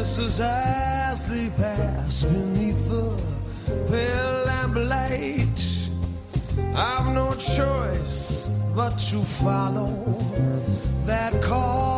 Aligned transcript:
faces 0.00 0.40
as 0.40 1.28
they 1.28 1.50
pass 1.50 2.22
beneath 2.22 2.88
the 2.88 3.22
pale 3.90 4.44
lamplight. 4.46 5.60
I've 6.74 7.12
no 7.12 7.34
choice 7.34 8.48
but 8.74 8.96
to 9.10 9.22
follow 9.22 9.92
that 11.04 11.34
call. 11.42 11.89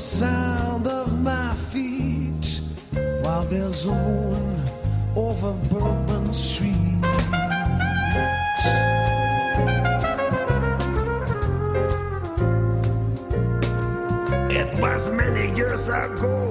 Sound 0.00 0.86
of 0.86 1.20
my 1.22 1.54
feet 1.54 2.62
while 3.22 3.44
there's 3.44 3.84
a 3.84 3.94
moon 3.94 4.60
over 5.14 5.52
Bourbon 5.68 6.32
Street. 6.32 6.74
It 14.50 14.80
was 14.80 15.10
many 15.10 15.54
years 15.54 15.88
ago. 15.88 16.49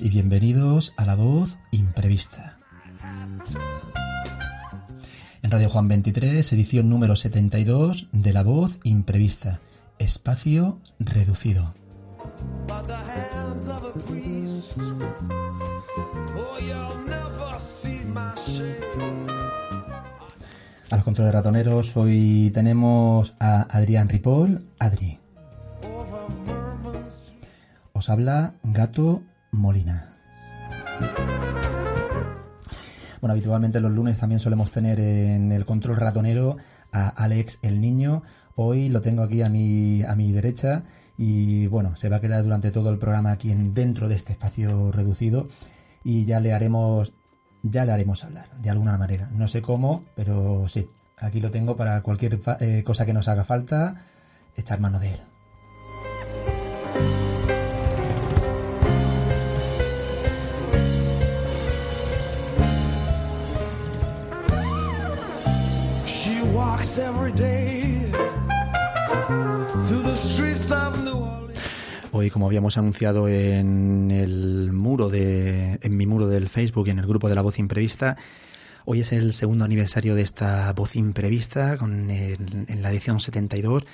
Y 0.00 0.10
bienvenidos 0.10 0.92
a 0.96 1.06
La 1.06 1.14
Voz 1.14 1.58
Imprevista. 1.70 2.58
En 5.42 5.50
Radio 5.50 5.70
Juan 5.70 5.88
23, 5.88 6.52
edición 6.52 6.88
número 6.88 7.14
72 7.14 8.08
de 8.12 8.32
La 8.32 8.42
Voz 8.42 8.78
Imprevista, 8.82 9.60
espacio 9.98 10.80
reducido. 10.98 11.74
a. 12.68 14.74
Oh. 16.36 16.56
A 20.90 20.96
los 20.96 21.04
controles 21.04 21.32
ratoneros 21.32 21.96
hoy 21.96 22.50
tenemos 22.52 23.34
a 23.38 23.62
Adrián 23.62 24.08
Ripoll. 24.08 24.66
Adri, 24.78 25.20
os 27.92 28.10
habla 28.10 28.54
Gato 28.62 29.22
Molina. 29.56 30.12
Bueno, 33.20 33.32
habitualmente 33.32 33.80
los 33.80 33.92
lunes 33.92 34.20
también 34.20 34.40
solemos 34.40 34.70
tener 34.70 35.00
en 35.00 35.50
el 35.50 35.64
control 35.64 35.96
ratonero 35.96 36.56
a 36.92 37.08
Alex 37.08 37.58
el 37.62 37.80
Niño. 37.80 38.22
Hoy 38.54 38.88
lo 38.88 39.00
tengo 39.00 39.22
aquí 39.22 39.42
a 39.42 39.48
mi, 39.48 40.02
a 40.02 40.14
mi 40.14 40.32
derecha 40.32 40.84
y 41.18 41.66
bueno, 41.66 41.96
se 41.96 42.08
va 42.08 42.16
a 42.16 42.20
quedar 42.20 42.42
durante 42.42 42.70
todo 42.70 42.90
el 42.90 42.98
programa 42.98 43.32
aquí 43.32 43.50
en, 43.50 43.74
dentro 43.74 44.08
de 44.08 44.14
este 44.14 44.32
espacio 44.32 44.92
reducido 44.92 45.48
y 46.04 46.24
ya 46.24 46.40
le 46.40 46.52
haremos 46.52 47.12
ya 47.62 47.84
le 47.84 47.92
haremos 47.92 48.22
hablar 48.22 48.48
de 48.60 48.70
alguna 48.70 48.96
manera. 48.96 49.28
No 49.32 49.48
sé 49.48 49.62
cómo, 49.62 50.04
pero 50.14 50.68
sí, 50.68 50.88
aquí 51.18 51.40
lo 51.40 51.50
tengo 51.50 51.76
para 51.76 52.02
cualquier 52.02 52.38
eh, 52.60 52.82
cosa 52.84 53.06
que 53.06 53.12
nos 53.12 53.28
haga 53.28 53.44
falta, 53.44 54.04
echar 54.54 54.78
mano 54.78 55.00
de 55.00 55.14
él. 55.14 55.20
Hoy, 72.12 72.30
como 72.30 72.46
habíamos 72.46 72.78
anunciado 72.78 73.28
en 73.28 74.10
el 74.10 74.70
muro 74.72 75.08
de, 75.08 75.78
en 75.82 75.96
mi 75.96 76.06
muro 76.06 76.28
del 76.28 76.48
Facebook 76.48 76.86
y 76.86 76.90
en 76.90 76.98
el 76.98 77.06
grupo 77.06 77.28
de 77.28 77.34
la 77.34 77.42
voz 77.42 77.58
imprevista, 77.58 78.16
hoy 78.84 79.00
es 79.00 79.12
el 79.12 79.32
segundo 79.32 79.64
aniversario 79.64 80.14
de 80.14 80.22
esta 80.22 80.72
voz 80.72 80.96
imprevista 80.96 81.76
con 81.76 82.10
en 82.10 82.82
la 82.82 82.90
edición 82.90 83.20
72 83.20 83.84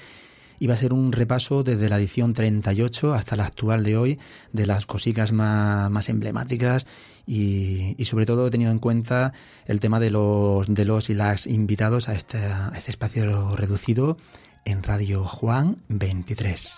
y 0.62 0.68
va 0.68 0.74
a 0.74 0.76
ser 0.76 0.92
un 0.92 1.10
repaso 1.10 1.64
desde 1.64 1.88
la 1.88 1.98
edición 1.98 2.34
38 2.34 3.14
hasta 3.14 3.34
la 3.34 3.46
actual 3.46 3.82
de 3.82 3.96
hoy 3.96 4.20
de 4.52 4.64
las 4.64 4.86
cositas 4.86 5.32
más, 5.32 5.90
más 5.90 6.08
emblemáticas 6.08 6.86
y, 7.26 7.96
y 7.98 8.04
sobre 8.04 8.26
todo 8.26 8.46
he 8.46 8.50
tenido 8.52 8.70
en 8.70 8.78
cuenta 8.78 9.32
el 9.66 9.80
tema 9.80 9.98
de 9.98 10.12
los, 10.12 10.72
de 10.72 10.84
los 10.84 11.10
y 11.10 11.14
las 11.14 11.48
invitados 11.48 12.08
a 12.08 12.14
este, 12.14 12.38
a 12.38 12.70
este 12.76 12.92
espacio 12.92 13.56
reducido 13.56 14.18
en 14.64 14.84
Radio 14.84 15.24
Juan 15.24 15.78
23. 15.88 16.72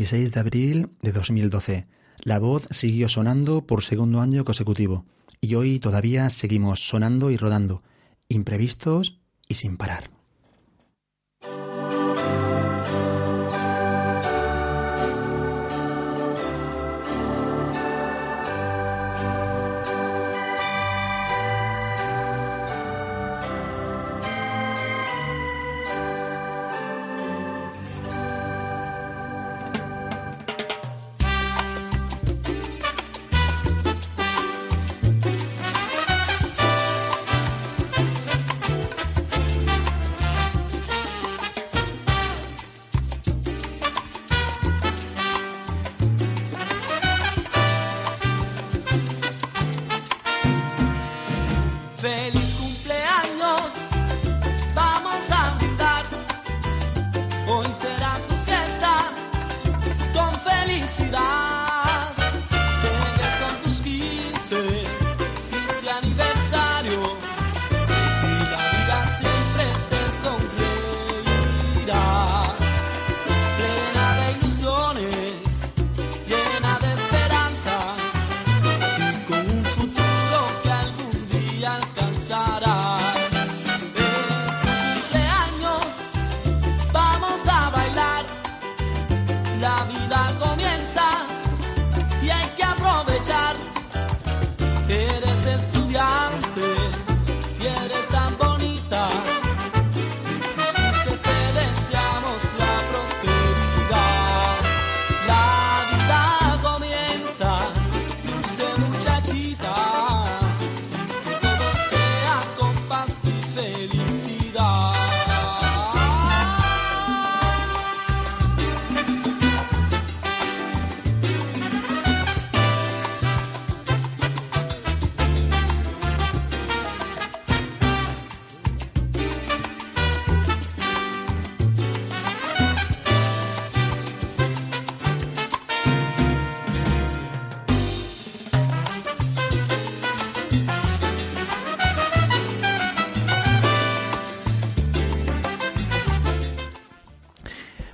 16 0.00 0.32
de 0.32 0.40
abril 0.40 0.90
de 1.02 1.12
2012. 1.12 1.86
La 2.22 2.38
voz 2.38 2.66
siguió 2.70 3.06
sonando 3.10 3.66
por 3.66 3.82
segundo 3.82 4.22
año 4.22 4.46
consecutivo 4.46 5.04
y 5.42 5.56
hoy 5.56 5.78
todavía 5.78 6.30
seguimos 6.30 6.80
sonando 6.88 7.30
y 7.30 7.36
rodando, 7.36 7.82
imprevistos 8.26 9.20
y 9.46 9.56
sin 9.56 9.76
parar. 9.76 10.19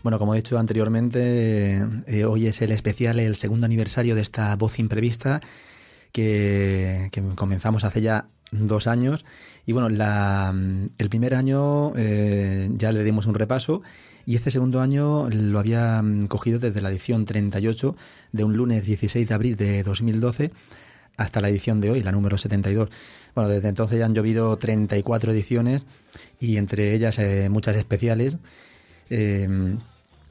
Bueno, 0.06 0.20
como 0.20 0.34
he 0.34 0.36
dicho 0.36 0.56
anteriormente, 0.56 1.84
eh, 2.06 2.24
hoy 2.26 2.46
es 2.46 2.62
el 2.62 2.70
especial, 2.70 3.18
el 3.18 3.34
segundo 3.34 3.66
aniversario 3.66 4.14
de 4.14 4.22
esta 4.22 4.54
voz 4.54 4.78
imprevista 4.78 5.40
que, 6.12 7.10
comenzamos 7.34 7.82
hace 7.82 8.02
ya 8.02 8.28
dos 8.52 8.86
años. 8.86 9.24
Y 9.66 9.72
bueno, 9.72 9.88
la, 9.88 10.54
el 10.98 11.08
primer 11.08 11.34
año 11.34 11.92
eh, 11.96 12.70
ya 12.74 12.92
le 12.92 13.02
dimos 13.02 13.26
un 13.26 13.34
repaso 13.34 13.82
y 14.24 14.36
este 14.36 14.52
segundo 14.52 14.80
año 14.80 15.28
lo 15.28 15.58
había 15.58 16.00
mm, 16.02 16.26
cogido 16.26 16.60
desde 16.60 16.80
la 16.80 16.90
edición 16.90 17.24
38 17.24 17.96
de 18.30 18.44
un 18.44 18.56
lunes 18.56 18.86
16 18.86 19.26
de 19.26 19.34
abril 19.34 19.56
de 19.56 19.82
2012 19.82 20.52
hasta 21.16 21.40
la 21.40 21.48
edición 21.48 21.80
de 21.80 21.90
hoy, 21.90 22.04
la 22.04 22.12
número 22.12 22.38
72. 22.38 22.90
Bueno, 23.34 23.50
desde 23.50 23.66
entonces 23.66 23.98
ya 23.98 24.04
han 24.06 24.14
llovido 24.14 24.56
34 24.56 25.32
ediciones 25.32 25.84
y 26.38 26.58
entre 26.58 26.94
ellas 26.94 27.18
eh, 27.18 27.48
muchas 27.50 27.74
especiales. 27.74 28.38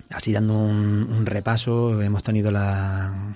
Así 0.09 0.33
dando 0.33 0.57
un, 0.57 1.25
repaso, 1.25 2.01
hemos 2.01 2.23
tenido 2.23 2.51
la, 2.51 3.35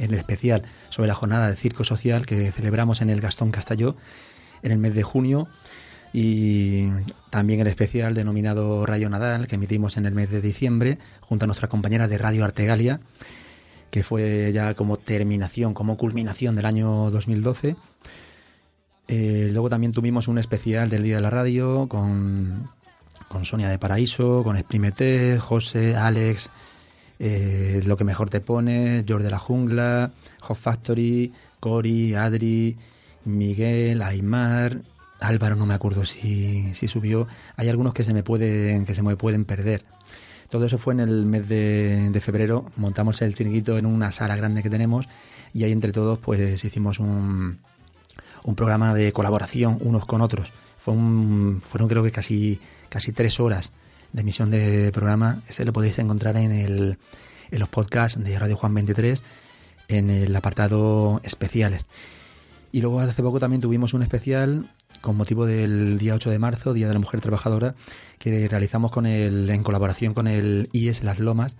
el 0.00 0.14
especial 0.14 0.62
sobre 0.88 1.08
la 1.08 1.14
jornada 1.14 1.48
de 1.48 1.56
circo 1.56 1.84
social 1.84 2.26
que 2.26 2.52
celebramos 2.52 3.00
en 3.00 3.10
el 3.10 3.20
Gastón 3.20 3.50
Castelló 3.50 3.96
en 4.62 4.72
el 4.72 4.78
mes 4.78 4.94
de 4.94 5.02
junio 5.02 5.46
y 6.12 6.88
también 7.30 7.60
el 7.60 7.66
especial 7.66 8.14
denominado 8.14 8.86
Rayo 8.86 9.10
Nadal 9.10 9.46
que 9.46 9.56
emitimos 9.56 9.96
en 9.96 10.06
el 10.06 10.14
mes 10.14 10.30
de 10.30 10.40
diciembre 10.40 10.98
junto 11.20 11.44
a 11.44 11.46
nuestra 11.46 11.68
compañera 11.68 12.08
de 12.08 12.18
Radio 12.18 12.44
Artegalia 12.44 13.00
que 13.94 14.02
fue 14.02 14.50
ya 14.52 14.74
como 14.74 14.96
terminación, 14.96 15.72
como 15.72 15.96
culminación 15.96 16.56
del 16.56 16.66
año 16.66 17.12
2012. 17.12 17.76
Eh, 19.06 19.50
luego 19.52 19.70
también 19.70 19.92
tuvimos 19.92 20.26
un 20.26 20.38
especial 20.38 20.90
del 20.90 21.04
Día 21.04 21.14
de 21.14 21.20
la 21.20 21.30
Radio 21.30 21.86
con, 21.88 22.70
con 23.28 23.44
Sonia 23.44 23.68
de 23.68 23.78
Paraíso, 23.78 24.42
con 24.42 24.56
Exprimete, 24.56 25.38
José, 25.38 25.96
Alex, 25.96 26.50
eh, 27.18 27.82
Lo 27.86 27.96
que 27.96 28.04
mejor 28.04 28.30
te 28.30 28.40
pone, 28.40 29.04
George 29.06 29.24
de 29.24 29.30
la 29.30 29.38
Jungla, 29.38 30.12
Hot 30.40 30.56
Factory, 30.56 31.32
Cori, 31.60 32.14
Adri, 32.14 32.76
Miguel, 33.24 34.02
Aymar, 34.02 34.82
Álvaro, 35.20 35.56
no 35.56 35.66
me 35.66 35.74
acuerdo 35.74 36.04
si, 36.04 36.74
si 36.74 36.88
subió. 36.88 37.26
Hay 37.56 37.68
algunos 37.68 37.94
que 37.94 38.04
se 38.04 38.12
me 38.12 38.22
pueden, 38.22 38.84
que 38.84 38.94
se 38.94 39.02
me 39.02 39.16
pueden 39.16 39.44
perder. 39.44 39.84
Todo 40.50 40.66
eso 40.66 40.78
fue 40.78 40.94
en 40.94 41.00
el 41.00 41.24
mes 41.24 41.48
de, 41.48 42.10
de, 42.10 42.20
febrero. 42.20 42.66
Montamos 42.76 43.22
el 43.22 43.34
chiringuito 43.34 43.78
en 43.78 43.86
una 43.86 44.12
sala 44.12 44.36
grande 44.36 44.62
que 44.62 44.70
tenemos 44.70 45.08
y 45.52 45.64
ahí 45.64 45.72
entre 45.72 45.92
todos 45.92 46.18
pues 46.18 46.62
hicimos 46.64 46.98
un, 46.98 47.58
un 48.44 48.54
programa 48.54 48.94
de 48.94 49.12
colaboración 49.12 49.78
unos 49.80 50.04
con 50.04 50.20
otros. 50.20 50.52
Fue 50.78 50.94
un, 50.94 51.60
fueron 51.62 51.88
creo 51.88 52.02
que 52.02 52.12
casi, 52.12 52.60
casi 52.88 53.12
tres 53.12 53.40
horas 53.40 53.72
de 54.12 54.22
emisión 54.22 54.50
de 54.50 54.90
programa. 54.92 55.42
Ese 55.48 55.64
lo 55.64 55.72
podéis 55.72 55.98
encontrar 55.98 56.36
en, 56.36 56.52
el, 56.52 56.98
en 57.50 57.60
los 57.60 57.68
podcasts 57.68 58.22
de 58.22 58.38
Radio 58.38 58.56
Juan 58.56 58.74
23 58.74 59.22
en 59.88 60.10
el 60.10 60.34
apartado 60.34 61.20
especiales. 61.24 61.84
Y 62.72 62.80
luego 62.80 63.00
hace 63.00 63.22
poco 63.22 63.38
también 63.38 63.60
tuvimos 63.60 63.94
un 63.94 64.02
especial 64.02 64.66
con 65.00 65.16
motivo 65.16 65.46
del 65.46 65.98
día 65.98 66.14
8 66.14 66.30
de 66.30 66.38
marzo, 66.38 66.72
Día 66.72 66.88
de 66.88 66.94
la 66.94 66.98
Mujer 66.98 67.20
Trabajadora, 67.20 67.74
que 68.18 68.48
realizamos 68.48 68.90
con 68.90 69.06
el, 69.06 69.48
en 69.50 69.62
colaboración 69.62 70.14
con 70.14 70.26
el 70.26 70.68
IES 70.72 71.04
Las 71.04 71.18
Lomas, 71.18 71.56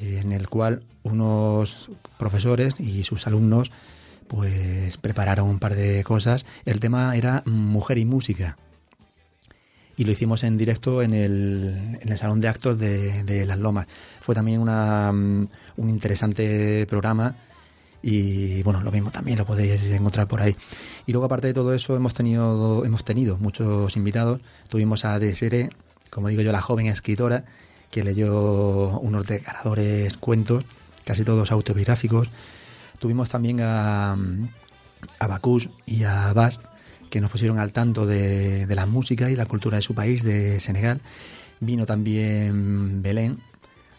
en 0.00 0.32
el 0.32 0.48
cual 0.48 0.82
unos 1.02 1.90
profesores 2.18 2.74
y 2.78 3.04
sus 3.04 3.26
alumnos 3.26 3.70
pues 4.28 4.96
prepararon 4.96 5.48
un 5.48 5.58
par 5.58 5.74
de 5.74 6.02
cosas. 6.04 6.46
El 6.64 6.80
tema 6.80 7.14
era 7.16 7.42
mujer 7.44 7.98
y 7.98 8.04
música. 8.04 8.56
Y 10.02 10.04
lo 10.04 10.10
hicimos 10.10 10.42
en 10.42 10.58
directo 10.58 11.00
en 11.00 11.14
el, 11.14 11.96
en 12.00 12.08
el 12.10 12.18
Salón 12.18 12.40
de 12.40 12.48
Actos 12.48 12.76
de, 12.76 13.44
Las 13.46 13.56
Lomas. 13.56 13.86
Fue 14.20 14.34
también 14.34 14.60
una, 14.60 15.12
un 15.12 15.88
interesante 15.88 16.84
programa 16.88 17.36
y 18.02 18.64
bueno, 18.64 18.82
lo 18.82 18.90
mismo 18.90 19.12
también 19.12 19.38
lo 19.38 19.46
podéis 19.46 19.80
encontrar 19.92 20.26
por 20.26 20.42
ahí. 20.42 20.56
Y 21.06 21.12
luego 21.12 21.26
aparte 21.26 21.46
de 21.46 21.54
todo 21.54 21.72
eso 21.72 21.94
hemos 21.94 22.14
tenido 22.14 22.84
hemos 22.84 23.04
tenido 23.04 23.36
muchos 23.36 23.96
invitados. 23.96 24.40
Tuvimos 24.68 25.04
a 25.04 25.20
Desere, 25.20 25.70
como 26.10 26.26
digo 26.26 26.42
yo, 26.42 26.50
la 26.50 26.60
joven 26.60 26.88
escritora 26.88 27.44
que 27.88 28.02
leyó 28.02 28.98
unos 28.98 29.24
desgarradores 29.24 30.16
cuentos, 30.16 30.64
casi 31.04 31.22
todos 31.22 31.52
autobiográficos. 31.52 32.28
Tuvimos 32.98 33.28
también 33.28 33.60
a 33.60 34.16
a 35.20 35.26
Bacús 35.28 35.68
y 35.86 36.02
a 36.02 36.32
Bas 36.32 36.58
que 37.12 37.20
nos 37.20 37.30
pusieron 37.30 37.58
al 37.58 37.72
tanto 37.72 38.06
de, 38.06 38.64
de 38.64 38.74
la 38.74 38.86
música 38.86 39.30
y 39.30 39.36
la 39.36 39.44
cultura 39.44 39.76
de 39.76 39.82
su 39.82 39.94
país, 39.94 40.22
de 40.22 40.58
Senegal. 40.60 41.02
Vino 41.60 41.84
también 41.84 43.02
Belén, 43.02 43.36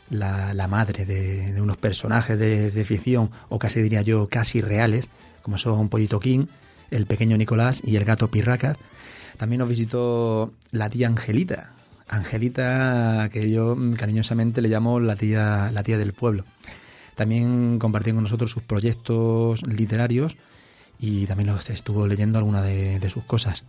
la, 0.09 0.55
la 0.55 0.67
madre 0.67 1.05
de, 1.05 1.53
de, 1.53 1.61
unos 1.61 1.77
personajes 1.77 2.39
de, 2.39 2.85
ficción, 2.85 3.29
o 3.49 3.59
casi 3.59 3.83
diría 3.83 4.01
yo, 4.01 4.27
casi 4.29 4.61
reales, 4.61 5.09
como 5.43 5.59
son 5.59 5.89
Pollito 5.89 6.19
King, 6.19 6.47
el 6.89 7.05
pequeño 7.05 7.37
Nicolás 7.37 7.83
y 7.85 7.97
el 7.97 8.03
gato 8.03 8.31
Pirracas. 8.31 8.77
También 9.37 9.59
nos 9.59 9.69
visitó 9.69 10.51
la 10.71 10.89
tía 10.89 11.05
Angelita, 11.05 11.69
Angelita 12.07 13.29
que 13.31 13.47
yo 13.47 13.77
cariñosamente 13.95 14.59
le 14.63 14.69
llamo 14.69 14.99
la 14.99 15.15
tía, 15.15 15.69
la 15.71 15.83
tía 15.83 15.99
del 15.99 16.13
pueblo. 16.13 16.45
También 17.13 17.77
compartió 17.77 18.15
con 18.15 18.23
nosotros 18.23 18.49
sus 18.49 18.63
proyectos 18.63 19.61
literarios 19.67 20.35
y 21.03 21.27
también 21.27 21.47
los 21.47 21.69
estuvo 21.69 22.07
leyendo 22.07 22.39
alguna 22.39 22.61
de, 22.61 23.09
sus 23.09 23.25
cosas. 23.25 23.65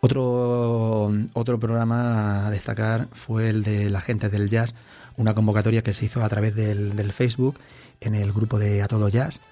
Otro, 0.00 1.12
otro 1.34 1.60
programa 1.60 2.46
a 2.46 2.50
destacar 2.50 3.08
fue 3.12 3.50
el 3.50 3.62
de 3.62 3.90
la 3.90 4.00
gente 4.00 4.30
del 4.30 4.48
jazz, 4.48 4.74
una 5.18 5.34
convocatoria 5.34 5.82
que 5.82 5.92
se 5.92 6.06
hizo 6.06 6.24
a 6.24 6.28
través 6.30 6.54
del, 6.54 6.96
del 6.96 7.12
Facebook 7.12 7.58
en 8.00 8.14
el 8.14 8.32
grupo 8.32 8.58
de 8.58 8.80
A 8.80 8.88
Todo 8.88 9.10
Jazz 9.10 9.42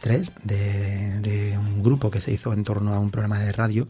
3, 0.00 0.32
de, 0.44 1.20
de, 1.22 1.58
un 1.58 1.82
grupo 1.82 2.08
que 2.08 2.20
se 2.20 2.30
hizo 2.30 2.52
en 2.52 2.62
torno 2.62 2.94
a 2.94 3.00
un 3.00 3.10
programa 3.10 3.40
de 3.40 3.50
radio. 3.50 3.88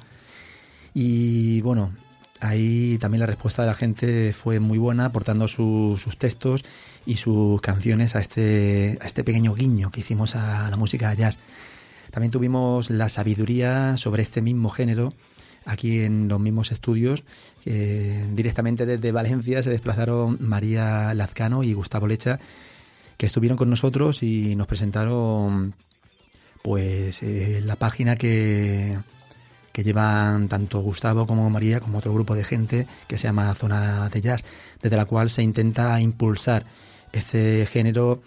Y 0.94 1.60
bueno, 1.60 1.92
ahí 2.40 2.96
también 2.96 3.20
la 3.20 3.26
respuesta 3.26 3.60
de 3.60 3.68
la 3.68 3.74
gente 3.74 4.32
fue 4.32 4.58
muy 4.58 4.78
buena, 4.78 5.04
aportando 5.04 5.48
su, 5.48 6.00
sus 6.02 6.16
textos 6.16 6.64
y 7.04 7.16
sus 7.16 7.60
canciones 7.60 8.16
a 8.16 8.20
este, 8.20 8.96
a 9.02 9.06
este 9.06 9.22
pequeño 9.22 9.54
guiño 9.54 9.90
que 9.90 10.00
hicimos 10.00 10.34
a 10.34 10.70
la 10.70 10.76
música 10.78 11.12
jazz. 11.12 11.38
También 12.16 12.32
tuvimos 12.32 12.88
la 12.88 13.10
sabiduría 13.10 13.98
sobre 13.98 14.22
este 14.22 14.40
mismo 14.40 14.70
género 14.70 15.12
aquí 15.66 16.00
en 16.00 16.28
los 16.28 16.40
mismos 16.40 16.72
estudios. 16.72 17.24
Directamente 17.62 18.86
desde 18.86 19.12
Valencia 19.12 19.62
se 19.62 19.68
desplazaron 19.68 20.38
María 20.40 21.12
Lazcano 21.12 21.62
y 21.62 21.74
Gustavo 21.74 22.06
Lecha, 22.06 22.40
que 23.18 23.26
estuvieron 23.26 23.58
con 23.58 23.68
nosotros 23.68 24.22
y 24.22 24.56
nos 24.56 24.66
presentaron 24.66 25.74
pues 26.62 27.22
eh, 27.22 27.60
la 27.62 27.76
página 27.76 28.16
que, 28.16 28.96
que 29.70 29.84
llevan 29.84 30.48
tanto 30.48 30.80
Gustavo 30.80 31.26
como 31.26 31.50
María, 31.50 31.80
como 31.80 31.98
otro 31.98 32.14
grupo 32.14 32.34
de 32.34 32.44
gente 32.44 32.86
que 33.08 33.18
se 33.18 33.24
llama 33.28 33.54
Zona 33.54 34.08
de 34.08 34.22
Jazz, 34.22 34.42
desde 34.80 34.96
la 34.96 35.04
cual 35.04 35.28
se 35.28 35.42
intenta 35.42 36.00
impulsar 36.00 36.64
este 37.12 37.66
género 37.66 38.22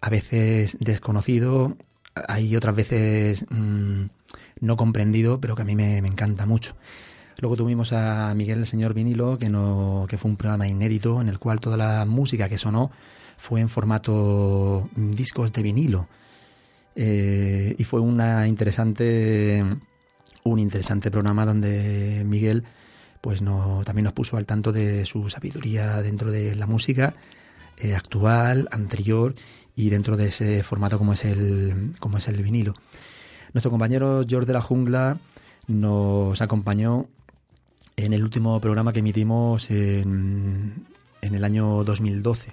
a 0.00 0.08
veces 0.08 0.78
desconocido, 0.80 1.76
hay 2.14 2.56
otras 2.56 2.74
veces 2.74 3.46
mmm, 3.50 4.04
no 4.60 4.76
comprendido, 4.76 5.40
pero 5.40 5.54
que 5.54 5.62
a 5.62 5.64
mí 5.64 5.76
me, 5.76 5.98
encanta 5.98 6.46
mucho. 6.46 6.74
Luego 7.38 7.56
tuvimos 7.56 7.92
a 7.92 8.34
Miguel 8.34 8.60
el 8.60 8.66
Señor 8.66 8.94
Vinilo, 8.94 9.38
que, 9.38 9.48
no, 9.48 10.06
que 10.08 10.18
fue 10.18 10.30
un 10.30 10.36
programa 10.36 10.68
inédito 10.68 11.20
en 11.20 11.28
el 11.28 11.38
cual 11.38 11.60
toda 11.60 11.76
la 11.76 12.04
música 12.04 12.48
que 12.48 12.58
sonó 12.58 12.90
fue 13.38 13.60
en 13.60 13.68
formato 13.68 14.90
discos 14.94 15.52
de 15.52 15.62
vinilo. 15.62 16.08
Eh, 16.94 17.74
y 17.78 17.84
fue 17.84 18.00
una 18.00 18.46
interesante, 18.46 19.64
un 20.44 20.58
interesante 20.58 21.10
programa 21.10 21.46
donde 21.46 22.22
Miguel 22.26 22.64
pues 23.20 23.42
no, 23.42 23.82
también 23.84 24.04
nos 24.04 24.12
puso 24.12 24.36
al 24.36 24.46
tanto 24.46 24.72
de 24.72 25.06
su 25.06 25.28
sabiduría 25.28 26.02
dentro 26.02 26.30
de 26.30 26.54
la 26.56 26.66
música 26.66 27.14
eh, 27.76 27.94
actual, 27.94 28.68
anterior 28.70 29.34
y 29.80 29.88
dentro 29.88 30.16
de 30.18 30.26
ese 30.26 30.62
formato 30.62 30.98
como 30.98 31.14
es 31.14 31.24
el, 31.24 31.92
como 32.00 32.18
es 32.18 32.28
el 32.28 32.42
vinilo. 32.42 32.74
Nuestro 33.54 33.70
compañero 33.70 34.22
George 34.28 34.46
de 34.46 34.52
la 34.52 34.60
Jungla 34.60 35.18
nos 35.68 36.40
acompañó 36.42 37.06
en 37.96 38.12
el 38.12 38.22
último 38.22 38.60
programa 38.60 38.92
que 38.92 38.98
emitimos 38.98 39.70
en, 39.70 40.86
el 41.22 41.44
año 41.44 41.82
2012. 41.82 42.52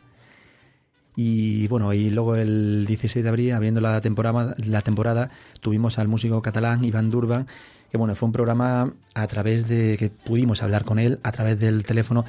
Y 1.17 1.67
bueno, 1.67 1.91
y 1.93 2.10
luego 2.12 2.36
el 2.36 2.86
16 2.88 3.24
de 3.24 3.29
abril, 3.29 3.51
abriendo 3.51 3.81
la 3.81 4.00
temporada, 4.00 4.55
la 4.65 4.81
temporada, 4.81 5.29
tuvimos 5.60 6.00
al 6.00 6.07
músico 6.07 6.41
catalán 6.41 6.86
Iván 6.86 7.10
Durban, 7.10 7.48
que 7.91 7.98
bueno, 7.98 8.15
fue 8.15 8.27
un 8.27 8.34
programa 8.34 8.93
a 9.15 9.27
través 9.27 9.67
de 9.67 9.98
que 9.98 10.10
pudimos 10.10 10.63
hablar 10.63 10.86
con 10.86 11.00
él 11.00 11.19
a 11.24 11.31
través 11.34 11.60
del 11.60 11.84
teléfono. 11.86 12.24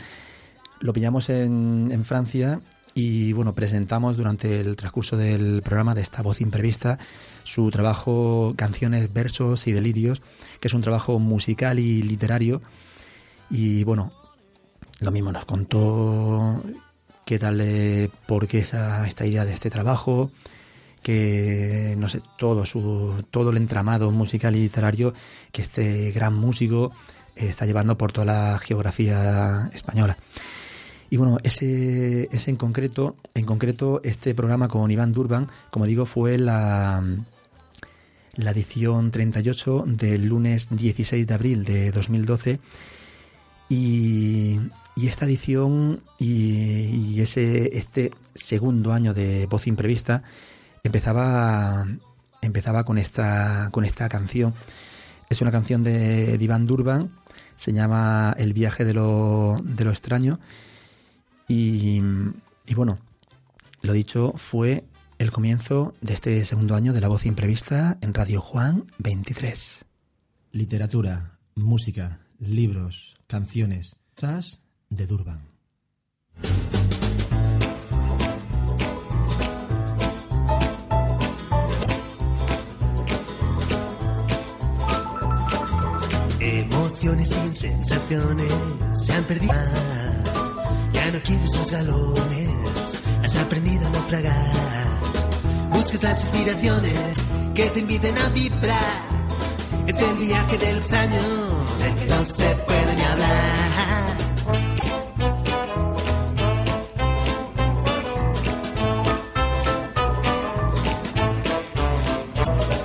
Lo 0.81 0.93
pillamos 0.93 1.29
en, 1.29 1.89
en 1.93 2.05
Francia 2.05 2.61
y 2.99 3.33
bueno, 3.33 3.55
presentamos 3.55 4.17
durante 4.17 4.59
el 4.59 4.75
transcurso 4.75 5.17
del 5.17 5.63
programa 5.63 5.95
de 5.95 6.03
esta 6.03 6.21
voz 6.21 6.41
imprevista 6.41 6.99
su 7.45 7.71
trabajo 7.71 8.55
Canciones, 8.57 9.13
Versos 9.13 9.69
y 9.69 9.73
Delirios, 9.73 10.21
que 10.61 10.67
es 10.67 10.75
un 10.75 10.81
trabajo 10.81 11.21
musical 11.21 11.79
y 11.79 12.03
literario. 12.03 12.61
Y 13.51 13.85
bueno, 13.85 14.11
lo 14.99 15.13
mismo 15.13 15.31
nos 15.31 15.45
contó 15.45 16.61
qué 17.25 17.39
tal, 17.39 17.61
eh, 17.61 18.11
por 18.27 18.49
qué 18.49 18.59
esa, 18.59 19.07
esta 19.07 19.25
idea 19.25 19.45
de 19.45 19.55
este 19.55 19.71
trabajo, 19.71 20.33
que 21.01 21.95
no 21.99 22.09
sé, 22.09 22.21
todo 22.37 22.67
su, 22.67 23.25
todo 23.31 23.51
el 23.51 23.59
entramado 23.59 24.11
musical 24.11 24.57
y 24.57 24.63
literario 24.63 25.15
que 25.53 25.63
este 25.63 26.11
gran 26.11 26.35
músico 26.35 26.91
eh, 27.37 27.47
está 27.47 27.65
llevando 27.65 27.97
por 27.97 28.11
toda 28.11 28.27
la 28.27 28.59
geografía 28.59 29.71
española. 29.73 30.17
Y 31.11 31.17
bueno, 31.17 31.39
ese, 31.43 32.29
ese 32.33 32.51
en 32.51 32.57
concreto, 32.57 33.17
en 33.35 33.47
concreto, 33.47 34.01
este 34.05 34.35
programa 34.35 34.69
con 34.69 34.91
Iván 34.91 35.13
Durban, 35.13 35.49
como 35.71 35.87
digo, 35.87 36.05
fue 36.05 36.37
la, 36.37 37.03
la 38.35 38.51
edición 38.51 39.11
38 39.11 39.85
del 39.87 40.27
lunes 40.27 40.69
16 40.71 41.27
de 41.27 41.35
abril 41.35 41.65
de 41.65 41.91
2012. 41.91 42.61
Y, 43.71 44.61
esta 44.97 45.27
edición 45.27 46.03
y, 46.19 47.21
ese 47.21 47.77
este 47.79 48.11
segundo 48.35 48.93
año 48.93 49.15
de 49.15 49.47
voz 49.47 49.67
imprevista 49.67 50.23
empezaba 50.83 51.87
empezaba 52.43 52.85
con 52.85 52.99
esta 52.99 53.69
con 53.71 53.85
esta 53.85 54.09
canción. 54.09 54.55
Es 55.31 55.41
una 55.41 55.51
canción 55.51 55.83
de, 55.85 56.37
de 56.37 56.45
Iván 56.45 56.67
Durban, 56.67 57.11
se 57.57 57.73
llama 57.73 58.35
El 58.39 58.53
viaje 58.53 58.85
de 58.85 58.95
lo, 58.95 59.61
de 59.63 59.85
lo 59.85 59.91
extraño 59.91 60.39
y, 61.49 62.01
y 62.67 62.75
bueno, 62.75 62.99
lo 63.83 63.93
dicho, 63.93 64.35
fue 64.37 64.85
el 65.19 65.33
comienzo 65.33 65.95
de 66.01 66.15
este 66.15 66.45
segundo 66.45 66.75
año 66.75 66.93
de 66.93 67.01
la 67.01 67.09
voz 67.09 67.27
imprevista 67.27 67.99
en 68.01 68.15
Radio 68.15 68.41
Juan 68.41 68.85
23. 68.99 69.85
Literatura, 70.53 71.39
música, 71.55 72.21
libros, 72.39 73.17
canciones, 73.27 73.97
tras 74.15 74.63
de 74.91 75.07
Durban. 75.07 75.43
Emociones 86.41 87.29
sin 87.29 87.55
sensaciones 87.55 88.53
se 88.95 89.13
han 89.13 89.25
perdido. 89.25 89.53
No 91.13 91.19
quieres 91.23 91.57
los 91.57 91.71
galones, 91.71 92.51
has 93.25 93.37
aprendido 93.37 93.87
a 93.87 93.91
naufragar. 93.91 94.53
Buscas 95.73 96.03
las 96.03 96.23
inspiraciones 96.23 96.93
que 97.55 97.71
te 97.71 97.81
inviten 97.81 98.19
a 98.19 98.29
vibrar. 98.29 98.77
Es 99.87 100.03
el 100.03 100.19
viaje 100.19 100.59
del 100.59 100.77
extraño, 100.77 101.19
del 101.79 101.95
que 101.95 102.05
no 102.05 102.27
se 102.27 102.55
puede 102.67 102.95
ni 102.95 103.03
hablar. 103.03 104.17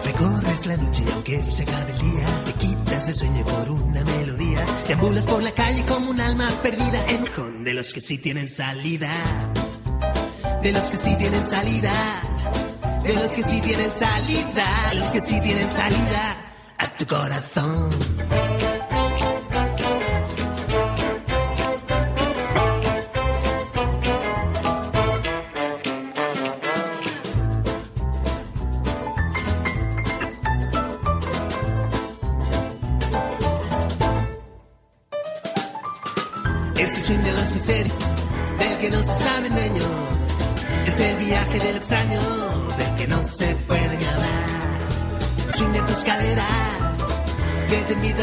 Recorres 0.06 0.66
la 0.66 0.78
noche 0.78 1.04
aunque 1.14 1.44
se 1.44 1.64
acabe 1.64 1.92
el 1.92 2.00
día, 2.00 2.28
te 2.46 2.54
quitas 2.54 3.08
el 3.10 3.16
sueño 3.16 3.44
por 3.44 3.70
una 3.70 4.02
melodía, 4.06 4.23
te 4.86 4.94
ambulas 4.94 5.26
por 5.26 5.42
la 5.42 5.52
calle 5.52 5.84
como 5.86 6.10
un 6.10 6.20
alma 6.20 6.50
perdida 6.62 7.06
en 7.08 7.26
con 7.28 7.64
de 7.64 7.74
los 7.74 7.94
que 7.94 8.02
sí 8.02 8.18
tienen 8.18 8.48
salida, 8.48 9.12
de 10.62 10.72
los 10.74 10.90
que 10.92 10.98
sí 10.98 11.16
tienen 11.18 11.44
salida, 11.46 11.94
de 13.04 13.14
los 13.14 13.30
que 13.30 13.44
sí 13.44 13.62
tienen 13.62 13.92
salida, 13.92 14.90
de 14.90 14.96
los 14.96 15.12
que 15.12 15.22
sí 15.22 15.40
tienen 15.42 15.70
salida 15.70 16.38
a 16.78 16.88
tu 16.98 17.06
corazón. 17.06 17.90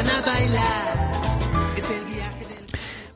Invitan 0.01 0.17
a 0.17 0.21
bailar. 0.27 1.11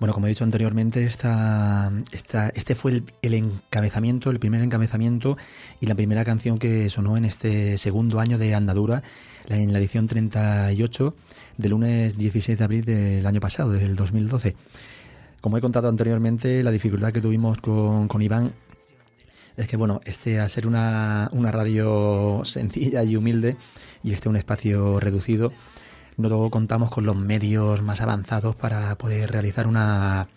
Bueno, 0.01 0.13
como 0.13 0.27
he 0.27 0.29
dicho 0.29 0.45
anteriormente, 0.45 1.05
esta, 1.07 1.91
esta, 2.13 2.51
este 2.51 2.75
fue 2.75 2.91
el, 2.93 3.05
el 3.23 3.35
encabezamiento, 3.35 4.31
el 4.31 4.39
primer 4.39 4.61
encabezamiento 4.61 5.39
y 5.81 5.87
la 5.87 5.95
primera 5.95 6.25
canción 6.25 6.59
que 6.59 6.91
sonó 6.91 7.17
en 7.17 7.25
este 7.25 7.79
segundo 7.79 8.21
año 8.21 8.37
de 8.37 8.55
andadura, 8.55 9.03
en 9.49 9.73
la 9.73 9.79
edición 9.79 10.07
38 10.07 11.15
del 11.57 11.71
lunes 11.71 12.19
16 12.19 12.59
de 12.59 12.65
abril 12.65 12.85
del 12.85 13.27
año 13.27 13.41
pasado, 13.41 13.73
del 13.73 13.97
2012. 13.97 14.57
Como 15.41 15.57
he 15.57 15.61
contado 15.63 15.89
anteriormente, 15.89 16.63
la 16.63 16.71
dificultad 16.71 17.13
que 17.13 17.23
tuvimos 17.23 17.59
con, 17.59 18.09
con 18.09 18.21
Iván 18.21 18.53
es 19.57 19.69
que, 19.69 19.77
bueno, 19.77 20.01
este 20.05 20.41
a 20.41 20.49
ser 20.49 20.67
una, 20.67 21.31
una 21.33 21.51
radio 21.51 22.43
sencilla 22.45 23.05
y 23.05 23.17
humilde 23.17 23.57
y 24.03 24.13
este 24.13 24.29
un 24.29 24.37
espacio 24.37 25.01
reducido, 25.01 25.53
no 26.17 26.51
contamos 26.51 26.91
con 26.91 27.07
los 27.07 27.17
medios 27.17 27.83
más 27.83 28.01
avanzados 28.01 28.57
para 28.57 28.97
poder 28.97 29.31
realizar 29.31 29.67
una, 29.67 30.29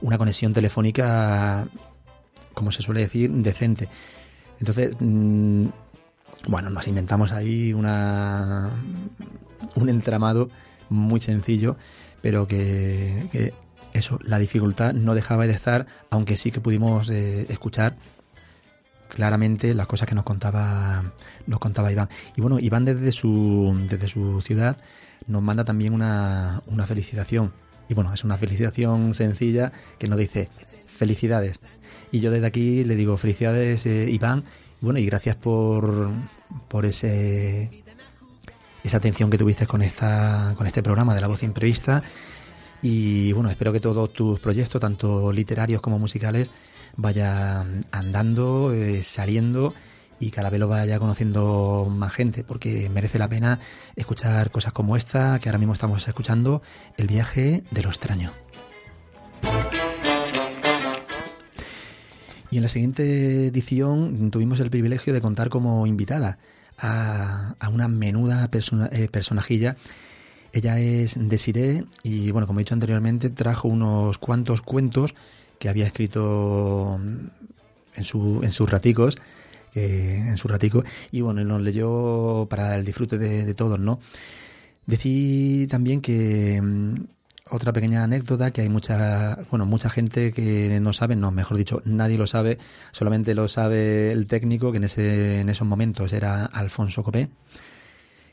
una 0.00 0.18
conexión 0.18 0.52
telefónica, 0.52 1.68
como 2.54 2.72
se 2.72 2.82
suele 2.82 3.00
decir, 3.00 3.30
decente. 3.30 3.88
Entonces, 4.58 4.96
mm, 4.98 5.66
bueno, 6.48 6.70
nos 6.70 6.86
inventamos 6.88 7.32
ahí 7.32 7.72
una, 7.72 8.70
un 9.74 9.88
entramado 9.88 10.50
muy 10.88 11.20
sencillo, 11.20 11.76
pero 12.22 12.46
que, 12.46 13.28
que 13.32 13.54
eso, 13.92 14.18
la 14.22 14.38
dificultad 14.38 14.92
no 14.94 15.14
dejaba 15.14 15.46
de 15.46 15.52
estar, 15.52 15.86
aunque 16.10 16.36
sí 16.36 16.50
que 16.50 16.60
pudimos 16.60 17.08
eh, 17.10 17.46
escuchar 17.48 17.96
claramente 19.08 19.74
las 19.74 19.86
cosas 19.86 20.08
que 20.08 20.14
nos 20.14 20.24
contaba 20.24 21.02
nos 21.46 21.58
contaba 21.58 21.92
Iván. 21.92 22.08
Y 22.36 22.40
bueno, 22.40 22.58
Iván 22.58 22.84
desde 22.84 23.12
su 23.12 23.76
desde 23.88 24.08
su 24.08 24.40
ciudad 24.40 24.76
nos 25.26 25.42
manda 25.42 25.64
también 25.64 25.92
una, 25.92 26.62
una 26.66 26.86
felicitación. 26.86 27.52
Y 27.88 27.94
bueno, 27.94 28.12
es 28.12 28.24
una 28.24 28.36
felicitación 28.36 29.14
sencilla 29.14 29.72
que 29.98 30.08
nos 30.08 30.18
dice 30.18 30.48
felicidades. 30.86 31.60
Y 32.12 32.20
yo 32.20 32.30
desde 32.30 32.46
aquí 32.46 32.84
le 32.84 32.96
digo 32.96 33.16
felicidades 33.16 33.86
eh, 33.86 34.10
Iván. 34.10 34.44
Bueno, 34.80 34.98
y 34.98 35.06
gracias 35.06 35.36
por, 35.36 36.10
por 36.68 36.86
ese 36.86 37.70
esa 38.82 38.96
atención 38.96 39.28
que 39.28 39.36
tuviste 39.36 39.66
con 39.66 39.82
esta 39.82 40.54
con 40.56 40.66
este 40.66 40.82
programa 40.82 41.14
de 41.14 41.20
la 41.20 41.28
voz 41.28 41.42
imprevista 41.42 42.02
y 42.82 43.32
bueno, 43.32 43.50
espero 43.50 43.72
que 43.72 43.80
todos 43.80 44.12
tus 44.12 44.40
proyectos, 44.40 44.80
tanto 44.80 45.32
literarios 45.32 45.82
como 45.82 45.98
musicales, 45.98 46.50
vayan 46.96 47.84
andando, 47.90 48.72
eh, 48.72 49.02
saliendo 49.02 49.74
y 50.20 50.30
cada 50.30 50.50
vez 50.50 50.60
lo 50.60 50.68
vaya 50.68 51.00
conociendo 51.00 51.88
más 51.90 52.12
gente, 52.12 52.44
porque 52.44 52.88
merece 52.90 53.18
la 53.18 53.28
pena 53.28 53.58
escuchar 53.96 54.50
cosas 54.50 54.72
como 54.72 54.96
esta 54.96 55.38
que 55.40 55.48
ahora 55.48 55.58
mismo 55.58 55.72
estamos 55.72 56.06
escuchando, 56.06 56.62
El 56.96 57.08
viaje 57.08 57.64
de 57.70 57.82
lo 57.82 57.88
extraño. 57.88 58.32
Y 62.50 62.56
en 62.58 62.62
la 62.62 62.68
siguiente 62.68 63.46
edición 63.46 64.30
tuvimos 64.30 64.60
el 64.60 64.70
privilegio 64.70 65.12
de 65.12 65.20
contar 65.20 65.48
como 65.48 65.86
invitada 65.86 66.38
a, 66.78 67.54
a 67.58 67.68
una 67.68 67.88
menuda 67.88 68.48
persona, 68.48 68.88
eh, 68.92 69.08
personajilla 69.08 69.76
ella 70.52 70.78
es 70.80 71.16
Desiree 71.16 71.84
y, 72.02 72.30
bueno, 72.30 72.46
como 72.46 72.60
he 72.60 72.62
dicho 72.62 72.74
anteriormente, 72.74 73.30
trajo 73.30 73.68
unos 73.68 74.18
cuantos 74.18 74.62
cuentos 74.62 75.14
que 75.58 75.68
había 75.68 75.86
escrito 75.86 76.98
en, 76.98 77.30
en 77.94 78.52
sus 78.52 78.70
raticos, 78.70 79.16
en 79.74 80.36
su 80.36 80.48
ratico, 80.48 80.84
y 81.10 81.20
bueno, 81.20 81.44
nos 81.44 81.62
leyó 81.62 82.46
para 82.48 82.76
el 82.76 82.84
disfrute 82.84 83.18
de, 83.18 83.44
de 83.44 83.54
todos, 83.54 83.78
¿no? 83.78 84.00
Decí 84.86 85.66
también 85.70 86.00
que 86.00 86.60
mm, 86.60 86.94
otra 87.50 87.72
pequeña 87.72 88.04
anécdota 88.04 88.50
que 88.52 88.62
hay 88.62 88.68
mucha, 88.68 89.38
bueno, 89.50 89.66
mucha 89.66 89.90
gente 89.90 90.32
que 90.32 90.80
no 90.80 90.92
sabe, 90.92 91.16
no, 91.16 91.30
mejor 91.30 91.56
dicho, 91.56 91.82
nadie 91.84 92.18
lo 92.18 92.26
sabe, 92.26 92.58
solamente 92.92 93.34
lo 93.34 93.48
sabe 93.48 94.12
el 94.12 94.26
técnico, 94.26 94.70
que 94.70 94.78
en 94.78 94.84
ese, 94.84 95.40
en 95.40 95.48
esos 95.48 95.66
momentos 95.66 96.12
era 96.12 96.46
Alfonso 96.46 97.02
Copé 97.02 97.28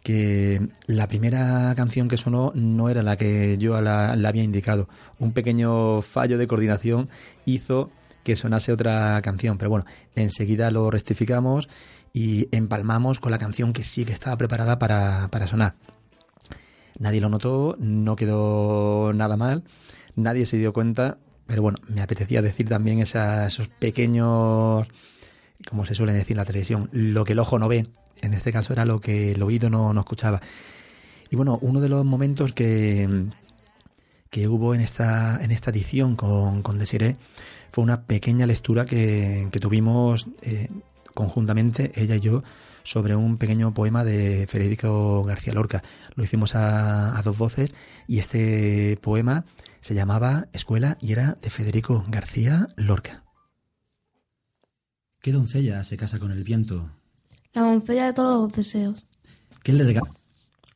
que 0.03 0.69
la 0.85 1.07
primera 1.07 1.73
canción 1.75 2.07
que 2.07 2.15
sonó 2.15 2.53
no 2.55 2.87
era 2.87 3.03
la 3.03 3.17
que 3.17 3.57
yo 3.57 3.81
la, 3.81 4.15
la, 4.15 4.29
había 4.29 4.43
indicado. 4.43 4.87
Un 5.19 5.33
pequeño 5.33 6.01
fallo 6.01 6.37
de 6.37 6.47
coordinación 6.47 7.09
hizo 7.45 7.89
que 8.27 8.35
sonase 8.35 8.73
otra 8.73 9.21
canción, 9.21 9.57
pero 9.57 9.69
bueno, 9.69 9.85
enseguida 10.13 10.69
lo 10.69 10.91
rectificamos 10.91 11.69
y 12.11 12.49
empalmamos 12.51 13.21
con 13.21 13.31
la 13.31 13.37
canción 13.37 13.71
que 13.71 13.83
sí 13.83 14.03
que 14.03 14.11
estaba 14.11 14.35
preparada 14.37 14.77
para, 14.79 15.29
para 15.31 15.47
sonar. 15.47 15.75
Nadie 16.99 17.21
lo 17.21 17.29
notó, 17.29 17.77
no 17.79 18.17
quedó 18.17 19.13
nada 19.13 19.37
mal, 19.37 19.63
nadie 20.17 20.45
se 20.45 20.57
dio 20.57 20.73
cuenta 20.73 21.19
Pero 21.45 21.61
bueno, 21.61 21.77
me 21.87 22.01
apetecía 22.01 22.41
decir 22.41 22.67
también 22.67 22.99
esa- 22.99 23.47
esos 23.47 23.69
pequeños, 23.69 24.85
como 25.69 25.85
se 25.85 25.95
suele 25.95 26.11
decir 26.11 26.33
en 26.33 26.39
la 26.39 26.43
televisión, 26.45 26.89
lo 26.91 27.23
que 27.23 27.31
el 27.31 27.39
ojo 27.39 27.57
no 27.59 27.69
ve. 27.69 27.85
En 28.21 28.33
este 28.33 28.51
caso 28.51 28.73
era 28.73 28.83
lo 28.83 28.99
que 28.99 29.31
el 29.31 29.41
oído 29.41 29.69
no, 29.69 29.93
no 29.93 30.01
escuchaba. 30.01 30.41
Y 31.29 31.37
bueno, 31.37 31.57
uno 31.61 31.79
de 31.79 31.87
los 31.87 32.03
momentos 32.03 32.51
que, 32.51 33.29
que 34.29 34.49
hubo 34.49 34.75
en 34.75 34.81
esta, 34.81 35.39
en 35.41 35.51
esta 35.51 35.71
edición 35.71 36.17
con, 36.17 36.61
con 36.63 36.77
Desiree 36.79 37.15
fue 37.71 37.83
una 37.83 38.03
pequeña 38.03 38.45
lectura 38.45 38.85
que, 38.85 39.49
que 39.51 39.59
tuvimos 39.59 40.27
eh, 40.41 40.69
conjuntamente, 41.13 41.91
ella 41.95 42.15
y 42.15 42.19
yo, 42.19 42.43
sobre 42.83 43.15
un 43.15 43.37
pequeño 43.37 43.73
poema 43.73 44.03
de 44.03 44.47
Federico 44.47 45.23
García 45.23 45.53
Lorca. 45.53 45.83
Lo 46.15 46.23
hicimos 46.23 46.55
a, 46.55 47.17
a 47.17 47.21
dos 47.21 47.37
voces 47.37 47.73
y 48.07 48.19
este 48.19 48.97
poema 49.01 49.45
se 49.81 49.93
llamaba 49.93 50.47
Escuela 50.53 50.97
y 51.01 51.11
era 51.11 51.37
de 51.41 51.49
Federico 51.49 52.05
García 52.07 52.67
Lorca. 52.77 53.23
¿Qué 55.21 55.31
doncella 55.31 55.83
se 55.83 55.97
casa 55.97 56.19
con 56.19 56.31
el 56.31 56.43
viento? 56.43 56.89
La 57.53 57.63
doncella 57.63 58.05
de 58.05 58.13
todos 58.13 58.41
los 58.43 58.53
deseos. 58.53 59.07
¿Qué 59.63 59.73
le 59.73 59.83
regala? 59.83 60.13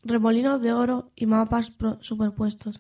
Remolinos 0.04 0.62
de 0.62 0.74
oro 0.74 1.12
y 1.16 1.28
mapas 1.28 1.72
superpuestos. 2.02 2.80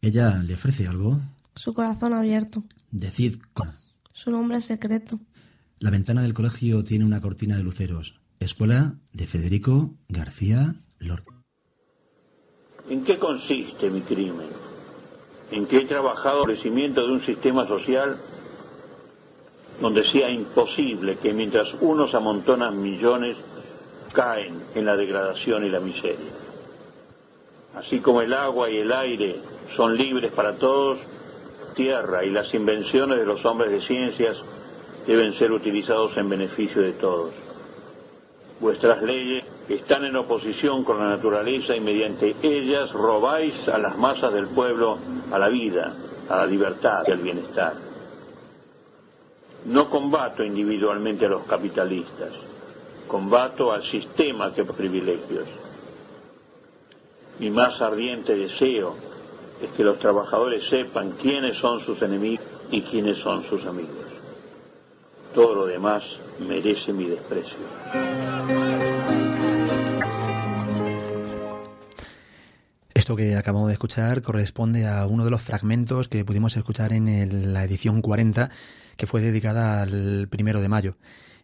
¿Ella 0.00 0.38
le 0.42 0.54
ofrece 0.54 0.88
algo? 0.88 1.20
Su 1.54 1.74
corazón 1.74 2.14
abierto. 2.14 2.64
Decid 2.92 3.36
cómo. 3.54 3.72
Su 4.12 4.30
nombre 4.30 4.60
secreto. 4.60 5.16
La 5.78 5.90
ventana 5.90 6.20
del 6.20 6.34
colegio 6.34 6.84
tiene 6.84 7.06
una 7.06 7.22
cortina 7.22 7.56
de 7.56 7.64
luceros. 7.64 8.20
Escuela 8.38 8.96
de 9.14 9.26
Federico 9.26 9.94
García 10.10 10.74
Lorca. 11.00 11.32
¿En 12.90 13.02
qué 13.04 13.18
consiste 13.18 13.88
mi 13.88 14.02
crimen? 14.02 14.50
¿En 15.50 15.66
que 15.66 15.78
he 15.78 15.86
trabajado 15.86 16.40
el 16.40 16.54
crecimiento 16.54 17.00
de 17.00 17.12
un 17.12 17.20
sistema 17.20 17.66
social 17.66 18.18
donde 19.80 20.04
sea 20.12 20.30
imposible 20.30 21.16
que 21.16 21.32
mientras 21.32 21.72
unos 21.80 22.14
amontonan 22.14 22.80
millones, 22.80 23.38
caen 24.12 24.64
en 24.74 24.84
la 24.84 24.96
degradación 24.96 25.64
y 25.64 25.70
la 25.70 25.80
miseria? 25.80 26.32
Así 27.74 28.00
como 28.00 28.20
el 28.20 28.34
agua 28.34 28.68
y 28.68 28.76
el 28.76 28.92
aire 28.92 29.40
son 29.76 29.96
libres 29.96 30.30
para 30.32 30.58
todos, 30.58 30.98
tierra 31.74 32.24
y 32.24 32.30
las 32.30 32.52
invenciones 32.54 33.18
de 33.18 33.26
los 33.26 33.44
hombres 33.44 33.70
de 33.70 33.80
ciencias 33.80 34.36
deben 35.06 35.34
ser 35.34 35.52
utilizados 35.52 36.16
en 36.16 36.28
beneficio 36.28 36.82
de 36.82 36.92
todos. 36.92 37.34
Vuestras 38.60 39.02
leyes 39.02 39.44
están 39.68 40.04
en 40.04 40.16
oposición 40.16 40.84
con 40.84 40.98
la 40.98 41.08
naturaleza 41.08 41.74
y 41.74 41.80
mediante 41.80 42.36
ellas 42.42 42.92
robáis 42.92 43.68
a 43.68 43.78
las 43.78 43.96
masas 43.98 44.32
del 44.32 44.48
pueblo 44.48 44.98
a 45.30 45.38
la 45.38 45.48
vida, 45.48 45.94
a 46.28 46.36
la 46.36 46.46
libertad 46.46 47.02
y 47.06 47.10
al 47.10 47.18
bienestar. 47.18 47.74
No 49.66 49.90
combato 49.90 50.44
individualmente 50.44 51.26
a 51.26 51.28
los 51.28 51.44
capitalistas, 51.44 52.32
combato 53.08 53.72
al 53.72 53.82
sistema 53.84 54.54
que 54.54 54.64
privilegios. 54.64 55.48
Mi 57.38 57.50
más 57.50 57.80
ardiente 57.80 58.34
deseo 58.34 58.94
es 59.62 59.70
que 59.72 59.84
los 59.84 59.98
trabajadores 59.98 60.68
sepan 60.68 61.12
quiénes 61.12 61.56
son 61.58 61.80
sus 61.84 62.00
enemigos 62.02 62.44
y 62.70 62.82
quiénes 62.82 63.18
son 63.18 63.44
sus 63.48 63.64
amigos. 63.64 63.96
Todo 65.34 65.54
lo 65.54 65.66
demás 65.66 66.02
merece 66.40 66.92
mi 66.92 67.06
desprecio. 67.06 67.56
Esto 72.94 73.16
que 73.16 73.36
acabamos 73.36 73.68
de 73.68 73.72
escuchar 73.72 74.22
corresponde 74.22 74.86
a 74.86 75.06
uno 75.06 75.24
de 75.24 75.30
los 75.30 75.40
fragmentos 75.40 76.08
que 76.08 76.24
pudimos 76.24 76.56
escuchar 76.56 76.92
en 76.92 77.08
el- 77.08 77.52
la 77.52 77.64
edición 77.64 78.02
40, 78.02 78.50
que 78.96 79.06
fue 79.06 79.20
dedicada 79.20 79.82
al 79.82 80.28
primero 80.28 80.60
de 80.60 80.68
mayo. 80.68 80.96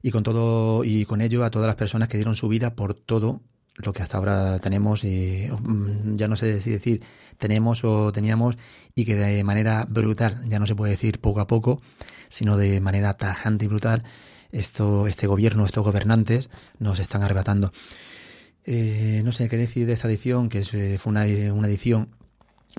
Y 0.02 0.11
con 0.11 0.22
todo, 0.22 0.85
y 0.85 1.04
con 1.07 1.20
ello 1.20 1.44
a 1.44 1.50
todas 1.50 1.66
las 1.66 1.76
personas 1.76 2.09
que 2.09 2.18
dieron 2.18 2.37
su 2.37 2.48
vida 2.48 2.74
por 2.74 2.94
todo 2.94 3.40
lo 3.78 3.92
que 3.92 4.02
hasta 4.02 4.18
ahora 4.18 4.58
tenemos, 4.58 5.04
y 5.04 5.46
mm, 5.62 6.16
ya 6.16 6.28
no 6.28 6.36
sé 6.36 6.60
si 6.60 6.70
decir 6.70 7.02
tenemos 7.38 7.84
o 7.84 8.12
teníamos, 8.12 8.56
y 8.94 9.04
que 9.04 9.14
de 9.14 9.44
manera 9.44 9.86
brutal, 9.88 10.42
ya 10.48 10.58
no 10.58 10.66
se 10.66 10.74
puede 10.74 10.92
decir 10.92 11.20
poco 11.20 11.40
a 11.40 11.46
poco, 11.46 11.80
sino 12.28 12.56
de 12.56 12.80
manera 12.80 13.14
tajante 13.14 13.64
y 13.64 13.68
brutal, 13.68 14.02
esto, 14.50 15.06
este 15.06 15.26
gobierno, 15.26 15.64
estos 15.64 15.84
gobernantes 15.84 16.50
nos 16.78 16.98
están 16.98 17.22
arrebatando. 17.22 17.72
Eh, 18.64 19.22
no 19.24 19.32
sé 19.32 19.48
qué 19.48 19.56
decir 19.56 19.86
de 19.86 19.92
esta 19.94 20.08
edición, 20.08 20.48
que 20.48 20.60
eh, 20.72 20.98
fue 20.98 21.10
una, 21.10 21.24
una 21.52 21.68
edición 21.68 22.08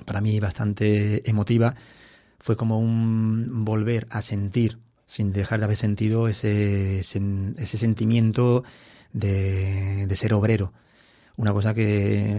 para 0.04 0.20
mí 0.20 0.38
bastante 0.40 1.28
emotiva. 1.28 1.74
Fue 2.38 2.56
como 2.56 2.78
un 2.78 3.64
volver 3.64 4.06
a 4.10 4.22
sentir, 4.22 4.78
sin 5.06 5.32
dejar 5.32 5.58
de 5.58 5.64
haber 5.64 5.76
sentido, 5.76 6.28
ese, 6.28 7.00
sen- 7.00 7.54
ese 7.58 7.76
sentimiento 7.78 8.62
de, 9.12 10.06
de 10.06 10.16
ser 10.16 10.32
obrero. 10.34 10.72
Una 11.40 11.54
cosa 11.54 11.72
que, 11.72 12.36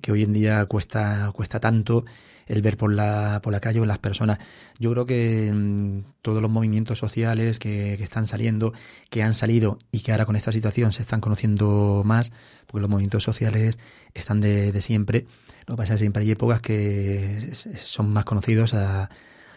que 0.00 0.10
hoy 0.10 0.22
en 0.22 0.32
día 0.32 0.64
cuesta, 0.64 1.30
cuesta 1.34 1.60
tanto 1.60 2.06
el 2.46 2.62
ver 2.62 2.78
por 2.78 2.90
la, 2.90 3.40
por 3.42 3.52
la 3.52 3.60
calle 3.60 3.78
o 3.78 3.82
en 3.82 3.88
las 3.88 3.98
personas. 3.98 4.38
Yo 4.78 4.90
creo 4.92 5.04
que 5.04 5.52
mm, 5.52 6.12
todos 6.22 6.40
los 6.40 6.50
movimientos 6.50 6.98
sociales 6.98 7.58
que, 7.58 7.94
que 7.98 8.02
están 8.02 8.26
saliendo, 8.26 8.72
que 9.10 9.22
han 9.22 9.34
salido 9.34 9.78
y 9.90 10.00
que 10.00 10.12
ahora 10.12 10.24
con 10.24 10.34
esta 10.34 10.50
situación 10.50 10.94
se 10.94 11.02
están 11.02 11.20
conociendo 11.20 12.00
más, 12.06 12.32
porque 12.66 12.80
los 12.80 12.88
movimientos 12.88 13.22
sociales 13.22 13.78
están 14.14 14.40
de, 14.40 14.72
de 14.72 14.80
siempre. 14.80 15.26
Lo 15.66 15.74
que 15.74 15.82
pasa 15.82 15.92
es 15.92 15.98
que 15.98 16.04
siempre 16.04 16.22
hay 16.22 16.30
épocas 16.30 16.62
que 16.62 17.50
son 17.54 18.14
más 18.14 18.24
conocidos 18.24 18.72
a, 18.72 19.10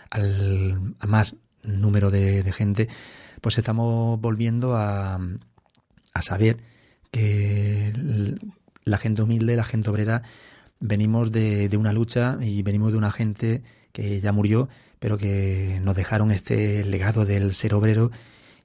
al, 0.10 0.96
más 1.08 1.38
número 1.64 2.12
de, 2.12 2.44
de 2.44 2.52
gente, 2.52 2.90
pues 3.40 3.58
estamos 3.58 4.20
volviendo 4.20 4.76
a, 4.76 5.18
a 6.14 6.22
saber 6.22 6.58
que 7.10 7.94
la 8.86 8.98
gente 8.98 9.22
humilde, 9.22 9.56
la 9.56 9.64
gente 9.64 9.90
obrera, 9.90 10.24
venimos 10.80 11.32
de, 11.32 11.70
de 11.70 11.78
una 11.78 11.94
lucha 11.94 12.38
y 12.42 12.62
venimos 12.64 12.92
de 12.92 12.98
una 12.98 13.12
gente 13.12 13.64
que 13.92 14.20
ya 14.20 14.32
murió, 14.32 14.70
pero 15.00 15.18
que 15.18 15.80
nos 15.84 15.96
dejaron 15.96 16.32
este 16.32 16.84
legado 16.86 17.26
del 17.26 17.54
ser 17.54 17.74
obrero 17.74 18.12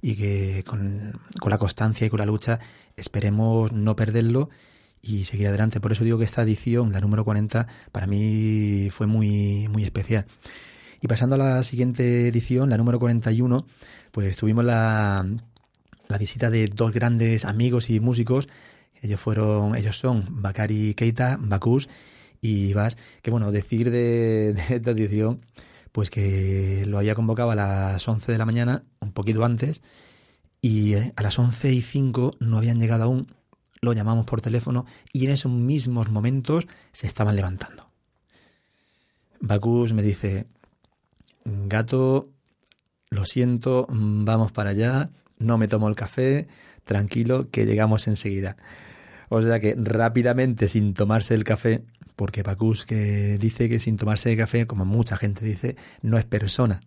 y 0.03 0.17
que 0.17 0.65
con, 0.67 1.21
con 1.41 1.51
la 1.51 1.59
constancia 1.59 2.07
y 2.07 2.11
con 2.11 2.21
la 2.21 2.27
lucha 2.27 2.59
esperemos 2.97 3.73
no 3.73 3.97
perderlo 3.97 4.51
y 5.03 5.25
seguir 5.25 5.49
adelante. 5.49 5.81
Por 5.81 5.93
eso 5.93 6.05
digo 6.05 6.19
que 6.19 6.25
esta 6.25 6.43
edición, 6.43 6.93
la 6.93 7.01
número 7.01 7.25
40, 7.25 7.67
para 7.93 8.07
mí 8.07 8.89
fue 8.91 9.07
muy, 9.07 9.69
muy 9.69 9.85
especial. 9.85 10.27
Y 11.01 11.09
pasando 11.09 11.37
a 11.37 11.39
la 11.39 11.63
siguiente 11.63 12.29
edición, 12.29 12.69
la 12.71 12.77
número 12.77 12.99
41, 12.99 13.67
pues 14.13 14.37
tuvimos 14.37 14.65
la, 14.65 15.27
la 16.09 16.19
visita 16.19 16.51
de 16.51 16.67
dos 16.67 16.93
grandes 16.93 17.45
amigos 17.45 17.89
y 17.89 18.01
músicos. 18.01 18.49
Ellos 19.03 19.21
fueron, 19.21 19.75
ellos 19.75 19.99
son 19.99 20.43
Bakari 20.43 20.95
Keita, 20.95 21.39
Bakus 21.41 21.89
y 22.41 22.73
Bas. 22.75 22.97
Que 23.23 23.31
bueno, 23.31 23.53
decir 23.53 23.91
de, 23.91 24.51
esta 24.71 24.91
edición, 24.91 25.41
pues 25.93 26.11
que 26.11 26.85
lo 26.87 26.99
había 26.99 27.15
convocado 27.15 27.51
a 27.51 27.55
las 27.55 28.07
11 28.07 28.33
de 28.33 28.39
la 28.39 28.47
mañana, 28.47 28.85
un 29.01 29.13
poquito 29.13 29.45
antes, 29.45 29.83
y 30.61 30.95
eh, 30.95 31.13
a 31.17 31.23
las 31.23 31.39
11 31.39 31.73
y 31.73 31.83
5 31.83 32.33
no 32.41 32.59
habían 32.59 32.79
llegado 32.79 33.05
aún. 33.05 33.27
Lo 33.81 33.95
llamamos 33.95 34.27
por 34.27 34.43
teléfono 34.43 34.85
y 35.13 35.25
en 35.25 35.31
esos 35.31 35.51
mismos 35.51 36.11
momentos 36.11 36.67
se 36.93 37.07
estaban 37.07 37.35
levantando. 37.35 37.89
Bakus 39.41 39.95
me 39.95 40.03
dice, 40.03 40.47
gato, 41.45 42.29
lo 43.09 43.25
siento, 43.25 43.87
vamos 43.89 44.53
para 44.53 44.71
allá, 44.71 45.11
no 45.39 45.57
me 45.57 45.67
tomo 45.67 45.89
el 45.89 45.97
café, 45.97 46.47
tranquilo, 46.85 47.49
que 47.51 47.65
llegamos 47.65 48.07
enseguida. 48.07 48.57
O 49.31 49.41
sea 49.43 49.61
que 49.61 49.77
rápidamente, 49.79 50.69
sin 50.69 50.93
tomarse 50.93 51.35
el 51.35 51.45
café, 51.45 51.85
porque 52.17 52.43
Pacus 52.43 52.85
que 52.85 53.39
dice 53.39 53.69
que 53.69 53.79
sin 53.79 53.97
tomarse 53.97 54.33
el 54.33 54.37
café, 54.37 54.67
como 54.67 54.85
mucha 54.85 55.17
gente 55.17 55.45
dice, 55.45 55.77
no 56.03 56.19
es 56.19 56.25
persona. 56.25 56.81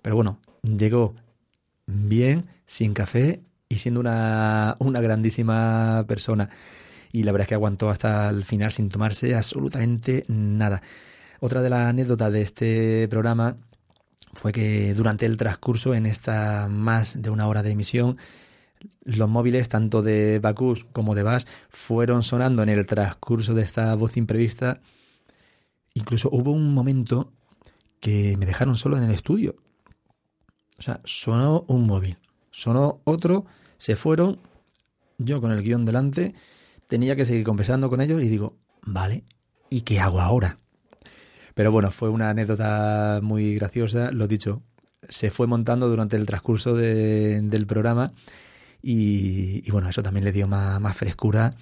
Pero 0.00 0.14
bueno, 0.14 0.38
llegó 0.62 1.16
bien, 1.86 2.46
sin 2.66 2.94
café 2.94 3.42
y 3.68 3.78
siendo 3.78 3.98
una, 3.98 4.76
una 4.78 5.00
grandísima 5.00 6.04
persona. 6.06 6.50
Y 7.10 7.24
la 7.24 7.32
verdad 7.32 7.46
es 7.46 7.48
que 7.48 7.54
aguantó 7.54 7.90
hasta 7.90 8.30
el 8.30 8.44
final 8.44 8.70
sin 8.70 8.90
tomarse 8.90 9.34
absolutamente 9.34 10.22
nada. 10.28 10.82
Otra 11.40 11.62
de 11.62 11.70
las 11.70 11.88
anécdotas 11.88 12.32
de 12.32 12.42
este 12.42 13.08
programa 13.08 13.56
fue 14.34 14.52
que 14.52 14.94
durante 14.94 15.26
el 15.26 15.36
transcurso, 15.36 15.94
en 15.94 16.06
esta 16.06 16.68
más 16.70 17.20
de 17.20 17.30
una 17.30 17.48
hora 17.48 17.64
de 17.64 17.72
emisión, 17.72 18.18
los 19.04 19.28
móviles, 19.28 19.68
tanto 19.68 20.02
de 20.02 20.38
Bacus 20.38 20.84
como 20.92 21.14
de 21.14 21.22
Bass, 21.22 21.46
fueron 21.70 22.22
sonando 22.22 22.62
en 22.62 22.68
el 22.68 22.86
transcurso 22.86 23.54
de 23.54 23.62
esta 23.62 23.94
voz 23.94 24.16
imprevista. 24.16 24.80
Incluso 25.94 26.28
hubo 26.30 26.52
un 26.52 26.74
momento 26.74 27.32
que 28.00 28.36
me 28.38 28.46
dejaron 28.46 28.76
solo 28.76 28.96
en 28.96 29.04
el 29.04 29.10
estudio. 29.10 29.56
O 30.78 30.82
sea, 30.82 31.00
sonó 31.04 31.64
un 31.66 31.86
móvil, 31.86 32.18
sonó 32.50 33.00
otro, 33.04 33.46
se 33.78 33.96
fueron, 33.96 34.38
yo 35.18 35.40
con 35.40 35.50
el 35.50 35.62
guion 35.62 35.84
delante, 35.84 36.34
tenía 36.86 37.16
que 37.16 37.26
seguir 37.26 37.44
conversando 37.44 37.90
con 37.90 38.00
ellos 38.00 38.22
y 38.22 38.28
digo, 38.28 38.56
vale, 38.82 39.24
¿y 39.70 39.80
qué 39.80 39.98
hago 39.98 40.20
ahora? 40.20 40.58
Pero 41.54 41.72
bueno, 41.72 41.90
fue 41.90 42.08
una 42.08 42.30
anécdota 42.30 43.18
muy 43.22 43.56
graciosa, 43.56 44.12
lo 44.12 44.28
dicho, 44.28 44.62
se 45.08 45.32
fue 45.32 45.48
montando 45.48 45.88
durante 45.88 46.16
el 46.16 46.26
transcurso 46.26 46.74
de- 46.76 47.40
del 47.42 47.66
programa 47.66 48.12
y, 48.82 49.70
bueno, 49.70 49.88
eso 49.88 50.02
también 50.02 50.24
le 50.24 50.32
dio 50.32 50.46
más, 50.46 50.96
frescura 50.96 51.52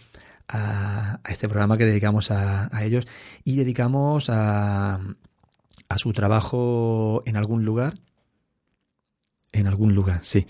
a, 0.48 1.20
este 1.28 1.48
programa 1.48 1.76
que 1.76 1.86
dedicamos 1.86 2.30
a, 2.30 2.70
ellos 2.84 3.06
y 3.44 3.56
dedicamos 3.56 4.30
a, 4.30 5.00
a 5.88 5.98
su 5.98 6.12
trabajo 6.12 7.22
en 7.26 7.36
algún 7.36 7.64
lugar, 7.64 7.98
en 9.52 9.66
algún 9.66 9.94
lugar, 9.94 10.20
sí, 10.22 10.46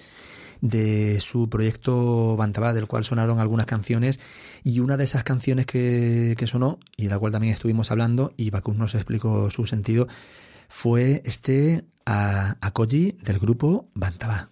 de 0.60 1.20
su 1.20 1.48
proyecto 1.48 2.36
Bantabá, 2.36 2.72
del 2.72 2.86
cual 2.86 3.04
sonaron 3.04 3.40
algunas 3.40 3.66
canciones 3.66 4.20
y 4.64 4.80
una 4.80 4.96
de 4.96 5.04
esas 5.04 5.24
canciones 5.24 5.66
que, 5.66 6.34
que 6.36 6.46
sonó 6.46 6.78
y 6.96 7.04
de 7.04 7.10
la 7.10 7.18
cual 7.18 7.32
también 7.32 7.52
estuvimos 7.52 7.90
hablando 7.90 8.32
y 8.36 8.50
Bacus 8.50 8.76
nos 8.76 8.94
explicó 8.94 9.50
su 9.50 9.66
sentido 9.66 10.08
fue 10.68 11.22
este 11.24 11.84
a, 12.04 12.56
del 13.22 13.38
grupo 13.38 13.88
Bantabá. 13.94 14.50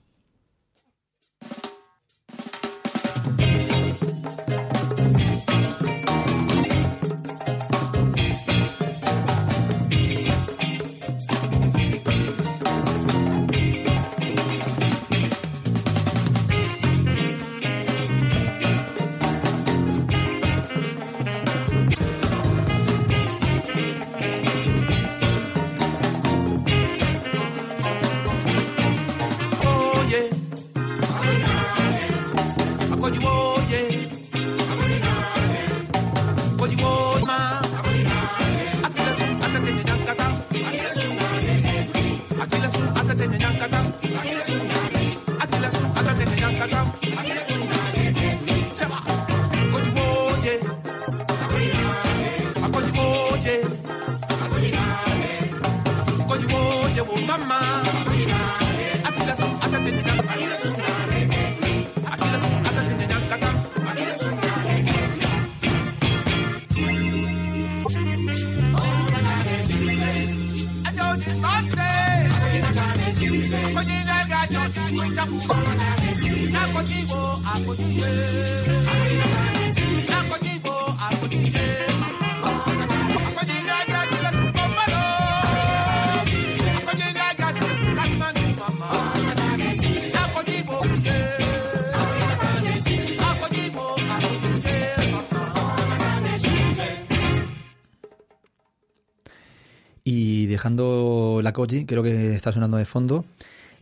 Koji, 101.55 101.87
creo 101.87 102.03
que 102.03 102.35
está 102.35 102.53
sonando 102.53 102.77
de 102.77 102.85
fondo, 102.85 103.25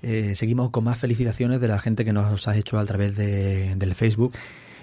eh, 0.03 0.35
seguimos 0.37 0.71
con 0.71 0.85
más 0.85 0.99
felicitaciones 0.99 1.61
de 1.61 1.67
la 1.67 1.81
gente 1.81 2.05
que 2.05 2.13
nos 2.13 2.47
ha 2.47 2.57
hecho 2.57 2.79
a 2.79 2.85
través 2.87 3.17
de- 3.17 3.75
del 3.75 3.95
Facebook. 3.97 4.33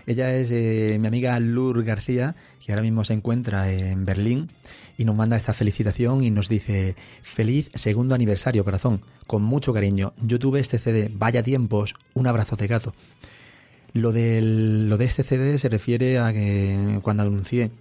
Ella 0.08 0.34
es 0.36 0.50
eh, 0.52 0.98
mi 1.00 1.08
amiga 1.08 1.40
Lur 1.40 1.84
García, 1.84 2.36
que 2.66 2.72
ahora 2.74 2.82
mismo 2.82 3.04
se 3.06 3.14
encuentra 3.14 3.72
en 3.72 4.06
Berlín 4.06 4.50
y 4.98 5.06
nos 5.06 5.16
manda 5.16 5.38
esta 5.38 5.54
felicitación 5.54 6.24
y 6.24 6.32
nos 6.32 6.50
dice, 6.50 6.96
feliz 7.22 7.70
segundo 7.76 8.16
aniversario, 8.16 8.66
corazón, 8.66 9.02
con 9.28 9.44
mucho 9.44 9.72
cariño. 9.74 10.14
Yo 10.22 10.40
tuve 10.40 10.60
este 10.62 10.80
CD, 10.80 11.12
vaya 11.14 11.44
tiempos, 11.44 11.94
un 12.16 12.26
abrazo 12.28 12.56
de 12.56 12.68
gato. 12.68 12.94
Lo, 13.94 14.12
del, 14.12 14.90
lo 14.90 14.98
de 14.98 15.06
este 15.06 15.24
CD 15.24 15.58
se 15.58 15.70
refiere 15.70 16.20
a 16.20 16.32
que 16.34 17.00
cuando 17.02 17.24
anuncié 17.24 17.72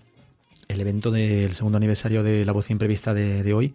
el 0.69 0.81
evento 0.81 1.11
del 1.11 1.55
segundo 1.55 1.77
aniversario 1.79 2.23
de 2.23 2.45
La 2.45 2.53
Voz 2.53 2.71
Imprevista 2.71 3.15
de 3.15 3.55
hoy, 3.55 3.75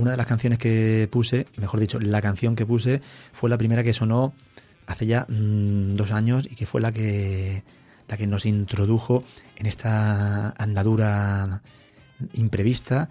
una 0.00 0.12
de 0.12 0.16
las 0.16 0.26
canciones 0.26 0.58
que 0.58 1.08
puse, 1.10 1.46
mejor 1.56 1.80
dicho, 1.80 2.00
la 2.00 2.20
canción 2.20 2.56
que 2.56 2.66
puse 2.66 3.00
fue 3.32 3.50
la 3.50 3.58
primera 3.58 3.82
que 3.82 3.92
sonó 3.92 4.32
hace 4.86 5.06
ya 5.06 5.26
mm, 5.28 5.96
dos 5.96 6.10
años 6.10 6.48
y 6.50 6.56
que 6.56 6.66
fue 6.66 6.80
la 6.80 6.92
que, 6.92 7.62
la 8.08 8.16
que 8.16 8.26
nos 8.26 8.46
introdujo 8.46 9.24
en 9.56 9.66
esta 9.66 10.50
andadura 10.50 11.62
imprevista 12.32 13.08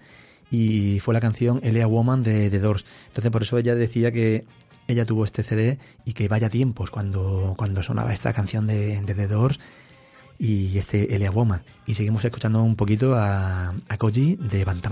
y 0.50 1.00
fue 1.00 1.14
la 1.14 1.20
canción 1.20 1.60
Elea 1.62 1.86
Woman 1.86 2.22
de 2.22 2.50
The 2.50 2.58
Doors. 2.58 2.84
Entonces 3.08 3.30
por 3.30 3.42
eso 3.42 3.56
ella 3.56 3.74
decía 3.74 4.12
que 4.12 4.44
ella 4.88 5.06
tuvo 5.06 5.24
este 5.24 5.42
CD 5.42 5.78
y 6.04 6.12
que 6.12 6.28
vaya 6.28 6.50
tiempos 6.50 6.90
cuando, 6.90 7.54
cuando 7.56 7.82
sonaba 7.82 8.12
esta 8.12 8.32
canción 8.32 8.66
de, 8.66 9.00
de 9.00 9.14
The 9.14 9.28
Doors 9.28 9.60
y 10.40 10.78
este 10.78 11.14
Elea 11.14 11.30
Woman. 11.30 11.62
Y 11.86 11.94
seguimos 11.94 12.24
escuchando 12.24 12.62
un 12.62 12.74
poquito 12.74 13.14
a, 13.14 13.74
a 13.88 13.98
Koji 13.98 14.36
de 14.36 14.64
su 14.64 14.90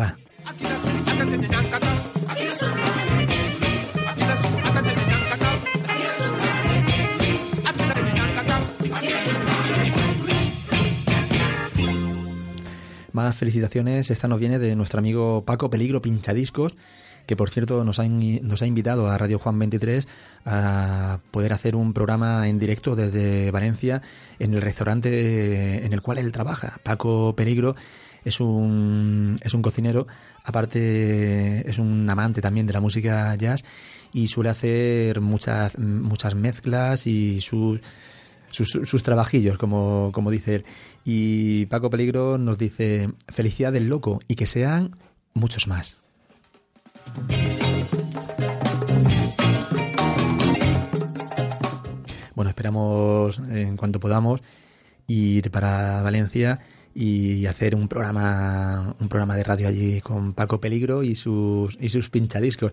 Más 13.13 13.37
felicitaciones, 13.37 14.11
esta 14.11 14.29
nos 14.29 14.39
viene 14.39 14.61
de 14.61 14.77
nuestro 14.77 15.01
amigo 15.01 15.43
Paco 15.45 15.71
Peligro 15.71 16.01
Pinchadiscos, 16.01 16.77
que 17.29 17.37
por 17.37 17.51
cierto 17.51 17.85
nos 17.85 17.99
ha, 18.01 18.07
in- 18.07 18.41
nos 18.43 18.62
ha 18.62 18.67
invitado 18.67 19.09
a 19.09 19.19
Radio 19.19 19.38
Juan 19.38 19.59
23 19.59 20.09
a 20.47 21.21
poder 21.31 21.53
hacer 21.53 21.77
un 21.77 21.93
programa 21.93 22.49
en 22.49 22.59
directo 22.59 22.97
desde 22.97 23.51
Valencia 23.51 24.01
en 24.38 24.55
el 24.55 24.62
restaurante 24.62 25.85
en 25.85 25.93
el 25.93 26.01
cual 26.01 26.17
él 26.19 26.33
trabaja. 26.33 26.81
Paco 26.83 27.35
Peligro 27.37 27.77
es 28.25 28.41
un, 28.41 29.37
es 29.43 29.53
un 29.53 29.61
cocinero, 29.61 30.07
aparte 30.43 31.69
es 31.69 31.79
un 31.79 32.09
amante 32.09 32.41
también 32.41 32.67
de 32.67 32.73
la 32.73 32.81
música 32.81 33.35
jazz 33.37 33.62
y 34.12 34.29
suele 34.29 34.49
hacer 34.51 35.21
muchas, 35.21 35.79
muchas 35.79 36.35
mezclas 36.35 37.07
y 37.07 37.41
sus 37.43 37.81
sus, 38.51 38.71
sus 38.71 39.03
trabajillos, 39.03 39.59
como, 39.59 40.11
como 40.14 40.31
dice 40.31 40.55
él. 40.55 40.64
Y 41.05 41.67
Paco 41.67 41.91
Peligro 41.91 42.38
nos 42.38 42.57
dice, 42.57 43.11
felicidad 43.29 43.75
del 43.75 43.91
loco 43.91 44.21
y 44.27 44.37
que 44.37 44.47
sean 44.47 44.95
muchos 45.35 45.69
más. 45.69 46.01
Bueno, 52.35 52.51
esperamos 52.51 53.40
en 53.51 53.77
cuanto 53.77 53.99
podamos 53.99 54.40
ir 55.09 55.51
para 55.51 56.03
Valencia 56.03 56.61
y 56.94 57.47
hacer 57.47 57.75
un 57.75 57.88
programa 57.88 58.94
un 59.01 59.09
programa 59.09 59.37
de 59.37 59.44
radio 59.44 59.68
allí 59.68 60.01
con 60.01 60.35
Paco 60.35 60.61
Peligro 60.61 61.03
y 61.03 61.14
sus 61.14 61.77
y 61.81 61.88
sus 61.88 62.11
pinchadiscos. 62.11 62.73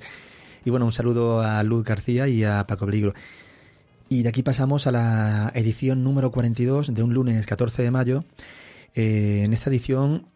Y 0.65 0.69
bueno, 0.69 0.85
un 0.85 0.93
saludo 0.93 1.41
a 1.41 1.63
Luz 1.63 1.83
García 1.83 2.27
y 2.27 2.43
a 2.43 2.65
Paco 2.67 2.85
Peligro. 2.85 3.13
Y 4.07 4.23
de 4.23 4.29
aquí 4.29 4.43
pasamos 4.43 4.87
a 4.87 4.91
la 4.91 5.51
edición 5.55 6.03
número 6.03 6.31
42 6.31 6.93
de 6.93 7.03
un 7.03 7.13
lunes 7.13 7.45
14 7.45 7.83
de 7.83 7.91
mayo. 7.91 8.23
Eh, 8.93 9.41
en 9.45 9.53
esta 9.53 9.69
edición, 9.69 10.27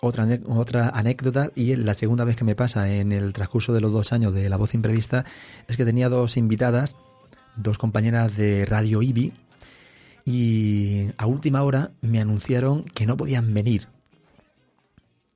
otra, 0.00 0.26
otra 0.46 0.88
anécdota, 0.90 1.50
y 1.54 1.74
la 1.76 1.94
segunda 1.94 2.24
vez 2.24 2.36
que 2.36 2.44
me 2.44 2.54
pasa 2.54 2.92
en 2.92 3.12
el 3.12 3.32
transcurso 3.32 3.72
de 3.72 3.80
los 3.80 3.92
dos 3.92 4.12
años 4.12 4.34
de 4.34 4.48
La 4.48 4.56
Voz 4.56 4.74
Imprevista, 4.74 5.24
es 5.68 5.76
que 5.76 5.84
tenía 5.84 6.08
dos 6.08 6.36
invitadas, 6.36 6.94
dos 7.56 7.78
compañeras 7.78 8.36
de 8.36 8.66
Radio 8.66 9.02
IBI, 9.02 9.32
y 10.24 11.06
a 11.18 11.26
última 11.26 11.62
hora 11.62 11.92
me 12.00 12.20
anunciaron 12.20 12.84
que 12.84 13.06
no 13.06 13.16
podían 13.16 13.54
venir. 13.54 13.88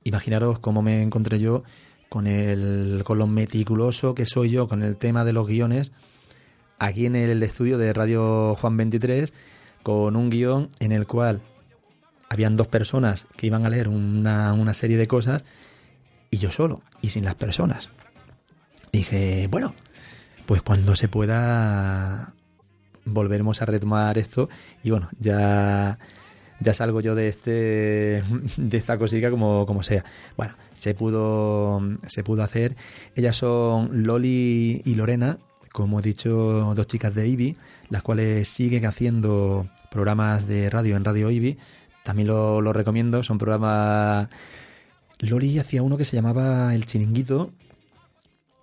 Imaginaros 0.03 0.59
cómo 0.59 0.81
me 0.81 1.01
encontré 1.01 1.39
yo 1.39 1.63
con, 2.09 2.27
el, 2.27 3.03
con 3.05 3.17
lo 3.17 3.27
meticuloso 3.27 4.13
que 4.13 4.25
soy 4.25 4.49
yo 4.49 4.67
con 4.67 4.83
el 4.83 4.97
tema 4.97 5.23
de 5.23 5.31
los 5.31 5.47
guiones 5.47 5.91
aquí 6.77 7.05
en 7.05 7.15
el 7.15 7.41
estudio 7.43 7.77
de 7.77 7.93
Radio 7.93 8.55
Juan 8.55 8.75
23 8.75 9.31
con 9.83 10.15
un 10.15 10.29
guion 10.29 10.69
en 10.79 10.91
el 10.91 11.07
cual 11.07 11.41
habían 12.31 12.55
dos 12.55 12.67
personas 12.67 13.27
que 13.35 13.47
iban 13.47 13.65
a 13.65 13.69
leer 13.69 13.89
una, 13.89 14.53
una 14.53 14.73
serie 14.73 14.95
de 14.95 15.05
cosas 15.05 15.43
y 16.29 16.37
yo 16.37 16.49
solo, 16.49 16.81
y 17.01 17.09
sin 17.09 17.25
las 17.25 17.35
personas. 17.35 17.89
Dije, 18.93 19.49
bueno, 19.51 19.75
pues 20.45 20.61
cuando 20.61 20.95
se 20.95 21.09
pueda 21.09 22.33
volveremos 23.03 23.61
a 23.61 23.65
retomar 23.65 24.17
esto 24.17 24.47
y 24.81 24.91
bueno, 24.91 25.09
ya 25.19 25.99
ya 26.61 26.73
salgo 26.73 27.01
yo 27.01 27.15
de 27.15 27.27
este 27.27 28.23
de 28.55 28.77
esta 28.77 28.97
cosita 28.97 29.29
como, 29.29 29.65
como 29.65 29.83
sea. 29.83 30.05
Bueno, 30.37 30.53
se 30.73 30.93
pudo 30.93 31.81
se 32.07 32.23
pudo 32.23 32.43
hacer. 32.43 32.77
Ellas 33.13 33.35
son 33.35 34.05
Loli 34.05 34.81
y 34.85 34.95
Lorena, 34.95 35.37
como 35.73 35.99
he 35.99 36.01
dicho, 36.01 36.31
dos 36.31 36.87
chicas 36.87 37.13
de 37.13 37.27
IBI, 37.27 37.57
las 37.89 38.03
cuales 38.03 38.47
siguen 38.47 38.85
haciendo 38.85 39.67
programas 39.89 40.47
de 40.47 40.69
radio 40.69 40.95
en 40.95 41.03
Radio 41.03 41.29
IBI. 41.29 41.57
También 42.03 42.27
lo, 42.27 42.61
lo 42.61 42.73
recomiendo, 42.73 43.23
son 43.23 43.37
programas... 43.37 44.27
Loli 45.19 45.59
hacía 45.59 45.83
uno 45.83 45.97
que 45.97 46.05
se 46.05 46.15
llamaba 46.15 46.73
El 46.73 46.87
Chiringuito 46.87 47.51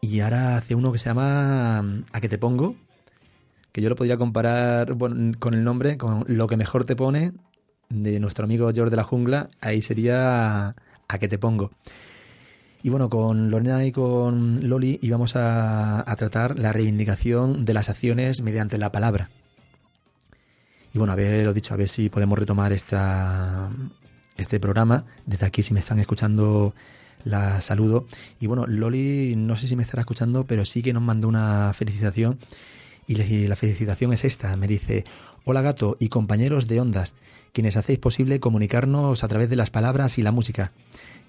y 0.01 0.20
ahora 0.20 0.57
hace 0.57 0.74
uno 0.74 0.92
que 0.92 0.98
se 0.98 1.09
llama 1.09 1.79
A 2.12 2.20
que 2.20 2.29
te 2.29 2.38
pongo, 2.38 2.74
que 3.72 3.81
yo 3.81 3.88
lo 3.88 3.96
podría 3.96 4.16
comparar 4.16 4.96
con 4.96 5.55
el 5.55 5.64
nombre, 5.64 5.96
con 5.96 6.24
Lo 6.27 6.46
que 6.46 6.57
mejor 6.57 6.85
te 6.85 6.96
pone, 6.96 7.33
de 7.88 8.20
nuestro 8.20 8.44
amigo 8.44 8.70
George 8.72 8.90
de 8.90 8.96
la 8.96 9.05
Jungla, 9.05 9.51
ahí 9.61 9.83
sería 9.83 10.74
A 11.09 11.18
que 11.18 11.29
te 11.29 11.38
pongo. 11.38 11.70
Y 12.83 12.90
bueno, 12.90 13.09
con 13.09 13.51
Lorena 13.51 13.85
y 13.85 13.92
con 13.92 14.68
Loli 14.68 14.98
íbamos 15.03 15.35
a, 15.35 16.09
a 16.11 16.16
tratar 16.16 16.59
la 16.59 16.72
reivindicación 16.72 17.64
de 17.64 17.74
las 17.74 17.88
acciones 17.88 18.40
mediante 18.40 18.79
la 18.79 18.92
palabra. 18.92 19.31
Y 20.92 20.98
bueno, 20.98 21.12
haber 21.12 21.44
lo 21.44 21.53
dicho, 21.53 21.74
a 21.74 21.77
ver 21.77 21.88
si 21.88 22.09
podemos 22.09 22.38
retomar 22.38 22.72
esta, 22.72 23.70
este 24.37 24.59
programa. 24.61 25.05
Desde 25.27 25.46
aquí, 25.46 25.62
si 25.62 25.74
me 25.74 25.81
están 25.81 25.98
escuchando, 25.98 26.74
la 27.24 27.61
saludo. 27.61 28.07
Y 28.40 28.46
bueno, 28.46 28.66
Loli, 28.66 29.35
no 29.37 29.57
sé 29.57 29.68
si 29.68 29.77
me 29.77 29.83
estará 29.83 30.01
escuchando, 30.01 30.44
pero 30.44 30.64
sí 30.64 30.83
que 30.83 30.92
nos 30.92 31.03
mandó 31.03 31.29
una 31.29 31.72
felicitación. 31.74 32.38
Y 33.07 33.46
la 33.46 33.57
felicitación 33.57 34.12
es 34.12 34.24
esta. 34.24 34.55
Me 34.57 34.66
dice, 34.66 35.05
hola 35.44 35.62
gato 35.62 35.96
y 35.98 36.11
compañeros 36.11 36.66
de 36.68 36.81
ondas, 36.81 37.14
quienes 37.53 37.77
hacéis 37.79 37.98
posible 37.98 38.38
comunicarnos 38.38 39.24
a 39.24 39.29
través 39.29 39.48
de 39.48 39.57
las 39.57 39.70
palabras 39.70 40.18
y 40.18 40.22
la 40.22 40.31
música. 40.31 40.72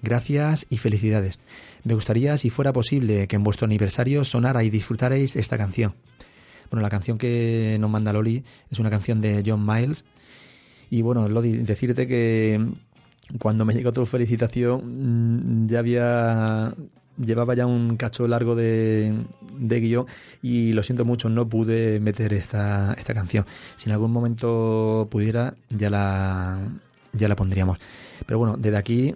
Gracias 0.02 0.66
y 0.68 0.76
felicidades. 0.76 1.38
Me 1.84 1.94
gustaría, 1.94 2.36
si 2.36 2.50
fuera 2.50 2.74
posible, 2.74 3.26
que 3.28 3.36
en 3.36 3.44
vuestro 3.44 3.64
aniversario 3.64 4.24
sonara 4.24 4.62
y 4.62 4.70
disfrutarais 4.70 5.36
esta 5.36 5.56
canción. 5.56 5.94
Bueno, 6.70 6.82
la 6.82 6.90
canción 6.90 7.18
que 7.18 7.76
nos 7.80 7.90
manda 7.90 8.12
Loli 8.12 8.44
es 8.70 8.78
una 8.78 8.90
canción 8.90 9.20
de 9.20 9.42
John 9.44 9.66
Miles. 9.66 10.04
Y 10.90 11.02
bueno, 11.02 11.28
Loli, 11.28 11.58
decirte 11.58 12.06
que 12.06 12.64
cuando 13.38 13.64
me 13.64 13.74
llegó 13.74 13.92
tu 13.92 14.06
felicitación 14.06 15.64
mm, 15.64 15.68
ya 15.68 15.78
había 15.78 16.74
llevaba 17.24 17.54
ya 17.54 17.66
un 17.66 17.96
cacho 17.96 18.26
largo 18.26 18.54
de, 18.54 19.14
de 19.58 19.80
guion 19.80 20.06
y 20.42 20.72
lo 20.72 20.82
siento 20.82 21.04
mucho, 21.04 21.28
no 21.28 21.48
pude 21.48 22.00
meter 22.00 22.32
esta, 22.32 22.94
esta 22.94 23.14
canción. 23.14 23.44
Si 23.76 23.88
en 23.88 23.92
algún 23.92 24.12
momento 24.12 25.08
pudiera, 25.10 25.54
ya 25.68 25.90
la, 25.90 26.58
ya 27.12 27.28
la 27.28 27.36
pondríamos. 27.36 27.78
Pero 28.26 28.38
bueno, 28.38 28.56
desde 28.56 28.76
aquí, 28.76 29.14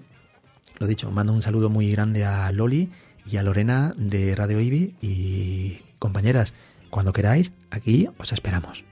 lo 0.79 0.87
dicho, 0.87 1.11
mando 1.11 1.33
un 1.33 1.43
saludo 1.43 1.71
muy 1.71 1.91
grande 1.91 2.25
a 2.25 2.51
Loli 2.53 2.91
y 3.25 3.37
a 3.37 3.43
Lorena 3.43 3.95
de 3.97 4.35
Radio 4.35 4.61
Ibi 4.61 4.95
y 5.01 5.79
compañeras, 5.99 6.53
cuando 6.95 7.13
queráis, 7.13 7.51
aquí 7.73 8.09
os 8.19 8.33
esperamos. 8.33 8.85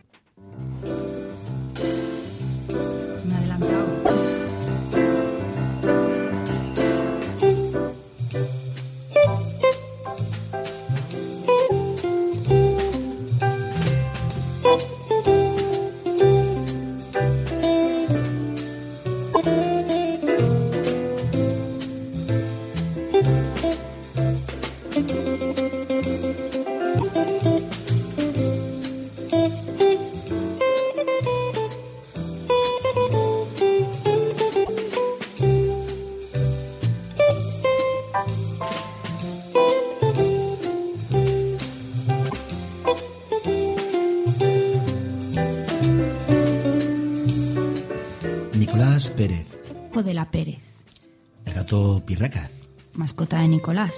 Pirracaz, 52.12 52.50
mascota 52.92 53.38
de 53.40 53.48
Nicolás, 53.48 53.94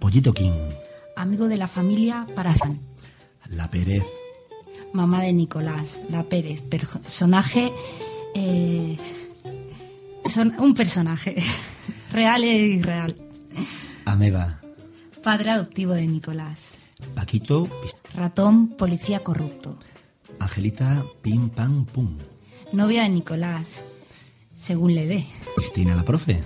Pollito 0.00 0.32
King, 0.32 0.50
amigo 1.14 1.46
de 1.46 1.56
la 1.56 1.68
familia 1.68 2.26
Parafán, 2.34 2.80
la 3.50 3.70
Pérez, 3.70 4.02
mamá 4.92 5.22
de 5.22 5.32
Nicolás, 5.32 6.00
la 6.08 6.24
Pérez, 6.24 6.60
personaje, 6.62 7.72
eh, 8.34 8.98
son 10.26 10.56
un 10.58 10.74
personaje. 10.74 11.36
Real 12.10 12.42
e 12.42 12.56
irreal, 12.66 13.14
Ameba, 14.06 14.60
padre 15.22 15.50
adoptivo 15.50 15.92
de 15.92 16.08
Nicolás, 16.08 16.72
Paquito, 17.14 17.68
ratón, 18.12 18.70
policía 18.70 19.20
corrupto, 19.20 19.78
Angelita, 20.40 21.06
Pim 21.22 21.48
Pam 21.50 21.84
Pum, 21.86 22.18
novia 22.72 23.04
de 23.04 23.10
Nicolás, 23.10 23.84
según 24.56 24.96
le 24.96 25.06
dé, 25.06 25.26
Cristina 25.54 25.94
la 25.94 26.04
profe, 26.04 26.42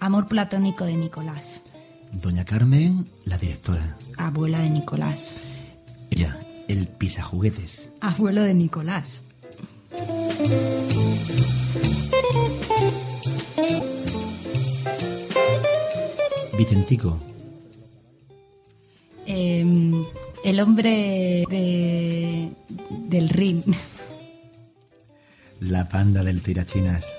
amor 0.00 0.28
platónico 0.28 0.84
de 0.84 0.96
Nicolás, 0.96 1.62
Doña 2.12 2.44
Carmen, 2.44 3.06
la 3.24 3.38
directora, 3.38 3.96
abuela 4.16 4.60
de 4.60 4.70
Nicolás, 4.70 5.38
ella, 6.10 6.38
el 6.68 6.86
pisajuguetes, 6.86 7.90
abuelo 8.00 8.42
de 8.42 8.54
Nicolás, 8.54 9.22
Vicentico, 16.56 17.18
eh, 19.26 20.04
el 20.44 20.60
hombre 20.60 21.44
de, 21.50 22.50
del 23.08 23.28
ring, 23.28 23.62
la 25.60 25.88
panda 25.88 26.22
del 26.22 26.42
tirachinas, 26.42 27.12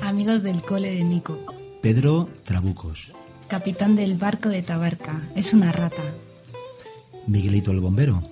amigos 0.00 0.42
del 0.42 0.62
cole 0.62 0.94
de 0.94 1.02
Nico, 1.02 1.38
Pedro 1.84 2.30
Trabucos, 2.44 3.12
capitán 3.46 3.94
del 3.94 4.14
barco 4.14 4.48
de 4.48 4.62
Tabarca, 4.62 5.20
es 5.36 5.52
una 5.52 5.70
rata, 5.70 6.02
Miguelito 7.26 7.72
el 7.72 7.80
bombero, 7.80 8.22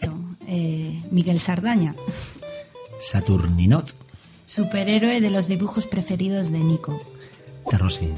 No, 0.00 0.36
eh, 0.46 1.02
Miguel 1.10 1.38
Sardaña, 1.38 1.94
Saturninot, 2.98 3.94
superhéroe 4.46 5.20
de 5.20 5.28
los 5.28 5.48
dibujos 5.48 5.86
preferidos 5.86 6.50
de 6.50 6.60
Nico, 6.60 6.98
Tarrosi, 7.70 8.08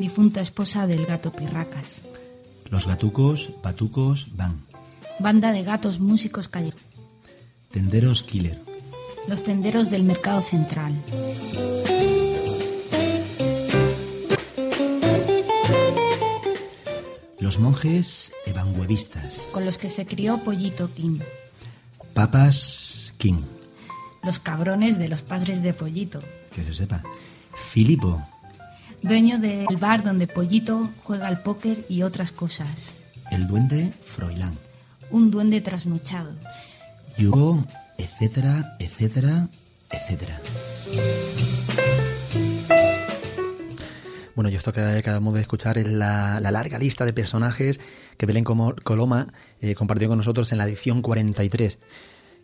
difunta 0.00 0.40
esposa 0.40 0.88
del 0.88 1.06
gato 1.06 1.30
Pirracas, 1.30 2.00
los 2.68 2.88
gatucos, 2.88 3.52
patucos, 3.62 4.34
van, 4.34 4.64
banda 5.20 5.52
de 5.52 5.62
gatos 5.62 6.00
músicos 6.00 6.48
callejeros, 6.48 6.82
tenderos 7.70 8.24
killer, 8.24 8.58
los 9.28 9.44
tenderos 9.44 9.88
del 9.88 10.02
mercado 10.02 10.42
central, 10.42 10.94
los 17.50 17.58
monjes 17.58 18.32
evanguevistas, 18.46 19.48
con 19.50 19.64
los 19.64 19.76
que 19.76 19.90
se 19.90 20.06
crió 20.06 20.38
Pollito 20.38 20.94
King, 20.94 21.18
papas 22.14 23.12
king, 23.18 23.40
los 24.22 24.38
cabrones 24.38 25.00
de 25.00 25.08
los 25.08 25.22
padres 25.22 25.60
de 25.60 25.74
Pollito, 25.74 26.20
que 26.54 26.62
se 26.62 26.72
sepa, 26.72 27.02
Filipo, 27.56 28.22
dueño 29.02 29.40
del 29.40 29.66
bar 29.80 30.04
donde 30.04 30.28
Pollito 30.28 30.90
juega 31.02 31.26
al 31.26 31.42
póker 31.42 31.84
y 31.88 32.02
otras 32.02 32.30
cosas, 32.30 32.94
el 33.32 33.48
duende 33.48 33.92
Froilán, 34.00 34.56
un 35.10 35.32
duende 35.32 35.60
trasnochado, 35.60 36.32
y 37.18 37.26
hubo, 37.26 37.66
etcétera, 37.98 38.76
etcétera, 38.78 39.48
etcétera. 39.90 40.40
Bueno, 44.40 44.48
yo 44.48 44.56
esto 44.56 44.72
que 44.72 44.80
acabamos 44.80 45.34
de 45.34 45.42
escuchar 45.42 45.76
es 45.76 45.86
la, 45.86 46.40
la 46.40 46.50
larga 46.50 46.78
lista 46.78 47.04
de 47.04 47.12
personajes 47.12 47.78
que 48.16 48.24
Belén 48.24 48.42
Coloma 48.42 49.34
eh, 49.60 49.74
compartió 49.74 50.08
con 50.08 50.16
nosotros 50.16 50.50
en 50.52 50.56
la 50.56 50.64
edición 50.64 51.02
43. 51.02 51.78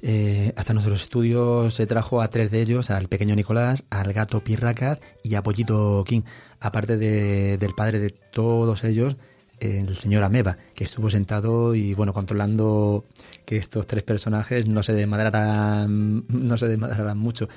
Eh, 0.03 0.53
hasta 0.57 0.75
nuestros 0.75 1.01
estudios 1.05 1.75
se 1.75 1.87
trajo 1.87 2.21
a 2.21 2.29
tres 2.29 2.51
de 2.51 2.61
ellos, 2.61 2.91
al 2.91 3.09
pequeño 3.09 3.35
Nicolás, 3.35 3.85
al 3.89 4.13
gato 4.13 4.45
Pirracaz 4.45 4.99
y 5.23 5.37
a 5.37 5.43
Pollito 5.43 6.05
King, 6.07 6.21
aparte 6.61 6.99
de- 6.99 7.57
del 7.57 7.73
padre 7.75 7.99
de 7.99 8.11
todos 8.11 8.85
ellos, 8.85 9.17
el 9.59 9.97
señor 9.97 10.23
Ameba, 10.23 10.59
que 10.75 10.85
estuvo 10.85 11.09
sentado 11.09 11.75
y 11.75 11.95
bueno, 11.95 12.13
controlando 12.13 13.07
que 13.47 13.57
estos 13.57 13.87
tres 13.87 14.03
personajes 14.03 14.69
no 14.69 14.83
se 14.83 14.93
desmadraran, 14.93 16.27
no 16.29 16.59
se 16.59 16.69
desmadraran 16.69 17.17
mucho. 17.17 17.49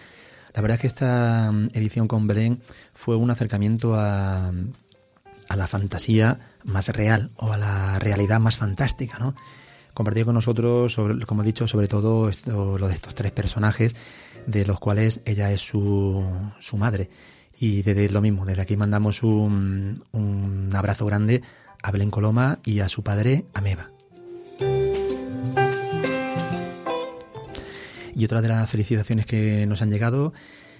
La 0.53 0.61
verdad 0.61 0.75
es 0.75 0.81
que 0.81 0.87
esta 0.87 1.51
mm, 1.51 1.69
edición 1.73 2.07
con 2.07 2.27
Belén 2.27 2.61
fue 2.93 3.15
un 3.15 3.29
acercamiento 3.31 3.95
a, 3.95 4.51
a 5.49 5.55
la 5.55 5.67
fantasía 5.67 6.39
más 6.65 6.89
real 6.89 7.31
o 7.37 7.51
a 7.53 7.57
la 7.57 7.99
realidad 7.99 8.39
más 8.39 8.57
fantástica, 8.57 9.17
¿no? 9.19 9.35
Compartió 9.93 10.25
con 10.25 10.35
nosotros, 10.35 10.95
como 11.25 11.41
he 11.41 11.45
dicho, 11.45 11.67
sobre 11.67 11.87
todo 11.87 12.29
esto- 12.29 12.77
lo 12.77 12.87
de 12.87 12.93
estos 12.93 13.15
tres 13.15 13.31
personajes, 13.31 13.95
de 14.45 14.65
los 14.65 14.79
cuales 14.79 15.19
ella 15.25 15.51
es 15.51 15.61
su, 15.61 16.23
su 16.59 16.77
madre. 16.77 17.09
Y 17.57 17.81
desde 17.81 18.09
lo 18.09 18.21
mismo, 18.21 18.45
desde 18.45 18.61
aquí 18.61 18.77
mandamos 18.77 19.23
un, 19.23 20.03
un 20.13 20.69
abrazo 20.73 21.05
grande 21.05 21.41
a 21.83 21.91
Belén 21.91 22.11
Coloma 22.11 22.59
y 22.63 22.79
a 22.79 22.87
su 22.87 23.03
padre, 23.03 23.45
Ameba. 23.53 23.89
Y 28.19 28.25
otra 28.25 28.41
de 28.41 28.49
las 28.49 28.69
felicitaciones 28.69 29.25
que 29.25 29.65
nos 29.65 29.81
han 29.81 29.89
llegado, 29.89 30.33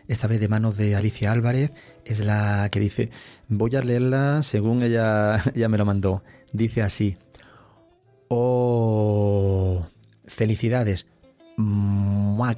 esta 0.09 0.27
vez 0.27 0.41
de 0.41 0.49
manos 0.49 0.75
de 0.75 0.97
Alicia 0.97 1.31
Álvarez, 1.31 1.71
es 2.03 2.19
la 2.19 2.67
que 2.69 2.81
dice, 2.81 3.11
voy 3.47 3.77
a 3.77 3.81
leerla 3.81 4.43
según 4.43 4.83
ella, 4.83 5.41
ella 5.55 5.69
me 5.69 5.77
lo 5.77 5.85
mandó. 5.85 6.21
Dice 6.51 6.81
así, 6.81 7.15
oh, 8.27 9.87
felicidades. 10.25 11.07
Mua. 11.55 12.53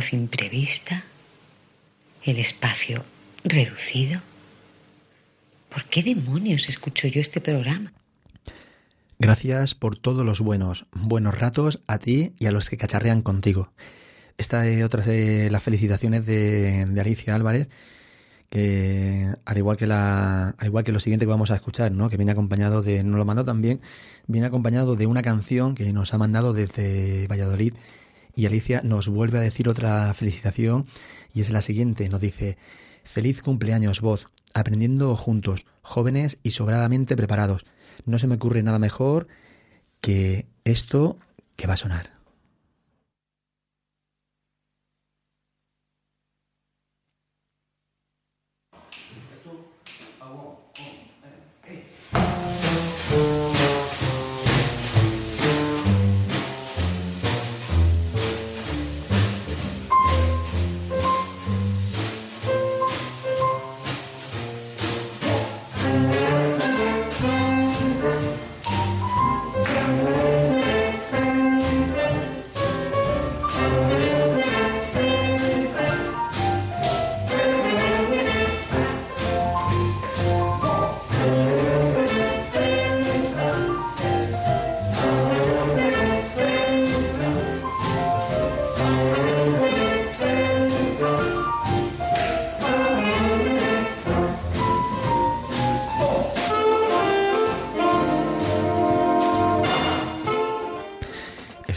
Voz 0.00 0.14
imprevista, 0.14 1.04
el 2.24 2.38
espacio 2.38 3.04
reducido. 3.44 4.22
¿Por 5.68 5.84
qué 5.84 6.02
demonios 6.02 6.70
escucho 6.70 7.06
yo 7.06 7.20
este 7.20 7.42
programa? 7.42 7.92
Gracias 9.18 9.74
por 9.74 9.98
todos 9.98 10.24
los 10.24 10.40
buenos, 10.40 10.86
buenos 10.92 11.38
ratos 11.38 11.80
a 11.86 11.98
ti 11.98 12.32
y 12.38 12.46
a 12.46 12.50
los 12.50 12.70
que 12.70 12.78
cacharrean 12.78 13.20
contigo. 13.20 13.74
Esta 14.38 14.66
es 14.66 14.82
otra 14.82 15.04
de 15.04 15.50
las 15.50 15.62
felicitaciones 15.62 16.24
de, 16.24 16.86
de 16.86 17.00
Alicia 17.02 17.34
Álvarez, 17.34 17.68
que 18.48 19.26
al 19.44 19.58
igual 19.58 19.76
que 19.76 19.86
la, 19.86 20.54
al 20.56 20.66
igual 20.66 20.82
que 20.82 20.92
lo 20.92 21.00
siguiente 21.00 21.26
que 21.26 21.30
vamos 21.30 21.50
a 21.50 21.56
escuchar, 21.56 21.92
¿no? 21.92 22.08
que 22.08 22.16
viene 22.16 22.32
acompañado 22.32 22.80
de, 22.80 23.04
nos 23.04 23.18
lo 23.18 23.26
mandó 23.26 23.44
también, 23.44 23.82
viene 24.26 24.46
acompañado 24.46 24.96
de 24.96 25.06
una 25.06 25.20
canción 25.20 25.74
que 25.74 25.92
nos 25.92 26.14
ha 26.14 26.16
mandado 26.16 26.54
desde 26.54 27.26
Valladolid 27.28 27.74
y 28.40 28.46
Alicia 28.46 28.80
nos 28.82 29.06
vuelve 29.08 29.36
a 29.36 29.42
decir 29.42 29.68
otra 29.68 30.14
felicitación 30.14 30.86
y 31.34 31.42
es 31.42 31.50
la 31.50 31.60
siguiente, 31.60 32.08
nos 32.08 32.22
dice, 32.22 32.56
feliz 33.04 33.42
cumpleaños 33.42 34.00
voz, 34.00 34.28
aprendiendo 34.54 35.14
juntos, 35.14 35.66
jóvenes 35.82 36.38
y 36.42 36.52
sobradamente 36.52 37.16
preparados. 37.16 37.66
No 38.06 38.18
se 38.18 38.26
me 38.26 38.36
ocurre 38.36 38.62
nada 38.62 38.78
mejor 38.78 39.28
que 40.00 40.46
esto 40.64 41.18
que 41.56 41.66
va 41.66 41.74
a 41.74 41.76
sonar. 41.76 42.19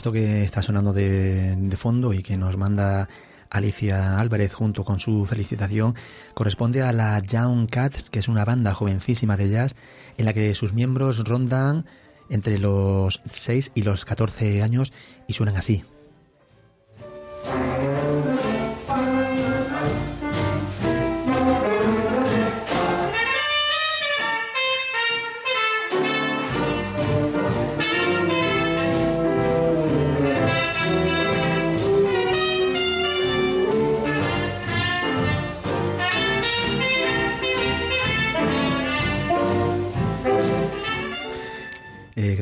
Esto 0.04 0.12
que 0.12 0.44
está 0.44 0.62
sonando 0.62 0.92
de, 0.92 1.56
de 1.56 1.78
fondo 1.78 2.12
y 2.12 2.22
que 2.22 2.36
nos 2.36 2.58
manda 2.58 3.08
Alicia 3.50 4.20
Álvarez 4.20 4.52
junto 4.52 4.84
con 4.84 5.00
su 5.00 5.26
felicitación 5.26 5.96
corresponde 6.34 6.82
a 6.82 6.92
la 6.92 7.22
Young 7.22 7.70
Cats, 7.70 8.10
que 8.10 8.20
es 8.20 8.28
una 8.28 8.44
banda 8.44 8.74
jovencísima 8.74 9.38
de 9.38 9.50
jazz 9.50 9.78
en 10.18 10.26
la 10.26 10.34
que 10.34 10.54
sus 10.56 10.74
miembros 10.74 11.24
rondan 11.24 11.86
entre 12.30 12.58
los 12.60 13.22
6 13.32 13.72
y 13.76 13.84
los 13.84 14.04
14 14.04 14.62
años 14.62 14.92
y 15.26 15.36
suenan 15.36 15.56
así. 15.56 15.86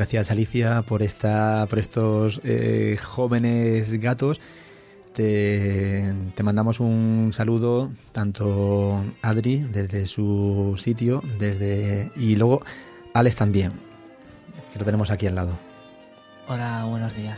Gracias 0.01 0.31
Alicia 0.31 0.81
por 0.81 1.03
esta, 1.03 1.67
por 1.69 1.77
estos 1.77 2.41
eh, 2.43 2.97
jóvenes 2.99 3.99
gatos. 4.01 4.39
Te, 5.13 6.11
te 6.33 6.41
mandamos 6.41 6.79
un 6.79 7.29
saludo 7.33 7.91
tanto 8.11 8.99
Adri 9.21 9.57
desde 9.57 10.07
su 10.07 10.73
sitio, 10.79 11.21
desde 11.37 12.09
y 12.15 12.35
luego 12.35 12.63
Alex 13.13 13.35
también, 13.35 13.73
que 14.73 14.79
lo 14.79 14.85
tenemos 14.85 15.11
aquí 15.11 15.27
al 15.27 15.35
lado. 15.35 15.51
Hola, 16.47 16.85
buenos 16.89 17.15
días. 17.15 17.37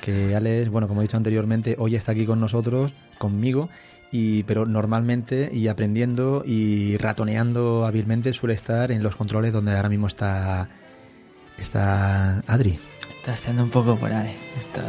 Que 0.00 0.36
Alex, 0.36 0.68
bueno, 0.68 0.86
como 0.86 1.00
he 1.00 1.02
dicho 1.02 1.16
anteriormente, 1.16 1.74
hoy 1.80 1.96
está 1.96 2.12
aquí 2.12 2.26
con 2.26 2.38
nosotros, 2.38 2.92
conmigo, 3.18 3.70
y 4.12 4.44
pero 4.44 4.66
normalmente 4.66 5.50
y 5.52 5.66
aprendiendo 5.66 6.44
y 6.46 6.96
ratoneando 6.98 7.84
hábilmente 7.86 8.32
suele 8.34 8.54
estar 8.54 8.92
en 8.92 9.02
los 9.02 9.16
controles 9.16 9.52
donde 9.52 9.74
ahora 9.74 9.88
mismo 9.88 10.06
está 10.06 10.68
está 11.58 12.40
Adri. 12.46 12.78
Está 13.18 13.32
haciendo 13.32 13.62
un 13.62 13.70
poco 13.70 13.96
por 13.96 14.12
ahí. 14.12 14.34
Esto- 14.58 14.80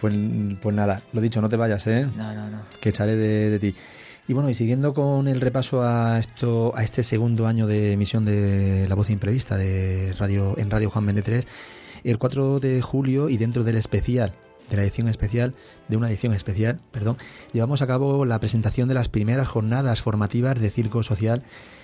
Pues, 0.00 0.14
pues 0.60 0.74
nada, 0.74 1.02
lo 1.12 1.20
dicho, 1.20 1.40
no 1.40 1.48
te 1.48 1.56
vayas, 1.56 1.86
¿eh? 1.86 2.08
No, 2.16 2.34
no, 2.34 2.50
no. 2.50 2.62
que 2.80 2.88
echaré 2.88 3.14
de, 3.16 3.50
de 3.50 3.58
ti. 3.60 3.74
Y 4.26 4.32
bueno, 4.34 4.48
y 4.50 4.54
siguiendo 4.54 4.94
con 4.94 5.28
el 5.28 5.40
repaso 5.40 5.82
a 5.82 6.18
esto, 6.18 6.72
a 6.76 6.82
este 6.82 7.02
segundo 7.04 7.46
año 7.46 7.66
de 7.66 7.92
emisión 7.92 8.24
de 8.24 8.86
La 8.88 8.94
Voz 8.96 9.10
Imprevista 9.10 9.56
de 9.56 10.14
radio, 10.18 10.54
en 10.58 10.70
Radio 10.70 10.90
Juan 10.90 11.06
23, 11.06 11.46
el 12.04 12.18
4 12.18 12.58
de 12.60 12.82
julio 12.82 13.28
y 13.28 13.36
dentro 13.36 13.62
del 13.64 13.76
especial 13.76 14.32
de 14.70 14.76
la 14.76 14.82
edición 14.84 15.08
especial, 15.08 15.54
de 15.88 15.96
una 15.96 16.08
edición 16.08 16.32
especial, 16.32 16.80
perdón, 16.92 17.18
llevamos 17.52 17.82
a 17.82 17.86
cabo 17.86 18.24
la 18.24 18.40
presentación 18.40 18.88
de 18.88 18.94
las 18.94 19.08
primeras 19.08 19.46
jornadas 19.48 20.00
formativas 20.02 20.58
de 20.58 20.70
circo 20.70 21.02
social 21.02 21.42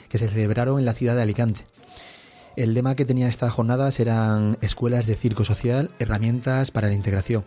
que 0.09 0.17
se 0.19 0.29
celebraron 0.29 0.79
en 0.79 0.87
la 0.87 0.95
ciudad 0.95 1.15
de 1.15 1.23
Alicante. 1.23 1.63
El 2.57 2.75
lema 2.75 2.95
que 2.95 3.05
tenía 3.05 3.29
estas 3.29 3.53
jornadas 3.53 4.01
eran 4.01 4.59
escuelas 4.61 5.07
de 5.07 5.15
circo 5.15 5.45
social, 5.45 5.91
herramientas 5.99 6.71
para 6.71 6.89
la 6.89 6.95
integración. 6.95 7.45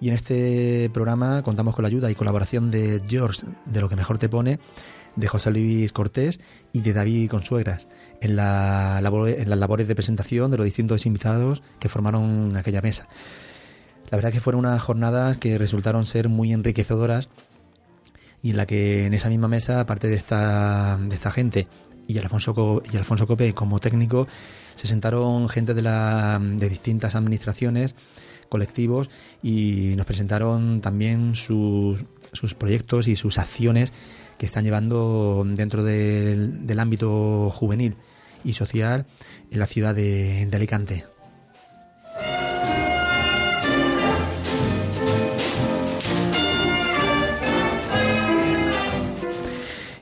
Y 0.00 0.08
en 0.08 0.14
este 0.14 0.90
programa 0.92 1.42
contamos 1.42 1.74
con 1.74 1.82
la 1.82 1.88
ayuda 1.88 2.10
y 2.10 2.14
colaboración 2.14 2.70
de 2.70 3.02
George, 3.06 3.46
de 3.66 3.80
lo 3.80 3.88
que 3.88 3.96
mejor 3.96 4.18
te 4.18 4.28
pone, 4.28 4.58
de 5.16 5.26
José 5.28 5.50
Luis 5.50 5.92
Cortés 5.92 6.40
y 6.72 6.80
de 6.80 6.92
David 6.92 7.30
Consuegras 7.30 7.86
en, 8.20 8.36
las 8.36 9.02
labores 9.02 9.88
de 9.88 9.94
presentación 9.94 10.50
de 10.50 10.56
los 10.56 10.64
distintos 10.64 11.06
invitados 11.06 11.62
que 11.78 11.88
formaron 11.88 12.56
aquella 12.56 12.80
mesa. 12.80 13.08
La 14.10 14.16
verdad 14.16 14.32
que 14.32 14.40
fueron 14.40 14.60
unas 14.60 14.82
jornadas 14.82 15.38
que 15.38 15.58
resultaron 15.58 16.06
ser 16.06 16.28
muy 16.28 16.52
enriquecedoras 16.52 17.28
y 18.42 18.50
en 18.50 18.56
la 18.56 18.66
que 18.66 19.06
en 19.06 19.14
esa 19.14 19.28
misma 19.28 19.48
mesa, 19.48 19.80
aparte 19.80 20.08
de 20.08 20.16
esta, 20.16 20.98
de 20.98 21.14
esta 21.14 21.30
gente 21.30 21.68
y 22.10 22.18
Alfonso, 22.18 22.82
y 22.90 22.96
Alfonso 22.96 23.26
Cope 23.26 23.54
como 23.54 23.80
técnico, 23.80 24.26
se 24.74 24.86
sentaron 24.86 25.48
gente 25.48 25.74
de, 25.74 25.82
la, 25.82 26.40
de 26.40 26.68
distintas 26.68 27.14
administraciones, 27.14 27.94
colectivos 28.48 29.08
y 29.42 29.94
nos 29.96 30.06
presentaron 30.06 30.80
también 30.80 31.34
sus, 31.34 32.04
sus 32.32 32.54
proyectos 32.54 33.08
y 33.08 33.16
sus 33.16 33.38
acciones 33.38 33.92
que 34.36 34.46
están 34.46 34.64
llevando 34.64 35.44
dentro 35.46 35.84
del, 35.84 36.66
del 36.66 36.80
ámbito 36.80 37.50
juvenil 37.50 37.96
y 38.44 38.54
social 38.54 39.06
en 39.50 39.58
la 39.58 39.66
ciudad 39.66 39.94
de, 39.94 40.46
de 40.46 40.56
Alicante. 40.56 41.04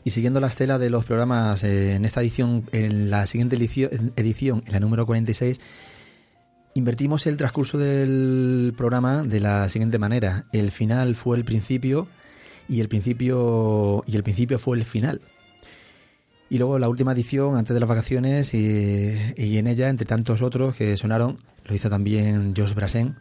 Y 0.09 0.11
siguiendo 0.11 0.41
la 0.41 0.47
estela 0.47 0.79
de 0.79 0.89
los 0.89 1.05
programas 1.05 1.63
eh, 1.65 1.95
en 1.95 2.07
esta 2.07 2.23
edición, 2.23 2.65
en 2.73 3.11
la 3.11 3.27
siguiente 3.27 3.57
edición, 3.57 4.63
en 4.65 4.73
la 4.73 4.81
número 4.81 5.05
46, 5.05 5.61
invertimos 6.73 7.27
el 7.27 7.37
transcurso 7.37 7.77
del 7.77 8.73
programa 8.75 9.23
de 9.23 9.39
la 9.39 9.69
siguiente 9.69 9.99
manera. 9.99 10.47
El 10.51 10.71
final 10.71 11.15
fue 11.15 11.37
el 11.37 11.45
principio 11.45 12.09
y 12.71 12.81
el 12.81 12.89
principio 12.89 14.03
y 14.07 14.17
el 14.17 14.23
principio 14.23 14.59
fue 14.59 14.79
el 14.79 14.85
final. 14.85 15.21
Y 16.49 16.57
luego 16.57 16.79
la 16.79 16.89
última 16.89 17.13
edición 17.13 17.59
antes 17.59 17.75
de 17.75 17.81
las 17.81 17.89
vacaciones 17.91 18.55
y, 18.55 19.15
y 19.37 19.59
en 19.59 19.67
ella, 19.67 19.91
entre 19.91 20.07
tantos 20.07 20.41
otros 20.41 20.75
que 20.75 20.97
sonaron, 20.97 21.37
lo 21.67 21.75
hizo 21.75 21.91
también 21.91 22.55
Josh 22.57 22.73
Brasen. 22.73 23.17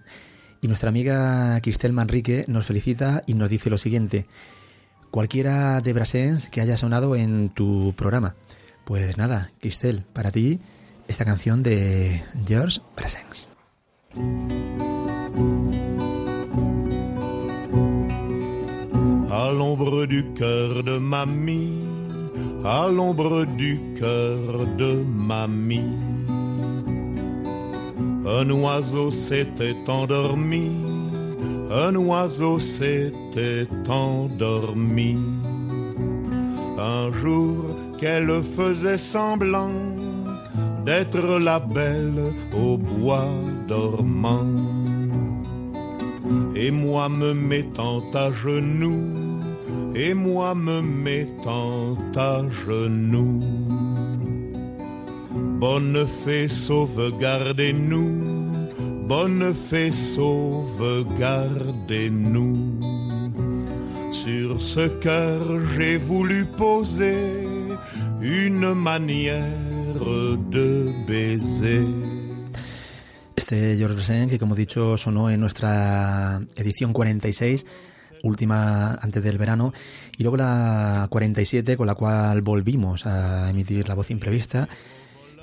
Y 0.62 0.70
nuestra 0.70 0.88
amiga 0.88 1.60
Cristel 1.60 1.92
Manrique 1.92 2.46
nos 2.48 2.66
felicita 2.66 3.24
y 3.28 3.34
nos 3.34 3.50
dice 3.50 3.70
lo 3.70 3.78
siguiente. 3.78 4.26
Cualquiera 5.18 5.82
de 5.82 5.94
Brasens 5.94 6.48
que 6.48 6.62
haya 6.62 6.78
sonado 6.78 7.16
en 7.16 7.50
tu 7.50 7.92
programa. 7.98 8.36
Pues 8.86 9.18
nada, 9.18 9.50
Cristel, 9.60 10.06
para 10.14 10.30
ti 10.30 10.60
esta 11.08 11.26
canción 11.26 11.64
de 11.64 12.22
George 12.46 12.82
Brassens. 12.96 13.50
À 19.32 19.52
l'ombre 19.52 20.06
du 20.06 20.24
cœur 20.36 20.84
de 20.84 21.00
mamie, 21.00 21.82
à 22.64 22.88
l'ombre 22.88 23.44
du 23.58 23.96
cœur 24.00 24.68
de 24.78 25.04
mamie. 25.04 25.98
Un 28.24 28.52
oiseau 28.52 29.10
s'était 29.10 29.78
endormi, 29.88 30.70
un 31.72 31.96
oiseau 31.96 32.60
s'était 32.60 33.68
endormi. 33.90 35.18
Un 36.80 37.12
jour 37.12 37.66
qu'elle 38.00 38.42
faisait 38.42 38.98
semblant 38.98 39.72
d'être 40.86 41.40
la 41.40 41.60
belle 41.60 42.34
au 42.56 42.78
bois 42.78 43.30
dormant. 43.68 44.56
Et 46.56 46.72
moi 46.72 47.10
me 47.10 47.34
mettant 47.34 48.02
à 48.14 48.32
genoux, 48.32 49.14
et 49.96 50.14
moi 50.14 50.56
me 50.56 50.82
mettant 50.82 51.98
à 52.16 52.42
genoux. 52.66 53.40
Bonne 55.60 56.06
fée, 56.06 56.48
sauvegardez-nous, 56.48 58.37
bonne 59.08 59.54
fée, 59.54 59.92
sauvegardez-nous. 59.92 62.80
Sur 64.12 64.60
ce 64.60 64.88
cœur, 65.00 65.40
j'ai 65.76 65.98
voulu 65.98 66.46
poser 66.58 67.46
une 68.22 68.74
manière 68.74 69.46
de 70.52 70.92
baiser. 71.08 71.86
Este 73.36 73.78
George 73.78 73.96
Brassens, 73.96 74.30
que 74.30 74.38
como 74.38 74.54
he 74.56 74.58
dicho 74.58 74.98
sonó 74.98 75.30
en 75.30 75.40
nuestra 75.40 76.42
edición 76.58 76.92
46, 76.92 77.66
última 78.24 78.96
antes 78.96 79.24
del 79.24 79.38
verano, 79.38 79.72
y 80.18 80.24
luego 80.24 80.36
la 80.36 81.08
47 81.10 81.78
con 81.78 81.88
la 81.88 81.96
cual 81.96 82.42
volvimos 82.42 83.06
a 83.06 83.50
emitir 83.50 83.88
la 83.88 83.96
voz 83.96 84.12
imprevista, 84.12 84.68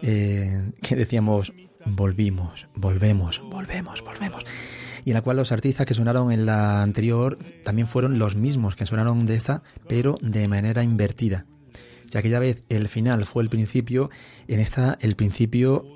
eh, 0.03 0.71
que 0.83 0.97
decíamos 0.97 1.51
volvimos, 1.87 2.67
volvemos, 2.75 3.43
volvemos, 3.51 4.03
volvemos. 4.03 4.45
Y 5.05 5.11
en 5.11 5.15
la 5.15 5.23
cual 5.23 5.37
los 5.37 5.53
artistas 5.53 5.87
que 5.87 5.95
sonaron 5.95 6.33
en 6.33 6.47
la 6.47 6.83
anterior 6.83 7.39
también 7.63 7.87
fueron 7.87 8.19
los 8.19 8.37
mismos 8.37 8.75
que 8.75 8.87
sonaron 8.87 9.27
de 9.27 9.37
esta, 9.37 9.63
pero 9.89 10.17
de 10.23 10.49
manera 10.49 10.83
invertida. 10.83 11.47
Si 12.11 12.19
aquella 12.19 12.39
vez 12.39 12.63
el 12.69 12.89
final 12.89 13.25
fue 13.25 13.43
el 13.43 13.51
principio, 13.51 14.11
en 14.49 14.61
esta 14.61 14.97
el 15.01 15.17
principio 15.17 15.87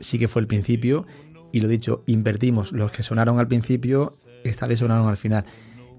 sí 0.00 0.18
que 0.18 0.28
fue 0.28 0.42
el 0.42 0.48
principio 0.48 1.06
y 1.52 1.60
lo 1.60 1.68
dicho, 1.68 2.02
invertimos 2.06 2.72
los 2.72 2.90
que 2.92 3.02
sonaron 3.02 3.38
al 3.38 3.48
principio, 3.48 4.14
esta 4.44 4.66
vez 4.66 4.78
sonaron 4.78 5.08
al 5.08 5.16
final 5.16 5.44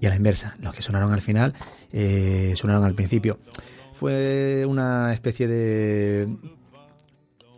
y 0.00 0.06
a 0.06 0.10
la 0.10 0.16
inversa, 0.16 0.56
los 0.60 0.74
que 0.74 0.82
sonaron 0.82 1.12
al 1.12 1.20
final 1.20 1.54
eh, 1.92 2.54
sonaron 2.56 2.84
al 2.84 2.94
principio. 2.94 3.38
Fue 3.92 4.64
una 4.66 5.12
especie 5.12 5.46
de 5.46 6.28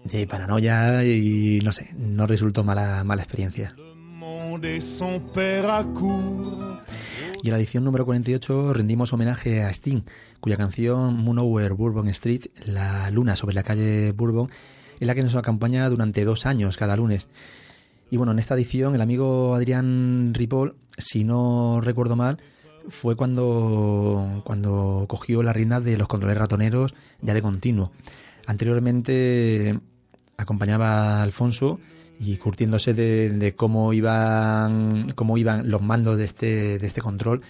de 0.07 0.27
paranoia 0.27 1.05
y 1.05 1.61
no 1.63 1.73
sé, 1.73 1.95
no 1.97 2.27
resultó 2.27 2.65
mala 2.65 3.05
mala 3.05 3.23
experiencia. 3.23 3.75
Y 7.43 7.49
en 7.49 7.53
la 7.53 7.59
edición 7.59 7.85
número 7.85 8.05
48 8.05 8.73
rendimos 8.73 9.13
homenaje 9.13 9.63
a 9.63 9.71
Sting, 9.71 10.03
cuya 10.41 10.57
canción 10.57 11.15
Moon 11.15 11.39
Over 11.39 11.75
Bourbon 11.75 12.09
Street, 12.09 12.47
la 12.65 13.11
luna 13.11 13.37
sobre 13.37 13.55
la 13.55 13.63
calle 13.63 14.13
Bourbon, 14.13 14.51
es 14.99 15.07
la 15.07 15.15
que 15.15 15.23
nos 15.23 15.37
acompaña 15.37 15.89
durante 15.89 16.25
dos 16.25 16.47
años 16.47 16.77
cada 16.77 16.97
lunes. 16.97 17.29
Y 18.11 18.17
bueno, 18.17 18.33
en 18.33 18.39
esta 18.39 18.55
edición 18.55 18.95
el 18.95 19.01
amigo 19.01 19.55
Adrián 19.55 20.33
Ripoll, 20.35 20.77
si 20.97 21.25
no 21.25 21.81
recuerdo 21.81 22.17
mal, 22.17 22.39
fue 22.89 23.17
cuando, 23.17 24.43
cuando 24.45 25.07
cogió 25.09 25.43
la 25.43 25.53
rienda 25.53 25.81
de 25.81 25.97
los 25.97 26.09
controles 26.09 26.39
ratoneros 26.39 26.95
ya 27.21 27.35
de 27.35 27.43
continuo. 27.43 27.93
Anteriormente 28.47 29.81
acompañaba 30.37 31.21
a 31.21 31.23
Alfonso 31.23 31.81
y 32.19 32.37
curtiéndose 32.37 32.95
de, 32.95 33.31
de 33.31 33.55
cómo 33.55 33.93
iban 33.93 35.13
cómo 35.15 35.37
iban 35.37 35.71
los 35.71 35.83
mandos 35.83 36.19
de 36.19 36.25
este 36.25 36.79
de 36.79 36.87
este 36.87 37.01
control. 37.01 37.43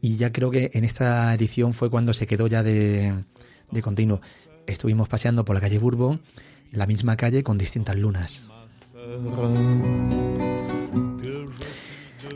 Y 0.00 0.16
ya 0.16 0.32
creo 0.32 0.50
que 0.50 0.70
en 0.74 0.84
esta 0.84 1.34
edición 1.34 1.74
fue 1.74 1.90
cuando 1.90 2.12
se 2.12 2.26
quedó 2.26 2.46
ya 2.46 2.62
de, 2.62 3.14
de 3.70 3.82
continuo. 3.82 4.20
Estuvimos 4.66 5.08
paseando 5.08 5.44
por 5.44 5.54
la 5.54 5.60
calle 5.60 5.78
Bourbon 5.78 6.20
la 6.70 6.86
misma 6.86 7.16
calle 7.16 7.42
con 7.42 7.58
distintas 7.58 7.96
lunas. 7.96 8.50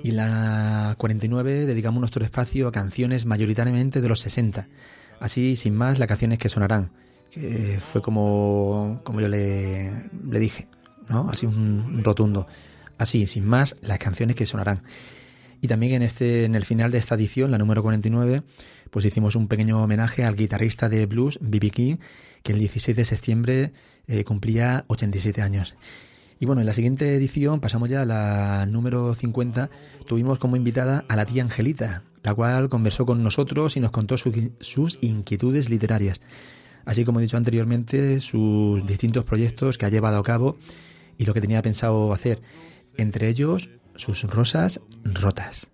Y 0.02 0.10
la 0.12 0.94
49 0.98 1.66
dedicamos 1.66 2.00
nuestro 2.00 2.24
espacio 2.24 2.66
a 2.66 2.72
canciones 2.72 3.26
mayoritariamente 3.26 4.00
de 4.00 4.08
los 4.08 4.20
60 4.20 4.66
así 5.20 5.54
sin 5.54 5.74
más 5.76 5.98
las 5.98 6.08
canciones 6.08 6.38
que 6.38 6.48
sonarán 6.48 6.90
que 7.32 7.78
fue 7.80 8.02
como 8.02 9.00
como 9.04 9.20
yo 9.20 9.28
le, 9.28 9.90
le 10.30 10.38
dije 10.38 10.68
¿no? 11.08 11.28
Así 11.30 11.46
un 11.46 12.02
rotundo. 12.04 12.46
Así, 12.98 13.26
sin 13.26 13.44
más, 13.44 13.74
las 13.82 13.98
canciones 13.98 14.36
que 14.36 14.46
sonarán. 14.46 14.82
Y 15.60 15.66
también 15.68 15.92
en 15.94 16.02
este, 16.02 16.44
en 16.44 16.54
el 16.54 16.64
final 16.64 16.90
de 16.92 16.98
esta 16.98 17.16
edición, 17.16 17.50
la 17.50 17.58
número 17.58 17.82
49, 17.82 18.42
pues 18.90 19.04
hicimos 19.04 19.34
un 19.36 19.48
pequeño 19.48 19.82
homenaje 19.82 20.24
al 20.24 20.36
guitarrista 20.36 20.88
de 20.88 21.06
blues, 21.06 21.38
B.B. 21.42 21.70
King, 21.70 21.96
que 22.42 22.52
el 22.52 22.58
16 22.58 22.96
de 22.96 23.04
septiembre 23.04 23.72
eh, 24.06 24.24
cumplía 24.24 24.84
87 24.88 25.42
años. 25.42 25.74
Y 26.38 26.46
bueno, 26.46 26.60
en 26.60 26.66
la 26.66 26.72
siguiente 26.72 27.14
edición, 27.16 27.60
pasamos 27.60 27.88
ya 27.88 28.02
a 28.02 28.06
la 28.06 28.66
número 28.66 29.14
50, 29.14 29.70
tuvimos 30.06 30.38
como 30.38 30.56
invitada 30.56 31.04
a 31.08 31.16
la 31.16 31.24
tía 31.24 31.42
Angelita, 31.42 32.02
la 32.22 32.34
cual 32.34 32.68
conversó 32.68 33.06
con 33.06 33.22
nosotros 33.22 33.76
y 33.76 33.80
nos 33.80 33.90
contó 33.90 34.16
su- 34.18 34.52
sus 34.60 34.98
inquietudes 35.00 35.70
literarias. 35.70 36.20
Así 36.84 37.04
como 37.04 37.20
he 37.20 37.22
dicho 37.22 37.36
anteriormente, 37.36 38.20
sus 38.20 38.84
distintos 38.86 39.24
proyectos 39.24 39.78
que 39.78 39.86
ha 39.86 39.90
llevado 39.90 40.18
a 40.18 40.22
cabo 40.22 40.56
y 41.18 41.24
lo 41.24 41.34
que 41.34 41.40
tenía 41.40 41.62
pensado 41.62 42.12
hacer. 42.12 42.40
Entre 42.96 43.28
ellos, 43.28 43.70
sus 43.96 44.22
rosas 44.24 44.80
rotas. 45.04 45.71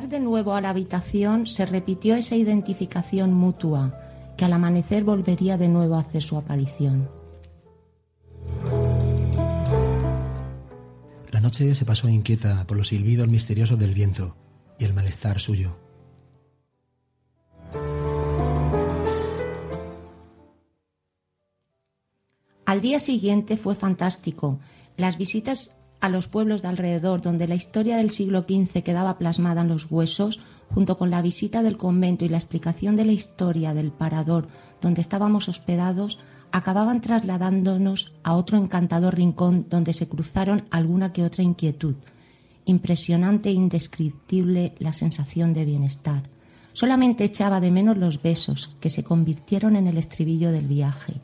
Llegar 0.00 0.08
de 0.08 0.24
nuevo 0.24 0.54
a 0.54 0.60
la 0.60 0.70
habitación 0.70 1.46
se 1.46 1.66
repitió 1.66 2.14
esa 2.14 2.34
identificación 2.34 3.34
mutua, 3.34 3.94
que 4.36 4.46
al 4.46 4.52
amanecer 4.54 5.04
volvería 5.04 5.58
de 5.58 5.68
nuevo 5.68 5.96
a 5.96 6.00
hacer 6.00 6.22
su 6.22 6.38
aparición. 6.38 7.10
La 11.30 11.40
noche 11.40 11.74
se 11.74 11.84
pasó 11.84 12.08
inquieta 12.08 12.66
por 12.66 12.76
los 12.78 12.88
silbidos 12.88 13.28
misteriosos 13.28 13.78
del 13.78 13.94
viento 13.94 14.36
y 14.78 14.84
el 14.84 14.94
malestar 14.94 15.38
suyo. 15.38 15.76
Al 22.64 22.80
día 22.80 23.00
siguiente 23.00 23.56
fue 23.56 23.74
fantástico. 23.74 24.60
Las 24.96 25.18
visitas 25.18 25.76
a 26.00 26.08
los 26.08 26.28
pueblos 26.28 26.62
de 26.62 26.68
alrededor, 26.68 27.20
donde 27.20 27.46
la 27.46 27.54
historia 27.54 27.96
del 27.96 28.10
siglo 28.10 28.46
XV 28.48 28.82
quedaba 28.82 29.18
plasmada 29.18 29.60
en 29.60 29.68
los 29.68 29.90
huesos, 29.90 30.40
junto 30.74 30.98
con 30.98 31.10
la 31.10 31.22
visita 31.22 31.62
del 31.62 31.76
convento 31.76 32.24
y 32.24 32.28
la 32.28 32.38
explicación 32.38 32.96
de 32.96 33.04
la 33.04 33.12
historia 33.12 33.74
del 33.74 33.90
parador 33.90 34.48
donde 34.80 35.00
estábamos 35.00 35.48
hospedados, 35.48 36.18
acababan 36.52 37.00
trasladándonos 37.00 38.14
a 38.22 38.34
otro 38.34 38.58
encantador 38.58 39.14
rincón 39.14 39.66
donde 39.68 39.92
se 39.92 40.08
cruzaron 40.08 40.64
alguna 40.70 41.12
que 41.12 41.22
otra 41.22 41.42
inquietud. 41.42 41.94
Impresionante 42.64 43.50
e 43.50 43.52
indescriptible 43.52 44.74
la 44.78 44.92
sensación 44.92 45.52
de 45.52 45.64
bienestar. 45.64 46.24
Solamente 46.72 47.24
echaba 47.24 47.60
de 47.60 47.70
menos 47.70 47.98
los 47.98 48.22
besos, 48.22 48.76
que 48.80 48.90
se 48.90 49.04
convirtieron 49.04 49.76
en 49.76 49.86
el 49.86 49.98
estribillo 49.98 50.52
del 50.52 50.66
viaje. 50.66 51.14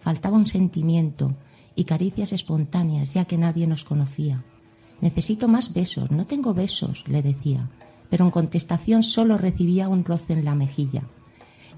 Faltaba 0.00 0.36
un 0.36 0.46
sentimiento, 0.46 1.34
y 1.76 1.84
caricias 1.84 2.32
espontáneas, 2.32 3.14
ya 3.14 3.26
que 3.26 3.38
nadie 3.38 3.66
nos 3.66 3.84
conocía. 3.84 4.42
Necesito 5.00 5.46
más 5.46 5.72
besos, 5.74 6.10
no 6.10 6.26
tengo 6.26 6.54
besos, 6.54 7.04
le 7.06 7.22
decía, 7.22 7.68
pero 8.10 8.24
en 8.24 8.30
contestación 8.30 9.02
solo 9.02 9.36
recibía 9.36 9.88
un 9.88 10.04
roce 10.04 10.32
en 10.32 10.44
la 10.44 10.54
mejilla. 10.54 11.02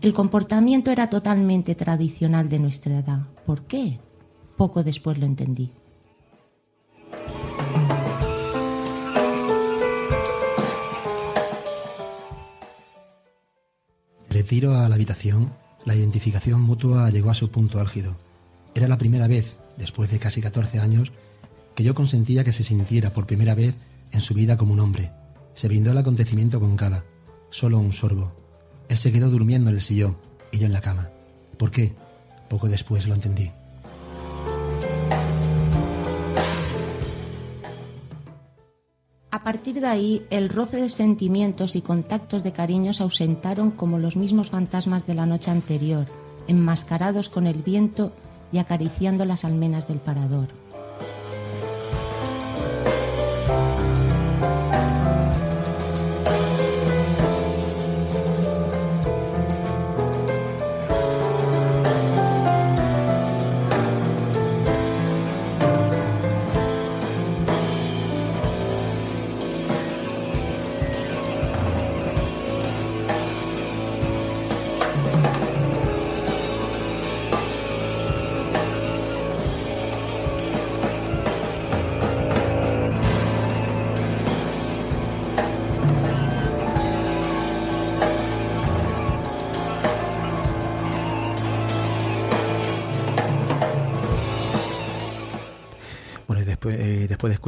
El 0.01 0.15
comportamiento 0.15 0.93
era 0.93 1.11
totalmente 1.11 1.75
tradicional 1.75 2.49
de 2.49 2.61
nuestra 2.61 3.01
edad. 3.01 3.27
¿Por 3.45 3.63
qué? 3.63 3.99
Poco 4.57 4.85
después 4.85 5.19
lo 5.19 5.27
entendí. 5.27 5.73
Retiro 14.31 14.77
a 14.77 14.89
la 14.89 14.95
habitación, 14.95 15.53
la 15.85 15.97
identificación 15.97 16.61
mutua 16.61 17.11
llegó 17.11 17.31
a 17.31 17.35
su 17.35 17.51
punto 17.51 17.81
álgido. 17.81 18.28
Era 18.75 18.89
la 18.89 18.99
primera 18.99 19.29
vez, 19.29 19.57
después 19.77 20.11
de 20.11 20.19
casi 20.19 20.41
14 20.41 20.79
años, 20.79 21.13
que 21.75 21.85
yo 21.85 21.95
consentía 21.95 22.45
que 22.45 22.53
se 22.53 22.63
sintiera 22.63 23.13
por 23.13 23.27
primera 23.27 23.55
vez 23.55 23.77
en 24.11 24.21
su 24.21 24.35
vida 24.35 24.57
como 24.57 24.73
un 24.73 24.81
hombre. 24.81 25.11
Se 25.55 25.69
brindó 25.69 25.93
el 25.93 25.99
acontecimiento 25.99 26.61
con 26.61 26.77
cava, 26.77 27.05
solo 27.51 27.79
un 27.79 27.93
sorbo. 27.93 28.33
Él 28.89 28.97
se 28.97 29.13
quedó 29.13 29.31
durmiendo 29.31 29.71
en 29.71 29.77
el 29.77 29.83
sillón 29.83 30.17
y 30.51 30.59
yo 30.59 30.67
en 30.67 30.73
la 30.73 30.81
cama. 30.81 31.11
¿Por 31.57 31.71
qué? 31.71 31.95
Poco 32.49 32.69
después 32.69 33.07
lo 33.07 33.15
entendí. 33.15 33.51
A 39.31 39.45
partir 39.45 39.81
de 39.81 39.87
ahí, 39.87 40.27
el 40.31 40.49
roce 40.49 40.79
de 40.79 40.89
sentimientos 40.89 41.77
y 41.77 41.83
contactos 41.83 42.43
de 42.43 42.53
cariño 42.53 42.93
se 42.93 43.03
ausentaron 43.03 43.71
como 43.71 43.99
los 43.99 44.17
mismos 44.17 44.51
fantasmas 44.51 45.07
de 45.07 45.15
la 45.15 45.27
noche 45.27 45.51
anterior, 45.51 46.07
enmascarados 46.49 47.29
con 47.29 47.47
el 47.47 47.63
viento 47.63 48.13
y 48.53 48.59
acariciando 48.59 49.25
las 49.25 49.45
almenas 49.45 49.89
del 49.89 49.99
parador. 49.99 50.49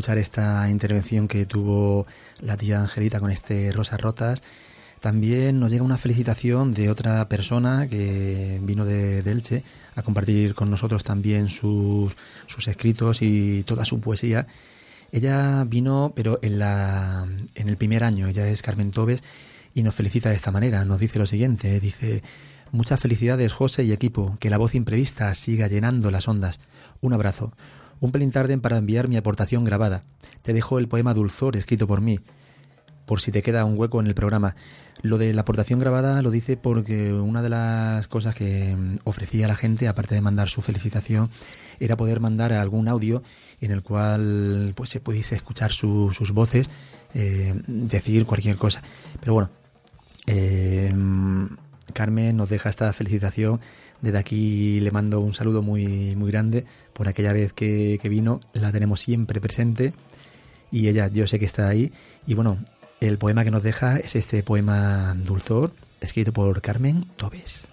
Escuchar 0.00 0.16
esta 0.16 0.70
intervención 0.70 1.28
que 1.28 1.44
tuvo 1.44 2.06
la 2.40 2.56
tía 2.56 2.80
Angelita 2.80 3.20
con 3.20 3.30
este 3.30 3.70
Rosas 3.70 4.00
Rotas, 4.00 4.42
también 4.98 5.60
nos 5.60 5.70
llega 5.70 5.84
una 5.84 5.98
felicitación 5.98 6.72
de 6.72 6.88
otra 6.88 7.28
persona 7.28 7.86
que 7.86 8.58
vino 8.62 8.86
de, 8.86 9.20
de 9.20 9.30
Elche 9.30 9.62
a 9.96 10.02
compartir 10.02 10.54
con 10.54 10.70
nosotros 10.70 11.04
también 11.04 11.48
sus, 11.48 12.16
sus 12.46 12.66
escritos 12.66 13.20
y 13.20 13.62
toda 13.64 13.84
su 13.84 14.00
poesía. 14.00 14.46
Ella 15.12 15.64
vino, 15.64 16.14
pero 16.16 16.38
en, 16.40 16.58
la, 16.58 17.28
en 17.54 17.68
el 17.68 17.76
primer 17.76 18.02
año, 18.02 18.26
ella 18.26 18.48
es 18.48 18.62
Carmen 18.62 18.92
Tobes 18.92 19.22
y 19.74 19.82
nos 19.82 19.94
felicita 19.94 20.30
de 20.30 20.36
esta 20.36 20.50
manera. 20.50 20.82
Nos 20.86 20.98
dice 20.98 21.18
lo 21.18 21.26
siguiente, 21.26 21.78
dice, 21.78 22.22
muchas 22.72 23.00
felicidades 23.00 23.52
José 23.52 23.84
y 23.84 23.92
equipo, 23.92 24.38
que 24.40 24.48
la 24.48 24.56
voz 24.56 24.74
imprevista 24.74 25.34
siga 25.34 25.68
llenando 25.68 26.10
las 26.10 26.26
ondas. 26.26 26.58
Un 27.02 27.12
abrazo. 27.12 27.52
Un 28.00 28.12
pelín 28.12 28.30
tarde 28.30 28.56
para 28.58 28.78
enviar 28.78 29.08
mi 29.08 29.16
aportación 29.16 29.64
grabada. 29.64 30.02
Te 30.42 30.52
dejo 30.52 30.78
el 30.78 30.88
poema 30.88 31.12
Dulzor 31.14 31.56
escrito 31.56 31.86
por 31.86 32.00
mí, 32.00 32.18
por 33.06 33.20
si 33.20 33.30
te 33.30 33.42
queda 33.42 33.64
un 33.64 33.78
hueco 33.78 34.00
en 34.00 34.06
el 34.06 34.14
programa. 34.14 34.56
Lo 35.02 35.18
de 35.18 35.32
la 35.34 35.42
aportación 35.42 35.80
grabada 35.80 36.20
lo 36.22 36.30
dice 36.30 36.56
porque 36.56 37.12
una 37.12 37.42
de 37.42 37.48
las 37.50 38.06
cosas 38.08 38.34
que 38.34 38.74
mm, 38.76 38.98
ofrecía 39.04 39.48
la 39.48 39.56
gente, 39.56 39.88
aparte 39.88 40.14
de 40.14 40.20
mandar 40.20 40.48
su 40.48 40.62
felicitación, 40.62 41.30
era 41.78 41.96
poder 41.96 42.20
mandar 42.20 42.52
algún 42.52 42.88
audio 42.88 43.22
en 43.60 43.70
el 43.70 43.82
cual 43.82 44.72
pues 44.74 44.90
se 44.90 45.00
pudiese 45.00 45.34
escuchar 45.36 45.72
su- 45.72 46.12
sus 46.14 46.32
voces, 46.32 46.70
eh, 47.14 47.54
decir 47.66 48.24
cualquier 48.26 48.56
cosa. 48.56 48.82
Pero 49.20 49.34
bueno, 49.34 49.50
eh, 50.26 50.92
Carmen 51.92 52.36
nos 52.36 52.48
deja 52.48 52.70
esta 52.70 52.92
felicitación. 52.92 53.60
Desde 54.00 54.18
aquí 54.18 54.80
le 54.80 54.90
mando 54.90 55.20
un 55.20 55.34
saludo 55.34 55.62
muy, 55.62 56.14
muy 56.16 56.30
grande 56.30 56.64
por 56.92 57.08
aquella 57.08 57.32
vez 57.32 57.52
que, 57.52 57.98
que 58.00 58.08
vino. 58.08 58.40
La 58.52 58.72
tenemos 58.72 59.00
siempre 59.00 59.40
presente 59.40 59.94
y 60.70 60.88
ella 60.88 61.08
yo 61.08 61.26
sé 61.26 61.38
que 61.38 61.44
está 61.44 61.68
ahí. 61.68 61.92
Y 62.26 62.34
bueno, 62.34 62.58
el 63.00 63.18
poema 63.18 63.44
que 63.44 63.50
nos 63.50 63.62
deja 63.62 63.96
es 63.96 64.16
este 64.16 64.42
poema 64.42 65.14
Dulzor, 65.16 65.72
escrito 66.00 66.32
por 66.32 66.60
Carmen 66.60 67.06
Tobes. 67.16 67.69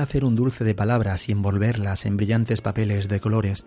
Hacer 0.00 0.24
un 0.24 0.34
dulce 0.34 0.64
de 0.64 0.74
palabras 0.74 1.28
y 1.28 1.32
envolverlas 1.32 2.06
en 2.06 2.16
brillantes 2.16 2.62
papeles 2.62 3.06
de 3.08 3.20
colores. 3.20 3.66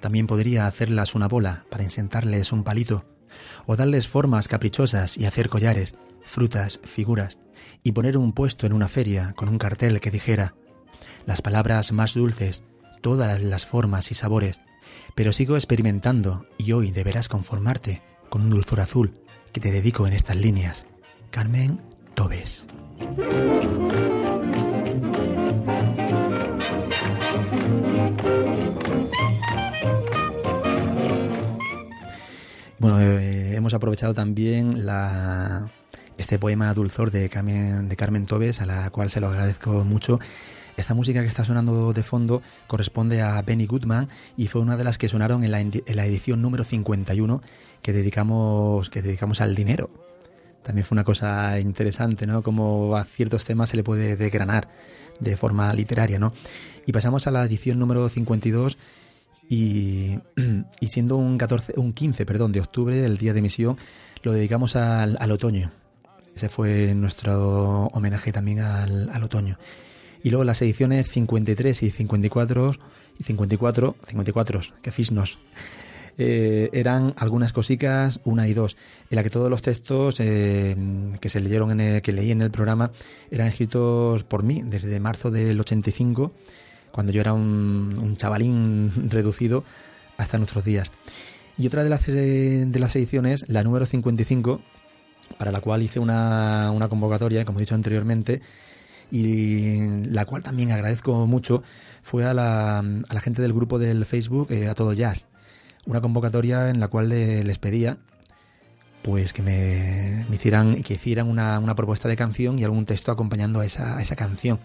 También 0.00 0.28
podría 0.28 0.68
hacerlas 0.68 1.16
una 1.16 1.26
bola 1.26 1.64
para 1.68 1.82
insentarles 1.82 2.52
un 2.52 2.62
palito, 2.62 3.04
o 3.66 3.74
darles 3.74 4.06
formas 4.06 4.46
caprichosas 4.46 5.18
y 5.18 5.26
hacer 5.26 5.48
collares, 5.48 5.96
frutas, 6.22 6.78
figuras, 6.84 7.38
y 7.82 7.90
poner 7.90 8.16
un 8.16 8.32
puesto 8.32 8.66
en 8.66 8.72
una 8.72 8.86
feria 8.86 9.32
con 9.34 9.48
un 9.48 9.58
cartel 9.58 9.98
que 9.98 10.12
dijera 10.12 10.54
las 11.26 11.42
palabras 11.42 11.90
más 11.90 12.14
dulces, 12.14 12.62
todas 13.02 13.42
las 13.42 13.66
formas 13.66 14.12
y 14.12 14.14
sabores, 14.14 14.60
pero 15.16 15.32
sigo 15.32 15.56
experimentando 15.56 16.46
y 16.56 16.70
hoy 16.70 16.92
deberás 16.92 17.28
conformarte 17.28 18.00
con 18.28 18.42
un 18.42 18.50
dulzor 18.50 18.80
azul 18.80 19.20
que 19.52 19.60
te 19.60 19.72
dedico 19.72 20.06
en 20.06 20.12
estas 20.12 20.36
líneas. 20.36 20.86
Carmen 21.30 21.80
Tobes. 22.14 22.68
Bueno, 32.78 33.00
eh, 33.00 33.54
hemos 33.56 33.72
aprovechado 33.72 34.12
también 34.12 34.86
este 36.18 36.38
poema 36.38 36.74
Dulzor 36.74 37.10
de 37.10 37.28
Carmen, 37.30 37.88
de 37.88 37.96
Carmen 37.96 38.26
Tobes, 38.26 38.60
a 38.60 38.66
la 38.66 38.90
cual 38.90 39.08
se 39.08 39.20
lo 39.20 39.28
agradezco 39.28 39.84
mucho. 39.84 40.20
Esta 40.76 40.92
música 40.92 41.22
que 41.22 41.28
está 41.28 41.44
sonando 41.44 41.92
de 41.92 42.02
fondo 42.02 42.42
corresponde 42.66 43.22
a 43.22 43.40
Benny 43.42 43.66
Goodman 43.66 44.08
y 44.36 44.48
fue 44.48 44.60
una 44.60 44.76
de 44.76 44.84
las 44.84 44.98
que 44.98 45.08
sonaron 45.08 45.44
en 45.44 45.52
la, 45.52 45.60
edición 45.60 46.42
número 46.42 46.64
51 46.64 47.42
que 47.80 47.92
dedicamos, 47.92 48.90
que 48.90 49.00
dedicamos 49.00 49.40
al 49.40 49.54
dinero. 49.54 49.88
También 50.64 50.84
fue 50.84 50.96
una 50.96 51.04
cosa 51.04 51.60
interesante, 51.60 52.26
¿no? 52.26 52.42
Como 52.42 52.96
a 52.96 53.04
ciertos 53.04 53.44
temas 53.44 53.70
se 53.70 53.76
le 53.76 53.84
puede 53.84 54.16
desgranar 54.16 54.68
de 55.20 55.36
forma 55.36 55.72
literaria, 55.74 56.18
¿no? 56.18 56.32
Y 56.86 56.92
pasamos 56.92 57.26
a 57.26 57.30
la 57.30 57.44
edición 57.44 57.78
número 57.78 58.08
52 58.08 58.78
y, 59.48 60.18
y 60.80 60.88
siendo 60.88 61.16
un, 61.16 61.38
14, 61.38 61.74
un 61.76 61.92
15 61.92 62.26
perdón, 62.26 62.52
de 62.52 62.60
octubre, 62.60 63.04
el 63.04 63.18
día 63.18 63.32
de 63.32 63.38
emisión, 63.40 63.76
lo 64.22 64.32
dedicamos 64.32 64.76
al, 64.76 65.16
al 65.20 65.30
otoño. 65.30 65.70
Ese 66.34 66.48
fue 66.48 66.94
nuestro 66.94 67.86
homenaje 67.92 68.32
también 68.32 68.60
al, 68.60 69.08
al, 69.10 69.22
otoño. 69.22 69.58
Y 70.22 70.30
luego 70.30 70.44
las 70.44 70.60
ediciones 70.62 71.08
53 71.08 71.82
y 71.82 71.90
54, 71.90 72.72
y 73.18 73.22
54, 73.22 73.96
54, 74.08 74.60
que 74.82 74.90
fisnos, 74.90 75.38
eh, 76.18 76.70
eran 76.72 77.14
algunas 77.16 77.52
cositas, 77.52 78.20
una 78.24 78.46
y 78.48 78.54
dos, 78.54 78.76
en 79.10 79.16
la 79.16 79.22
que 79.22 79.30
todos 79.30 79.50
los 79.50 79.62
textos 79.62 80.20
eh, 80.20 80.76
que 81.20 81.28
se 81.28 81.40
leyeron, 81.40 81.70
en 81.72 81.80
el, 81.80 82.02
que 82.02 82.12
leí 82.12 82.30
en 82.30 82.42
el 82.42 82.50
programa, 82.50 82.92
eran 83.30 83.48
escritos 83.48 84.24
por 84.24 84.42
mí 84.42 84.62
desde 84.64 85.00
marzo 85.00 85.30
del 85.30 85.58
85 85.60 86.32
cuando 86.94 87.10
yo 87.10 87.20
era 87.20 87.32
un, 87.32 87.98
un 88.00 88.16
chavalín 88.16 88.92
reducido 89.10 89.64
hasta 90.16 90.38
nuestros 90.38 90.64
días. 90.64 90.92
Y 91.58 91.66
otra 91.66 91.82
de 91.82 91.90
las, 91.90 92.06
de 92.06 92.78
las 92.78 92.94
ediciones, 92.94 93.44
la 93.48 93.64
número 93.64 93.84
55, 93.86 94.60
para 95.38 95.50
la 95.50 95.60
cual 95.60 95.82
hice 95.82 95.98
una, 95.98 96.70
una 96.72 96.88
convocatoria, 96.88 97.44
como 97.44 97.58
he 97.58 97.62
dicho 97.62 97.74
anteriormente, 97.74 98.42
y 99.10 100.06
la 100.06 100.24
cual 100.24 100.42
también 100.42 100.72
agradezco 100.72 101.26
mucho, 101.26 101.62
fue 102.02 102.24
a 102.24 102.34
la, 102.34 102.78
a 102.78 103.14
la 103.14 103.20
gente 103.20 103.42
del 103.42 103.52
grupo 103.52 103.78
del 103.78 104.04
Facebook, 104.04 104.50
eh, 104.50 104.68
a 104.68 104.74
todo 104.74 104.92
jazz. 104.92 105.26
Una 105.86 106.00
convocatoria 106.00 106.70
en 106.70 106.80
la 106.80 106.88
cual 106.88 107.08
le, 107.10 107.44
les 107.44 107.58
pedía 107.58 107.98
pues 109.02 109.34
que 109.34 109.42
me, 109.42 110.24
hicieran 110.34 110.82
que 110.82 110.94
hicieran 110.94 111.28
una, 111.28 111.58
una, 111.58 111.74
propuesta 111.74 112.08
de 112.08 112.16
canción 112.16 112.58
y 112.58 112.64
algún 112.64 112.86
texto 112.86 113.12
acompañando 113.12 113.60
a 113.60 113.66
esa, 113.66 114.00
esa 114.00 114.16
canción. 114.16 114.58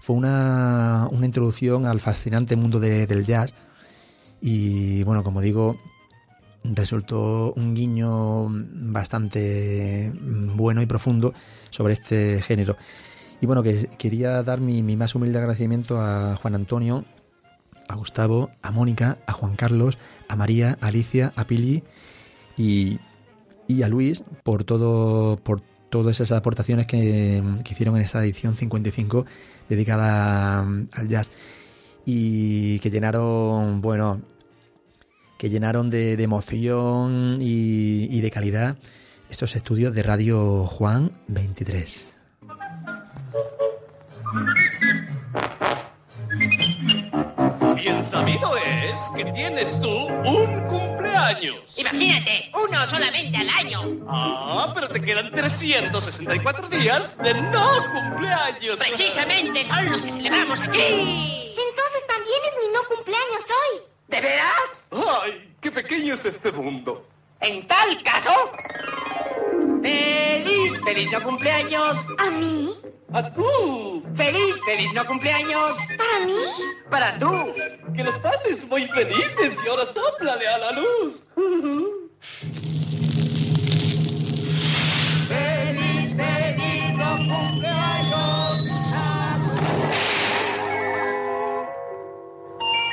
Fue 0.00 0.16
una, 0.16 1.08
una 1.10 1.26
introducción 1.26 1.84
al 1.84 2.00
fascinante 2.00 2.56
mundo 2.56 2.80
de, 2.80 3.06
del 3.06 3.26
jazz 3.26 3.52
y 4.40 5.02
bueno, 5.04 5.22
como 5.22 5.42
digo, 5.42 5.78
resultó 6.64 7.52
un 7.54 7.74
guiño 7.74 8.46
bastante 8.48 10.12
bueno 10.14 10.80
y 10.80 10.86
profundo 10.86 11.34
sobre 11.70 11.92
este 11.92 12.40
género. 12.40 12.76
Y 13.40 13.46
bueno, 13.46 13.62
que 13.62 13.88
quería 13.98 14.42
dar 14.42 14.60
mi, 14.60 14.82
mi, 14.82 14.96
más 14.96 15.14
humilde 15.14 15.38
agradecimiento 15.38 16.00
a 16.00 16.36
Juan 16.36 16.54
Antonio, 16.54 17.04
a 17.88 17.94
Gustavo, 17.94 18.50
a 18.62 18.70
Mónica, 18.70 19.18
a 19.26 19.32
Juan 19.32 19.56
Carlos, 19.56 19.98
a 20.28 20.36
María, 20.36 20.78
a 20.80 20.88
Alicia, 20.88 21.32
a 21.36 21.46
Pili 21.46 21.82
y, 22.56 22.98
y 23.66 23.82
a 23.82 23.88
Luis 23.88 24.24
por 24.42 24.64
todo 24.64 25.36
por 25.36 25.62
todas 25.90 26.20
esas 26.20 26.36
aportaciones 26.36 26.86
que, 26.86 27.42
que 27.62 27.72
hicieron 27.72 27.96
en 27.96 28.02
esta 28.02 28.22
edición 28.24 28.56
55 28.56 29.26
dedicada 29.68 30.60
al 30.60 31.08
jazz 31.08 31.30
y 32.04 32.78
que 32.80 32.90
llenaron, 32.90 33.80
bueno, 33.80 34.20
que 35.38 35.50
llenaron 35.50 35.90
de, 35.90 36.16
de 36.16 36.22
emoción 36.22 37.38
y, 37.40 38.08
y, 38.10 38.20
de 38.20 38.30
calidad 38.30 38.76
estos 39.30 39.56
estudios 39.56 39.94
de 39.94 40.02
Radio 40.02 40.66
Juan 40.66 41.12
23. 41.28 42.14
Es 48.94 49.10
que 49.16 49.24
tienes 49.32 49.80
tú 49.80 49.90
un 49.90 50.68
cumpleaños. 50.68 51.74
Imagínate, 51.76 52.50
uno 52.54 52.86
solamente 52.86 53.36
al 53.36 53.48
año. 53.48 54.04
Ah, 54.08 54.70
pero 54.74 54.88
te 54.88 55.02
quedan 55.02 55.32
364 55.32 56.68
días 56.68 57.18
de 57.18 57.34
no 57.34 57.66
cumpleaños. 57.92 58.76
Precisamente 58.78 59.64
son 59.64 59.90
los 59.90 60.02
que 60.02 60.12
celebramos 60.12 60.60
aquí. 60.60 60.78
Entonces 60.78 62.06
también 62.08 62.38
es 62.48 62.66
mi 62.66 62.72
no 62.72 62.84
cumpleaños 62.84 63.42
hoy. 63.42 63.80
¿De 64.08 64.20
veras? 64.20 64.88
Ay, 64.92 65.54
qué 65.60 65.72
pequeño 65.72 66.14
es 66.14 66.24
este 66.24 66.52
mundo. 66.52 67.04
En 67.40 67.66
tal 67.66 68.00
caso, 68.04 68.52
feliz, 69.82 70.80
feliz 70.84 71.10
no 71.10 71.22
cumpleaños. 71.24 71.98
¿A 72.18 72.30
mí? 72.30 72.63
¡A 73.14 73.32
tú! 73.32 74.02
¡Feliz, 74.16 74.56
feliz 74.66 74.92
no 74.92 75.06
cumpleaños! 75.06 75.76
¿Para 75.96 76.26
mí? 76.26 76.34
¡Para 76.90 77.16
tú! 77.20 77.54
Que 77.94 78.02
los 78.02 78.18
pases 78.18 78.66
muy 78.68 78.88
felices 78.88 79.62
y 79.64 79.68
ahora 79.68 79.86
soplale 79.86 80.48
a 80.48 80.58
la 80.58 80.72
luz. 80.72 81.30
¡Feliz, 85.28 86.16
feliz 86.16 86.96
no 86.96 87.16
cumpleaños! 87.18 88.60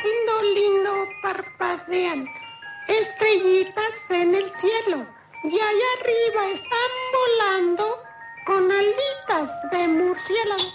Lindo, 0.03 0.41
lindo, 0.53 0.91
parpadean 1.24 2.28
estrellitas 2.88 4.11
en 4.11 4.36
el 4.36 4.51
cielo 4.51 5.07
y 5.45 5.55
allá 5.55 5.89
arriba 5.99 6.51
están 6.53 6.91
volando 7.11 8.11
con 8.51 8.69
alitas 8.69 9.49
de 9.71 9.87
murciélago. 9.87 10.71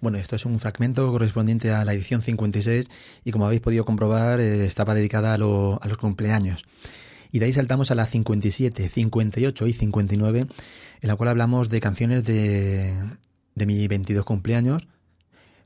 Bueno, 0.00 0.18
esto 0.18 0.36
es 0.36 0.44
un 0.44 0.58
fragmento 0.58 1.10
correspondiente 1.10 1.70
a 1.70 1.84
la 1.86 1.94
edición 1.94 2.22
56 2.22 2.86
y 3.24 3.32
como 3.32 3.46
habéis 3.46 3.62
podido 3.62 3.86
comprobar 3.86 4.40
eh, 4.40 4.66
estaba 4.66 4.94
dedicada 4.94 5.32
a, 5.32 5.34
a, 5.34 5.38
los 5.38 5.96
cumpleaños. 5.98 6.64
Y 7.32 7.38
de 7.38 7.46
ahí 7.46 7.52
saltamos 7.54 7.90
a 7.90 7.94
la 7.94 8.06
57, 8.06 8.90
58 8.90 9.66
y 9.66 9.72
59, 9.72 10.40
en 10.40 11.08
la 11.08 11.16
cual 11.16 11.30
hablamos 11.30 11.70
de 11.70 11.80
canciones 11.80 12.24
de, 12.24 12.94
de 13.54 13.66
mi 13.66 13.88
22 13.88 14.24
cumpleaños, 14.26 14.86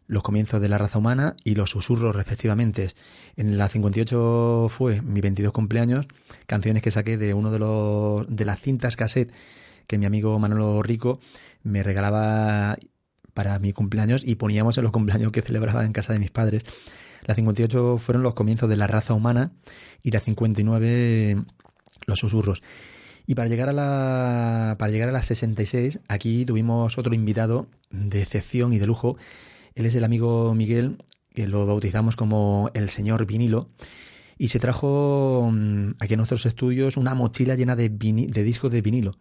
los 0.06 0.22
comienzos 0.22 0.60
de 0.60 0.68
la 0.68 0.78
raza 0.78 0.98
humana 0.98 1.34
y 1.42 1.56
los 1.56 1.70
susurros 1.70 2.14
respectivamente. 2.14 2.90
En 3.36 3.58
la 3.58 3.68
58 3.68 4.66
fue 4.68 5.02
mi 5.02 5.20
22 5.20 5.52
cumpleaños, 5.52 6.06
canciones 6.46 6.82
que 6.82 6.92
saqué 6.92 7.16
de 7.16 7.34
uno 7.34 7.50
de 7.50 7.58
los 7.58 8.26
de 8.28 8.44
las 8.44 8.60
cintas 8.60 8.96
cassette 8.96 9.32
que 9.86 9.98
mi 9.98 10.06
amigo 10.06 10.38
Manolo 10.38 10.82
Rico 10.82 11.20
me 11.62 11.82
regalaba 11.82 12.76
para 13.34 13.58
mi 13.58 13.72
cumpleaños 13.72 14.22
y 14.24 14.36
poníamos 14.36 14.78
en 14.78 14.84
los 14.84 14.92
cumpleaños 14.92 15.32
que 15.32 15.42
celebraba 15.42 15.84
en 15.84 15.92
casa 15.92 16.12
de 16.12 16.20
mis 16.20 16.30
padres. 16.30 16.62
La 17.26 17.34
58 17.34 17.98
fueron 17.98 18.22
los 18.22 18.34
comienzos 18.34 18.68
de 18.68 18.76
la 18.76 18.86
raza 18.86 19.14
humana 19.14 19.52
y 20.02 20.10
la 20.10 20.20
59 20.20 21.44
los 22.06 22.18
susurros. 22.18 22.62
Y 23.26 23.34
para 23.34 23.48
llegar 23.48 23.70
a 23.70 23.72
la 23.72 24.76
para 24.78 24.92
llegar 24.92 25.08
a 25.08 25.12
las 25.12 25.26
66, 25.26 26.00
aquí 26.08 26.44
tuvimos 26.44 26.98
otro 26.98 27.14
invitado 27.14 27.68
de 27.90 28.22
excepción 28.22 28.72
y 28.72 28.78
de 28.78 28.86
lujo. 28.86 29.16
Él 29.74 29.86
es 29.86 29.94
el 29.94 30.04
amigo 30.04 30.54
Miguel, 30.54 30.98
que 31.32 31.48
lo 31.48 31.66
bautizamos 31.66 32.16
como 32.16 32.70
el 32.74 32.90
señor 32.90 33.26
vinilo. 33.26 33.70
Y 34.36 34.48
se 34.48 34.58
trajo 34.58 35.50
aquí 36.00 36.14
a 36.14 36.16
nuestros 36.16 36.44
estudios 36.44 36.96
una 36.96 37.14
mochila 37.14 37.54
llena 37.54 37.76
de, 37.76 37.88
de 37.88 38.42
discos 38.42 38.70
de 38.70 38.82
vinilo. 38.82 39.16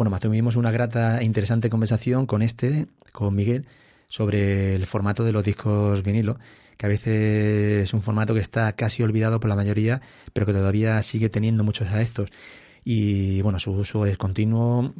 Bueno, 0.00 0.12
más 0.12 0.22
tuvimos 0.22 0.56
una 0.56 0.70
grata 0.70 1.20
e 1.20 1.24
interesante 1.24 1.68
conversación 1.68 2.24
con 2.24 2.40
este, 2.40 2.86
con 3.12 3.34
Miguel, 3.34 3.66
sobre 4.08 4.74
el 4.74 4.86
formato 4.86 5.24
de 5.24 5.32
los 5.32 5.44
discos 5.44 6.02
vinilo, 6.02 6.38
que 6.78 6.86
a 6.86 6.88
veces 6.88 7.82
es 7.84 7.92
un 7.92 8.00
formato 8.00 8.32
que 8.32 8.40
está 8.40 8.72
casi 8.72 9.02
olvidado 9.02 9.40
por 9.40 9.50
la 9.50 9.56
mayoría, 9.56 10.00
pero 10.32 10.46
que 10.46 10.54
todavía 10.54 11.02
sigue 11.02 11.28
teniendo 11.28 11.64
muchos 11.64 11.88
adeptos. 11.88 12.30
Y 12.82 13.42
bueno, 13.42 13.60
su 13.60 13.72
uso 13.72 14.06
es 14.06 14.16
continuo, 14.16 14.94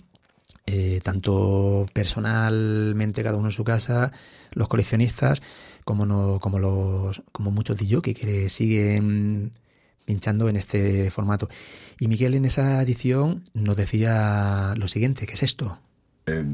eh, 0.67 1.01
tanto 1.03 1.87
personalmente 1.95 3.23
cada 3.23 3.39
uno 3.39 3.49
en 3.49 3.53
su 3.53 3.65
casa, 3.65 4.13
los 4.53 4.69
coleccionistas, 4.69 5.41
como 5.83 6.05
no, 6.05 6.41
como 6.41 6.59
los, 6.59 7.23
como 7.33 7.51
muchos 7.51 7.79
de 7.79 8.03
que 8.03 8.51
siguen 8.51 9.53
pinchando 10.11 10.49
en 10.49 10.57
este 10.57 11.09
formato. 11.13 11.49
Y 12.01 12.09
Miguel 12.09 12.35
en 12.35 12.45
esa 12.45 12.83
edición 12.83 13.45
nos 13.55 13.77
decía 13.77 14.75
lo 14.77 14.89
siguiente, 14.89 15.25
¿qué 15.25 15.35
es 15.35 15.45
esto? 15.45 15.79
Eh, 16.27 16.45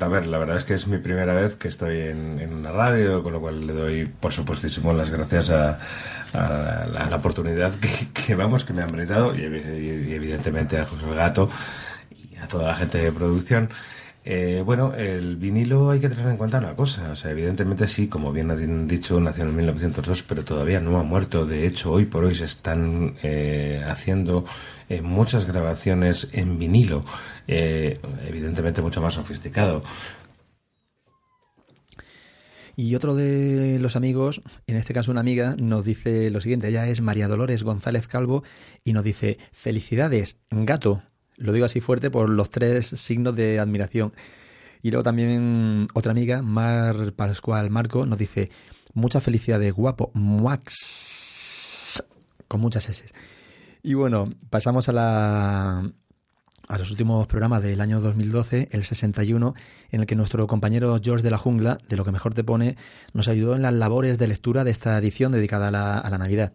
a 0.00 0.06
ver, 0.08 0.26
la 0.26 0.38
verdad 0.38 0.58
es 0.58 0.62
que 0.64 0.74
es 0.74 0.86
mi 0.86 0.98
primera 0.98 1.34
vez 1.34 1.56
que 1.56 1.66
estoy 1.66 1.98
en, 2.02 2.54
una 2.54 2.70
radio, 2.70 3.24
con 3.24 3.32
lo 3.32 3.40
cual 3.40 3.66
le 3.66 3.72
doy, 3.72 4.06
por 4.06 4.32
supuestísimo, 4.32 4.92
las 4.92 5.10
gracias 5.10 5.50
a, 5.50 5.78
a 6.34 6.86
la, 6.86 7.16
oportunidad 7.16 7.74
que, 8.14 8.34
vamos, 8.36 8.64
que 8.64 8.72
me 8.72 8.82
han 8.82 8.92
brindado 8.92 9.34
y, 9.34 9.40
evi- 9.40 10.08
y 10.08 10.14
evidentemente 10.14 10.78
a 10.78 10.84
José 10.86 11.04
Gato 11.16 11.50
y 12.12 12.36
a 12.36 12.46
toda 12.46 12.68
la 12.68 12.76
gente 12.76 12.98
de 12.98 13.10
producción. 13.10 13.70
Eh, 14.26 14.62
bueno, 14.64 14.94
el 14.94 15.36
vinilo 15.36 15.90
hay 15.90 16.00
que 16.00 16.08
tener 16.08 16.26
en 16.28 16.38
cuenta 16.38 16.58
una 16.58 16.74
cosa, 16.74 17.10
o 17.12 17.16
sea, 17.16 17.30
evidentemente 17.30 17.86
sí, 17.86 18.08
como 18.08 18.32
bien 18.32 18.50
han 18.50 18.88
dicho, 18.88 19.20
nació 19.20 19.44
en 19.44 19.54
1902, 19.54 20.22
pero 20.22 20.44
todavía 20.44 20.80
no 20.80 20.98
ha 20.98 21.02
muerto. 21.02 21.44
De 21.44 21.66
hecho, 21.66 21.92
hoy 21.92 22.06
por 22.06 22.24
hoy 22.24 22.34
se 22.34 22.46
están 22.46 23.16
eh, 23.22 23.84
haciendo 23.86 24.46
eh, 24.88 25.02
muchas 25.02 25.46
grabaciones 25.46 26.28
en 26.32 26.58
vinilo, 26.58 27.04
evidentemente 27.46 28.80
mucho 28.80 29.02
más 29.02 29.14
sofisticado. 29.14 29.82
Y 32.76 32.94
otro 32.96 33.14
de 33.14 33.78
los 33.78 33.94
amigos, 33.94 34.42
en 34.66 34.76
este 34.76 34.94
caso 34.94 35.12
una 35.12 35.20
amiga, 35.20 35.54
nos 35.60 35.84
dice 35.84 36.30
lo 36.30 36.40
siguiente. 36.40 36.68
Ella 36.68 36.88
es 36.88 37.02
María 37.02 37.28
Dolores 37.28 37.62
González 37.62 38.08
Calvo 38.08 38.42
y 38.82 38.94
nos 38.94 39.04
dice, 39.04 39.38
felicidades, 39.52 40.38
gato. 40.50 41.02
Lo 41.36 41.52
digo 41.52 41.66
así 41.66 41.80
fuerte 41.80 42.10
por 42.10 42.28
los 42.30 42.50
tres 42.50 42.86
signos 42.86 43.34
de 43.34 43.58
admiración. 43.58 44.12
Y 44.82 44.90
luego 44.90 45.02
también 45.02 45.88
otra 45.94 46.12
amiga, 46.12 46.42
Mar 46.42 47.12
Pascual 47.14 47.70
Marco, 47.70 48.06
nos 48.06 48.18
dice, 48.18 48.50
muchas 48.92 49.22
felicidades, 49.22 49.72
guapo, 49.72 50.10
muax, 50.14 52.04
con 52.48 52.60
muchas 52.60 52.88
S. 52.88 53.04
Y 53.82 53.94
bueno, 53.94 54.30
pasamos 54.50 54.88
a 54.88 54.92
la, 54.92 55.90
a 56.68 56.78
los 56.78 56.90
últimos 56.90 57.26
programas 57.26 57.62
del 57.62 57.80
año 57.80 58.00
2012, 58.00 58.68
el 58.72 58.84
61, 58.84 59.54
en 59.90 60.00
el 60.00 60.06
que 60.06 60.16
nuestro 60.16 60.46
compañero 60.46 60.98
George 61.02 61.22
de 61.22 61.30
la 61.30 61.38
Jungla, 61.38 61.78
de 61.88 61.96
lo 61.96 62.04
que 62.04 62.12
mejor 62.12 62.34
te 62.34 62.44
pone, 62.44 62.76
nos 63.12 63.28
ayudó 63.28 63.54
en 63.56 63.62
las 63.62 63.74
labores 63.74 64.18
de 64.18 64.28
lectura 64.28 64.64
de 64.64 64.70
esta 64.70 64.96
edición 64.98 65.32
dedicada 65.32 65.68
a 65.68 65.70
la, 65.70 65.98
a 65.98 66.10
la 66.10 66.18
Navidad. 66.18 66.52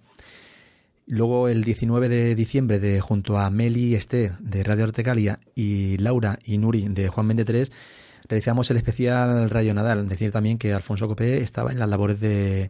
Luego 1.09 1.47
el 1.47 1.63
19 1.63 2.07
de 2.07 2.35
diciembre, 2.35 2.79
de, 2.79 3.01
junto 3.01 3.39
a 3.39 3.49
Meli 3.49 3.95
Esther 3.95 4.37
de 4.37 4.63
Radio 4.63 4.83
Artecalia 4.83 5.39
y 5.55 5.97
Laura 5.97 6.37
y 6.45 6.59
Nuri 6.59 6.87
de 6.87 7.07
Juan 7.07 7.27
23, 7.27 7.71
realizamos 8.27 8.69
el 8.69 8.77
especial 8.77 9.49
Radio 9.49 9.73
Nadal. 9.73 10.07
Decir 10.07 10.31
también 10.31 10.59
que 10.59 10.71
Alfonso 10.71 11.07
Copé 11.07 11.41
estaba 11.41 11.71
en 11.71 11.79
las 11.79 11.89
labores 11.89 12.19
de... 12.19 12.69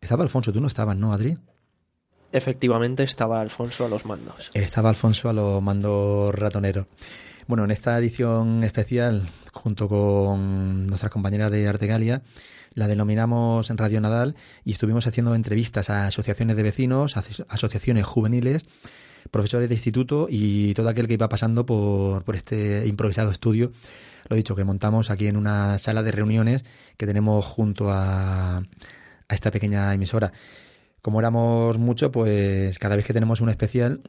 Estaba 0.00 0.22
Alfonso, 0.22 0.52
tú 0.52 0.60
no 0.60 0.68
estabas, 0.68 0.96
¿no, 0.96 1.12
Adri? 1.12 1.36
Efectivamente 2.30 3.02
estaba 3.02 3.40
Alfonso 3.40 3.84
a 3.84 3.88
los 3.88 4.06
mandos. 4.06 4.52
Estaba 4.54 4.88
Alfonso 4.88 5.28
a 5.28 5.32
los 5.32 5.60
mandos 5.60 6.32
ratoneros. 6.32 6.86
Bueno, 7.48 7.64
en 7.64 7.72
esta 7.72 7.98
edición 7.98 8.62
especial, 8.62 9.28
junto 9.52 9.88
con 9.88 10.86
nuestras 10.86 11.10
compañeras 11.10 11.50
de 11.50 11.66
Artegalia, 11.66 12.22
la 12.74 12.88
denominamos 12.88 13.70
en 13.70 13.78
Radio 13.78 14.00
Nadal 14.00 14.36
y 14.64 14.72
estuvimos 14.72 15.06
haciendo 15.06 15.34
entrevistas 15.34 15.90
a 15.90 16.06
asociaciones 16.06 16.56
de 16.56 16.62
vecinos, 16.62 17.16
a 17.16 17.24
asociaciones 17.48 18.06
juveniles, 18.06 18.66
profesores 19.30 19.68
de 19.68 19.74
instituto 19.74 20.28
y 20.30 20.74
todo 20.74 20.88
aquel 20.88 21.06
que 21.06 21.14
iba 21.14 21.28
pasando 21.28 21.66
por, 21.66 22.24
por 22.24 22.36
este 22.36 22.86
improvisado 22.86 23.30
estudio. 23.30 23.72
Lo 24.28 24.36
dicho, 24.36 24.54
que 24.54 24.64
montamos 24.64 25.10
aquí 25.10 25.26
en 25.26 25.36
una 25.36 25.78
sala 25.78 26.02
de 26.02 26.12
reuniones 26.12 26.64
que 26.96 27.06
tenemos 27.06 27.44
junto 27.44 27.90
a, 27.90 28.58
a 28.58 29.34
esta 29.34 29.50
pequeña 29.50 29.92
emisora. 29.94 30.32
Como 31.02 31.18
éramos 31.18 31.78
mucho, 31.78 32.12
pues 32.12 32.78
cada 32.78 32.96
vez 32.96 33.04
que 33.04 33.12
tenemos 33.12 33.40
un 33.40 33.48
especial 33.48 34.02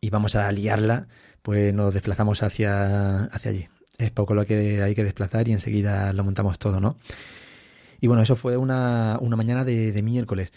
y 0.00 0.10
vamos 0.10 0.36
a 0.36 0.50
liarla, 0.52 1.06
pues 1.42 1.72
nos 1.72 1.94
desplazamos 1.94 2.42
hacia, 2.42 3.24
hacia 3.24 3.50
allí. 3.50 3.68
Es 3.98 4.10
poco 4.10 4.34
lo 4.34 4.44
que 4.44 4.82
hay 4.82 4.94
que 4.94 5.04
desplazar 5.04 5.48
y 5.48 5.52
enseguida 5.52 6.12
lo 6.12 6.24
montamos 6.24 6.58
todo, 6.58 6.80
¿no? 6.80 6.96
Y 8.06 8.08
bueno, 8.08 8.22
eso 8.22 8.36
fue 8.36 8.56
una, 8.56 9.18
una 9.20 9.34
mañana 9.34 9.64
de, 9.64 10.00
miércoles. 10.00 10.52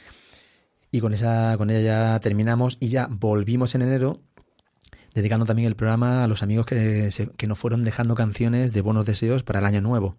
Y 0.91 0.99
con 0.99 1.15
esa, 1.15 1.57
con 1.57 1.71
ella 1.71 1.81
ya 1.81 2.19
terminamos 2.19 2.77
y 2.79 2.89
ya 2.89 3.07
volvimos 3.09 3.73
en 3.73 3.81
enero, 3.81 4.21
dedicando 5.15 5.47
también 5.47 5.67
el 5.67 5.75
programa 5.75 6.23
a 6.23 6.27
los 6.27 6.43
amigos 6.43 6.67
que, 6.67 7.09
se, 7.09 7.25
que 7.29 7.47
nos 7.47 7.57
fueron 7.57 7.83
dejando 7.83 8.13
canciones 8.13 8.71
de 8.71 8.81
buenos 8.81 9.07
deseos 9.07 9.41
para 9.41 9.57
el 9.57 9.65
año 9.65 9.81
nuevo. 9.81 10.15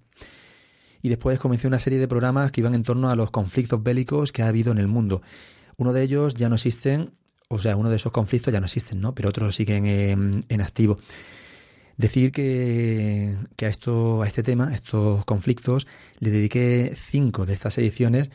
Y 1.03 1.09
después 1.09 1.39
comencé 1.39 1.68
una 1.68 1.78
serie 1.78 2.01
de 2.01 2.09
programas 2.09 2.51
que 2.51 2.62
iban 2.62 2.74
en 2.74 2.83
torno 2.83 3.11
a 3.11 3.14
los 3.14 3.31
conflictos 3.31 3.81
bélicos 3.81 4.33
que 4.33 4.43
ha 4.43 4.49
habido 4.49 4.72
en 4.72 4.78
el 4.78 4.89
mundo. 4.89 5.22
Uno 5.76 5.93
de 5.93 6.03
ellos 6.03 6.35
ya 6.35 6.49
no 6.49 6.57
existen, 6.57 7.12
o 7.47 7.61
sea, 7.61 7.76
uno 7.76 7.91
de 7.91 7.97
esos 7.97 8.11
conflictos 8.11 8.53
ya 8.53 8.59
no 8.59 8.66
existen, 8.66 9.01
¿no? 9.01 9.14
Pero 9.14 9.28
otros 9.28 9.55
siguen 9.55 9.87
en, 9.87 10.45
en 10.49 10.61
activo. 10.61 10.99
Decir 12.01 12.32
que, 12.32 13.36
que, 13.57 13.66
a 13.66 13.68
esto, 13.68 14.22
a 14.22 14.26
este 14.26 14.42
tema, 14.42 14.68
a 14.68 14.74
estos 14.74 15.22
conflictos, 15.26 15.86
le 16.18 16.30
dediqué 16.30 16.96
cinco 16.96 17.44
de 17.44 17.53
estas 17.53 17.76
ediciones, 17.76 18.30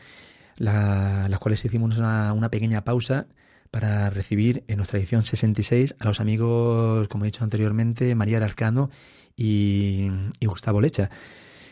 la, 0.56 1.26
las 1.28 1.40
cuales 1.40 1.64
hicimos 1.64 1.98
una, 1.98 2.32
una, 2.32 2.48
pequeña 2.48 2.84
pausa 2.84 3.26
para 3.72 4.08
recibir 4.08 4.62
en 4.68 4.76
nuestra 4.76 5.00
edición 5.00 5.24
66 5.24 5.96
a 5.98 6.04
los 6.04 6.20
amigos, 6.20 7.08
como 7.08 7.24
he 7.24 7.26
dicho 7.26 7.42
anteriormente, 7.42 8.14
María 8.14 8.38
Arcano 8.38 8.88
y, 9.34 10.12
y 10.38 10.46
Gustavo 10.46 10.80
Lecha, 10.80 11.10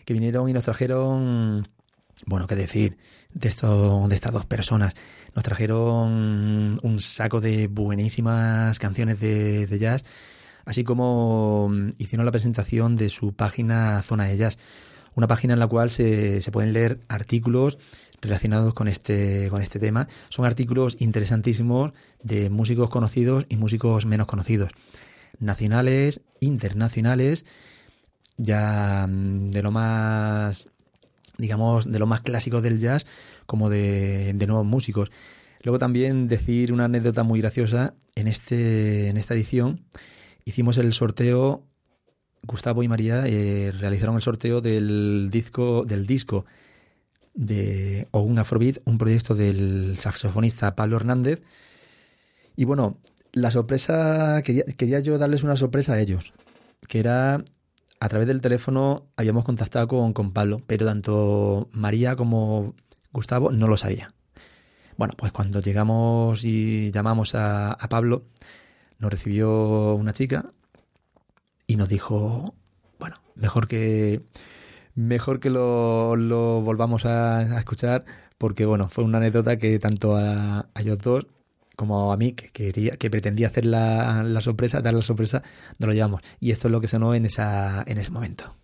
que 0.05 0.15
vinieron 0.15 0.49
y 0.49 0.53
nos 0.53 0.65
trajeron, 0.65 1.69
bueno, 2.27 2.49
qué 2.49 2.57
decir, 2.57 2.99
de, 3.33 3.49
esto, 3.49 4.09
de 4.09 4.17
estas 4.17 4.33
dos 4.33 4.47
personas. 4.47 4.95
Nos 5.37 5.45
trajeron 5.45 6.81
un 6.83 7.01
saco 7.01 7.41
de 7.41 7.69
buenísimas 7.69 8.81
canciones 8.81 9.21
de, 9.21 9.69
de 9.69 9.79
jazz 9.79 10.03
así 10.65 10.85
como 10.85 11.71
hicieron 11.99 12.25
la 12.25 12.33
presentación 12.33 12.97
de 12.97 13.09
su 13.11 13.33
página 13.33 14.03
Zona 14.03 14.25
de 14.25 14.37
Jazz, 14.37 14.59
una 15.15 15.27
página 15.27 15.55
en 15.55 15.61
la 15.61 15.67
cual 15.67 15.91
se, 15.91 16.41
se, 16.41 16.51
pueden 16.51 16.73
leer 16.73 16.99
artículos 17.09 17.79
relacionados 18.21 18.75
con 18.75 18.89
este, 18.89 19.49
con 19.51 19.63
este 19.63 19.79
tema. 19.79 20.09
Son 20.29 20.45
artículos 20.45 20.97
interesantísimos 20.99 21.93
de 22.23 22.51
músicos 22.51 22.91
conocidos 22.91 23.47
y 23.49 23.57
músicos 23.57 24.07
menos 24.07 24.27
conocidos, 24.27 24.71
nacionales, 25.39 26.21
internacionales, 26.41 27.45
ya 28.37 29.07
de 29.09 29.63
lo 29.63 29.71
más, 29.71 30.69
digamos, 31.39 31.91
de 31.91 31.99
lo 31.99 32.07
más 32.07 32.21
clásico 32.21 32.61
del 32.61 32.81
jazz, 32.81 33.07
como 33.47 33.71
de, 33.71 34.33
de 34.35 34.47
nuevos 34.47 34.67
músicos. 34.67 35.11
Luego 35.63 35.79
también 35.79 36.29
decir 36.29 36.73
una 36.73 36.87
anécdota 36.87 37.23
muy 37.23 37.41
graciosa 37.41 37.95
en, 38.15 38.29
este, 38.29 39.09
en 39.09 39.17
esta 39.17 39.35
edición 39.35 39.85
hicimos 40.45 40.79
el 40.79 40.93
sorteo, 40.93 41.65
Gustavo 42.43 42.83
y 42.83 42.89
María 42.89 43.27
eh, 43.27 43.73
realizaron 43.73 44.17
el 44.17 44.23
sorteo 44.23 44.61
del 44.61 45.29
disco, 45.31 45.85
del 45.85 46.07
disco 46.07 46.45
de 47.35 48.07
un 48.13 48.39
Afrobeat, 48.39 48.79
un 48.85 48.99
proyecto 48.99 49.35
del 49.35 49.97
saxofonista 49.99 50.77
Pablo 50.77 50.97
Hernández. 50.97 51.43
Y 52.57 52.65
bueno, 52.65 52.99
la 53.33 53.51
sorpresa, 53.51 54.43
quería, 54.43 54.65
quería 54.65 55.01
yo 55.01 55.19
darles 55.19 55.43
una 55.43 55.57
sorpresa 55.57 55.95
a 55.95 56.01
ellos, 56.01 56.33
que 56.89 57.01
era 57.01 57.43
a 58.01 58.09
través 58.09 58.29
del 58.29 58.41
teléfono 58.41 59.07
habíamos 59.17 59.45
contactado 59.45 59.89
con, 59.89 60.13
con 60.13 60.33
Pablo, 60.33 60.61
pero 60.67 60.87
tanto 60.87 61.69
María 61.73 62.17
como 62.17 62.75
Gustavo 63.13 63.51
no 63.51 63.67
lo 63.67 63.77
sabía. 63.77 64.09
Bueno, 64.97 65.15
pues 65.17 65.33
cuando 65.33 65.61
llegamos 65.61 66.45
y 66.45 66.93
llamamos 66.93 67.35
a, 67.35 67.73
a 67.73 67.89
Pablo, 67.89 68.27
nos 69.05 69.11
recibió 69.11 69.95
una 69.95 70.15
chica 70.15 70.47
y 71.67 71.77
nos 71.77 71.91
dijo, 71.91 72.55
bueno, 72.99 73.21
mejor 73.35 73.69
que 73.69 74.23
mejor 74.95 75.41
que 75.41 75.51
lo, 75.51 76.17
lo 76.17 76.63
volvamos 76.63 77.05
a, 77.05 77.41
a, 77.41 77.59
escuchar 77.59 78.07
porque 78.39 78.65
bueno, 78.65 78.89
fue 78.89 79.05
una 79.05 79.19
anécdota 79.19 79.59
que 79.59 79.79
tanto 79.79 80.17
a, 80.17 80.71
a 80.73 80.81
ellos 80.81 80.99
dos 81.01 81.27
como 81.77 82.15
a 82.15 82.17
mí 82.17 82.33
que 82.33 82.49
quería 82.49 82.97
que 82.97 83.11
pretendía 83.11 83.49
hacer 83.49 83.67
la, 83.67 84.23
la, 84.23 84.41
sorpresa, 84.41 84.81
dar 84.81 84.95
la 84.95 85.03
sorpresa, 85.03 85.43
nos 85.79 85.89
lo 85.89 85.93
llevamos 85.93 86.23
y 86.41 86.51
esto 86.53 86.69
es 86.69 86.73
lo 86.73 86.81
que 86.81 86.89
sonó 86.89 87.15
en 87.15 87.27
esa 87.27 87.85
en 87.87 87.99
ese 87.99 88.11
momento. 88.11 88.57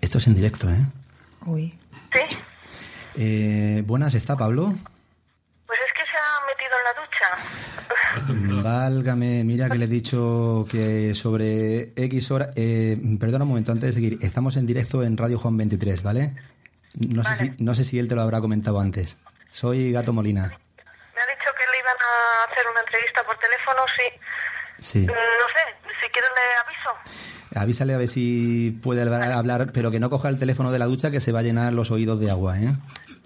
Esto 0.00 0.18
es 0.18 0.26
en 0.28 0.34
directo, 0.34 0.70
¿eh? 0.70 0.86
Uy. 1.46 1.76
Sí. 2.12 2.36
Eh, 3.16 3.82
buenas, 3.84 4.14
¿está 4.14 4.36
Pablo? 4.36 4.72
Pues 5.66 5.80
es 5.86 5.92
que 5.94 6.02
se 6.02 6.16
ha 6.16 6.46
metido 6.46 6.76
en 6.78 6.84
la 6.84 6.92
ducha. 7.02 7.28
Válgame, 8.28 9.44
mira 9.44 9.68
que 9.68 9.78
le 9.78 9.84
he 9.86 9.88
dicho 9.88 10.66
que 10.70 11.14
sobre 11.14 11.92
X 11.96 12.30
hora... 12.30 12.50
Eh, 12.56 12.98
perdona 13.18 13.44
un 13.44 13.50
momento, 13.50 13.72
antes 13.72 13.88
de 13.88 13.92
seguir. 13.92 14.18
Estamos 14.22 14.56
en 14.56 14.66
directo 14.66 15.02
en 15.02 15.16
Radio 15.16 15.38
Juan 15.38 15.56
23, 15.56 16.02
¿vale? 16.02 16.34
No, 16.98 17.22
vale. 17.22 17.36
Sé 17.36 17.44
si, 17.56 17.62
no 17.62 17.74
sé 17.74 17.84
si 17.84 17.98
él 17.98 18.08
te 18.08 18.14
lo 18.14 18.22
habrá 18.22 18.40
comentado 18.40 18.80
antes. 18.80 19.16
Soy 19.50 19.92
Gato 19.92 20.12
Molina. 20.12 20.42
Me 20.42 20.48
ha 21.22 21.26
dicho 21.26 21.50
que 21.56 21.64
le 21.72 21.78
iban 21.80 21.96
a 21.96 22.52
hacer 22.52 22.64
una 22.70 22.80
entrevista 22.80 23.22
por 23.24 23.36
teléfono, 23.38 23.80
sí. 23.96 25.00
Sí. 25.00 25.06
No 25.06 25.12
sé, 25.12 25.92
si 26.04 26.10
quieres 26.10 26.30
le 26.36 26.42
aviso. 26.64 27.60
Avísale 27.60 27.94
a 27.94 27.98
ver 27.98 28.08
si 28.08 28.78
puede 28.82 29.02
hablar- 29.02 29.32
hablar, 29.32 29.72
pero 29.72 29.90
que 29.90 30.00
no 30.00 30.10
coja 30.10 30.28
el 30.28 30.38
teléfono 30.38 30.72
de 30.72 30.78
la 30.78 30.86
ducha 30.86 31.10
que 31.10 31.20
se 31.20 31.32
va 31.32 31.40
a 31.40 31.42
llenar 31.42 31.72
los 31.72 31.90
oídos 31.90 32.18
de 32.20 32.30
agua, 32.30 32.58
¿eh? 32.58 32.74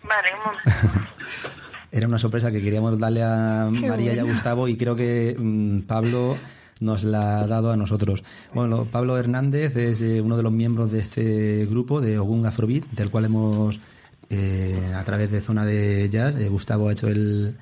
Vale, 0.02 0.28
un 0.34 0.40
momento. 0.40 1.62
Era 1.92 2.08
una 2.08 2.18
sorpresa 2.18 2.50
que 2.50 2.62
queríamos 2.62 2.98
darle 2.98 3.22
a 3.22 3.70
Qué 3.80 3.88
María 3.88 4.14
y 4.14 4.18
a. 4.18 4.24
Gustavo 4.24 4.68
y 4.68 4.76
creo 4.76 4.96
que 4.96 5.36
mm, 5.38 5.80
Pablo 5.80 6.36
nos 6.80 7.04
la 7.04 7.40
ha 7.40 7.46
dado 7.46 7.70
a 7.70 7.76
nosotros. 7.76 8.22
Bueno, 8.52 8.86
Pablo 8.90 9.16
Hernández 9.16 9.76
es 9.76 10.00
eh, 10.02 10.20
uno 10.20 10.36
de 10.36 10.42
los 10.42 10.52
miembros 10.52 10.92
de 10.92 11.00
este 11.00 11.66
grupo 11.66 12.00
de 12.00 12.18
Ogun 12.18 12.44
Afrobeat, 12.44 12.84
del 12.90 13.10
cual 13.10 13.26
hemos, 13.26 13.80
eh, 14.28 14.92
a 14.94 15.02
través 15.04 15.30
de 15.30 15.40
Zona 15.40 15.64
de 15.64 16.08
Jazz, 16.10 16.36
eh, 16.36 16.48
Gustavo 16.48 16.88
ha 16.88 16.92
hecho 16.92 17.08
el, 17.08 17.56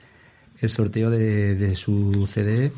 el 0.60 0.68
sorteo 0.68 1.10
de, 1.10 1.54
de 1.54 1.74
su 1.74 2.26
CD. 2.26 2.72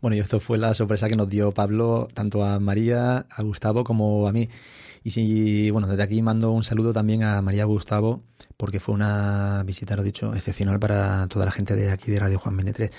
Bueno, 0.00 0.16
y 0.16 0.20
esto 0.20 0.40
fue 0.40 0.58
la 0.58 0.74
sorpresa 0.74 1.08
que 1.08 1.16
nos 1.16 1.28
dio 1.28 1.52
Pablo, 1.52 2.08
tanto 2.12 2.44
a 2.44 2.60
María, 2.60 3.26
a 3.30 3.42
Gustavo 3.42 3.84
como 3.84 4.28
a 4.28 4.32
mí. 4.32 4.48
Y 5.06 5.10
sí, 5.10 5.70
bueno, 5.70 5.86
desde 5.86 6.02
aquí 6.02 6.20
mando 6.20 6.50
un 6.50 6.64
saludo 6.64 6.92
también 6.92 7.22
a 7.22 7.40
María 7.40 7.64
Gustavo, 7.64 8.24
porque 8.56 8.80
fue 8.80 8.92
una 8.92 9.62
visita, 9.64 9.94
lo 9.94 10.02
dicho, 10.02 10.34
excepcional 10.34 10.80
para 10.80 11.28
toda 11.28 11.44
la 11.44 11.52
gente 11.52 11.76
de 11.76 11.92
aquí 11.92 12.10
de 12.10 12.18
Radio 12.18 12.40
Juan 12.40 12.56
23. 12.56 12.90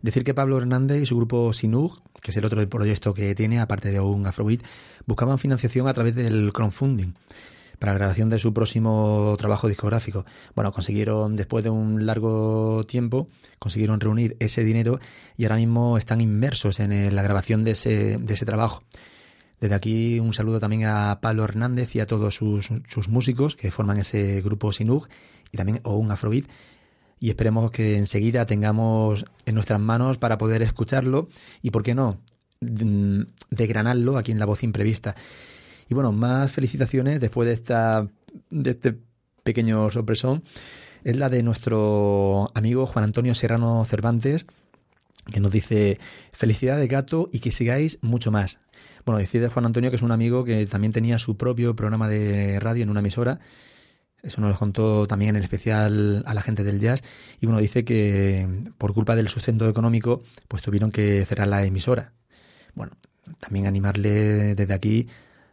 Decir 0.00 0.22
que 0.22 0.34
Pablo 0.34 0.58
Hernández 0.58 1.02
y 1.02 1.06
su 1.06 1.16
grupo 1.16 1.52
Sinug, 1.52 2.00
que 2.22 2.30
es 2.30 2.36
el 2.36 2.44
otro 2.44 2.64
proyecto 2.68 3.12
que 3.12 3.34
tiene, 3.34 3.58
aparte 3.58 3.90
de 3.90 3.98
un 3.98 4.24
Afrobeat, 4.24 4.60
buscaban 5.04 5.40
financiación 5.40 5.88
a 5.88 5.94
través 5.94 6.14
del 6.14 6.52
crowdfunding 6.52 7.14
para 7.80 7.90
la 7.90 7.98
grabación 7.98 8.30
de 8.30 8.38
su 8.38 8.54
próximo 8.54 9.34
trabajo 9.36 9.66
discográfico. 9.66 10.24
Bueno, 10.54 10.70
consiguieron, 10.70 11.34
después 11.34 11.64
de 11.64 11.70
un 11.70 12.06
largo 12.06 12.84
tiempo, 12.86 13.26
consiguieron 13.58 13.98
reunir 13.98 14.36
ese 14.38 14.62
dinero 14.62 15.00
y 15.36 15.42
ahora 15.42 15.56
mismo 15.56 15.98
están 15.98 16.20
inmersos 16.20 16.78
en 16.78 17.16
la 17.16 17.22
grabación 17.22 17.64
de 17.64 17.72
ese, 17.72 18.16
de 18.16 18.34
ese 18.34 18.46
trabajo. 18.46 18.84
Desde 19.60 19.74
aquí 19.74 20.20
un 20.20 20.32
saludo 20.34 20.60
también 20.60 20.84
a 20.84 21.18
Pablo 21.20 21.44
Hernández 21.44 21.94
y 21.96 22.00
a 22.00 22.06
todos 22.06 22.34
sus, 22.34 23.08
músicos 23.08 23.56
que 23.56 23.70
forman 23.70 23.98
ese 23.98 24.40
grupo 24.42 24.72
Sinug 24.72 25.08
y 25.52 25.56
también 25.56 25.80
un 25.84 26.10
Afrobeat. 26.10 26.44
Y 27.20 27.30
esperemos 27.30 27.72
que 27.72 27.96
enseguida 27.96 28.46
tengamos 28.46 29.24
en 29.44 29.54
nuestras 29.54 29.80
manos 29.80 30.18
para 30.18 30.38
poder 30.38 30.62
escucharlo 30.62 31.28
y, 31.62 31.70
¿por 31.72 31.82
qué 31.82 31.94
no?, 31.94 32.20
mm, 32.60 33.22
degranarlo 33.50 34.16
aquí 34.16 34.30
en 34.30 34.38
la 34.38 34.46
voz 34.46 34.62
imprevista. 34.62 35.16
Y 35.88 35.94
bueno, 35.94 36.12
más 36.12 36.52
felicitaciones 36.52 37.20
después 37.20 37.48
de 37.48 37.54
esta 37.54 38.08
de 38.50 38.70
este 38.70 38.98
pequeño 39.42 39.90
sorpresón 39.90 40.42
es 41.04 41.16
la 41.16 41.28
de 41.28 41.42
nuestro 41.42 42.50
amigo 42.54 42.86
Juan 42.86 43.04
Antonio 43.04 43.34
Serrano 43.34 43.84
Cervantes, 43.84 44.46
que 45.32 45.40
nos 45.40 45.52
dice 45.52 45.98
felicidades 46.32 46.88
gato 46.88 47.30
y 47.32 47.40
que 47.40 47.50
sigáis 47.50 47.98
mucho 48.02 48.30
más. 48.30 48.58
Bueno, 49.08 49.20
decir 49.20 49.40
de 49.40 49.48
Juan 49.48 49.64
Antonio 49.64 49.88
que 49.88 49.96
es 49.96 50.02
un 50.02 50.12
amigo 50.12 50.44
que 50.44 50.66
también 50.66 50.92
tenía 50.92 51.18
su 51.18 51.38
propio 51.38 51.74
programa 51.74 52.08
de 52.08 52.60
radio 52.60 52.82
en 52.82 52.90
una 52.90 53.00
emisora. 53.00 53.40
Eso 54.22 54.42
nos 54.42 54.50
lo 54.50 54.58
contó 54.58 55.06
también 55.06 55.34
en 55.34 55.42
especial 55.42 56.22
a 56.26 56.34
la 56.34 56.42
gente 56.42 56.62
del 56.62 56.78
jazz. 56.78 57.00
Y 57.40 57.46
bueno, 57.46 57.58
dice 57.58 57.86
que 57.86 58.46
por 58.76 58.92
culpa 58.92 59.16
del 59.16 59.30
sustento 59.30 59.66
económico, 59.66 60.22
pues 60.46 60.60
tuvieron 60.60 60.92
que 60.92 61.24
cerrar 61.24 61.48
la 61.48 61.64
emisora. 61.64 62.12
Bueno, 62.74 62.98
también 63.40 63.66
animarle 63.66 64.54
desde 64.54 64.74
aquí 64.74 65.08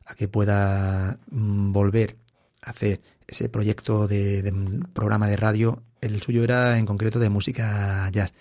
a 0.06 0.16
que 0.16 0.28
pueda 0.28 1.18
mm, 1.32 1.72
volver 1.72 2.18
a 2.62 2.72
hacer 2.72 3.00
ese 3.26 3.48
proyecto 3.48 4.06
de, 4.06 4.54
programa 4.92 5.30
de 5.30 5.38
radio. 5.38 5.82
El 6.02 6.22
suyo 6.22 6.44
era 6.44 6.78
en 6.78 6.86
concreto 6.86 7.20
de 7.20 7.30
música 7.30 8.10
jazz. 8.12 8.34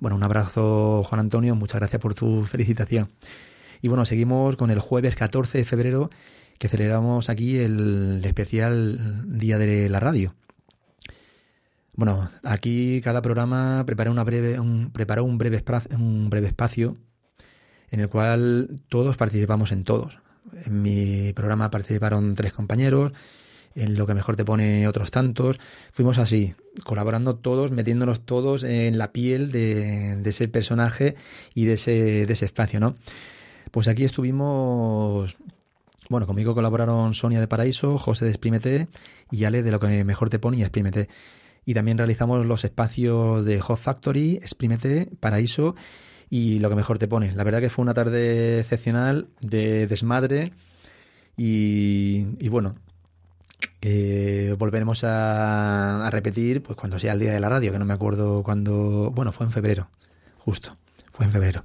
Bueno, 0.00 0.16
un 0.16 0.24
abrazo 0.24 1.04
Juan 1.04 1.20
Antonio, 1.20 1.54
muchas 1.54 1.78
gracias 1.78 2.02
por 2.02 2.14
tu 2.14 2.42
felicitación. 2.42 3.08
Y 3.82 3.88
bueno, 3.88 4.04
seguimos 4.04 4.56
con 4.56 4.70
el 4.70 4.80
jueves 4.80 5.16
14 5.16 5.58
de 5.58 5.64
febrero 5.64 6.10
que 6.58 6.68
celebramos 6.68 7.28
aquí 7.28 7.58
el 7.58 8.22
especial 8.24 9.38
Día 9.38 9.58
de 9.58 9.88
la 9.88 10.00
Radio. 10.00 10.34
Bueno, 11.94 12.30
aquí 12.42 13.00
cada 13.02 13.22
programa 13.22 13.84
prepara 13.86 14.10
una 14.10 14.24
breve, 14.24 14.60
un, 14.60 14.90
preparó 14.92 15.24
un 15.24 15.38
breve, 15.38 15.62
un 15.92 16.28
breve 16.28 16.48
espacio 16.48 16.96
en 17.90 18.00
el 18.00 18.08
cual 18.08 18.80
todos 18.88 19.16
participamos 19.16 19.72
en 19.72 19.84
todos. 19.84 20.18
En 20.64 20.82
mi 20.82 21.32
programa 21.32 21.70
participaron 21.70 22.34
tres 22.34 22.52
compañeros, 22.52 23.12
en 23.74 23.96
lo 23.96 24.06
que 24.06 24.14
mejor 24.14 24.36
te 24.36 24.44
pone 24.44 24.86
otros 24.88 25.10
tantos. 25.10 25.58
Fuimos 25.92 26.18
así, 26.18 26.54
colaborando 26.84 27.36
todos, 27.36 27.70
metiéndonos 27.70 28.20
todos 28.20 28.62
en 28.64 28.98
la 28.98 29.12
piel 29.12 29.50
de, 29.50 30.16
de 30.16 30.30
ese 30.30 30.48
personaje 30.48 31.16
y 31.54 31.64
de 31.64 31.74
ese, 31.74 32.26
de 32.26 32.32
ese 32.32 32.44
espacio, 32.44 32.80
¿no? 32.80 32.94
Pues 33.70 33.88
aquí 33.88 34.04
estuvimos 34.04 35.36
bueno, 36.08 36.26
conmigo 36.26 36.54
colaboraron 36.54 37.14
Sonia 37.14 37.40
de 37.40 37.48
Paraíso, 37.48 37.98
José 37.98 38.26
de 38.26 38.30
Exprímete 38.30 38.88
y 39.30 39.44
Ale 39.44 39.62
de 39.62 39.70
lo 39.70 39.80
que 39.80 40.04
mejor 40.04 40.30
te 40.30 40.38
pone 40.38 40.58
y 40.58 40.62
Exprímete. 40.62 41.08
Y 41.64 41.74
también 41.74 41.98
realizamos 41.98 42.46
los 42.46 42.64
espacios 42.64 43.44
de 43.44 43.60
Hot 43.60 43.78
Factory, 43.78 44.36
Exprímete, 44.36 45.10
Paraíso 45.18 45.74
y 46.30 46.60
lo 46.60 46.68
que 46.68 46.76
mejor 46.76 46.98
te 46.98 47.08
pone. 47.08 47.32
La 47.32 47.42
verdad 47.42 47.60
que 47.60 47.70
fue 47.70 47.82
una 47.82 47.94
tarde 47.94 48.60
excepcional 48.60 49.28
de 49.40 49.88
desmadre 49.88 50.52
y, 51.36 52.26
y 52.38 52.48
bueno, 52.48 52.76
eh, 53.80 54.54
volveremos 54.56 55.02
a, 55.02 56.06
a 56.06 56.10
repetir 56.10 56.62
pues 56.62 56.78
cuando 56.78 57.00
sea 57.00 57.14
el 57.14 57.18
día 57.18 57.32
de 57.32 57.40
la 57.40 57.48
radio, 57.48 57.72
que 57.72 57.80
no 57.80 57.84
me 57.84 57.94
acuerdo 57.94 58.44
cuándo, 58.44 59.10
bueno, 59.10 59.32
fue 59.32 59.46
en 59.46 59.52
febrero, 59.52 59.88
justo, 60.38 60.76
fue 61.12 61.26
en 61.26 61.32
febrero. 61.32 61.64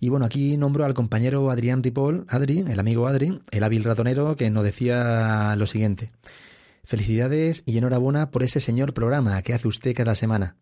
Y 0.00 0.08
bueno, 0.08 0.26
aquí 0.26 0.56
nombro 0.56 0.84
al 0.84 0.94
compañero 0.94 1.50
Adrián 1.50 1.82
Ripoll, 1.82 2.26
Adri, 2.28 2.60
el 2.60 2.78
amigo 2.78 3.06
Adri, 3.06 3.40
el 3.50 3.64
hábil 3.64 3.84
ratonero, 3.84 4.36
que 4.36 4.50
nos 4.50 4.64
decía 4.64 5.54
lo 5.56 5.66
siguiente. 5.66 6.10
Felicidades 6.84 7.62
y 7.66 7.78
enhorabuena 7.78 8.30
por 8.30 8.42
ese 8.42 8.60
señor 8.60 8.94
programa 8.94 9.40
que 9.42 9.54
hace 9.54 9.68
usted 9.68 9.94
cada 9.94 10.14
semana. 10.14 10.56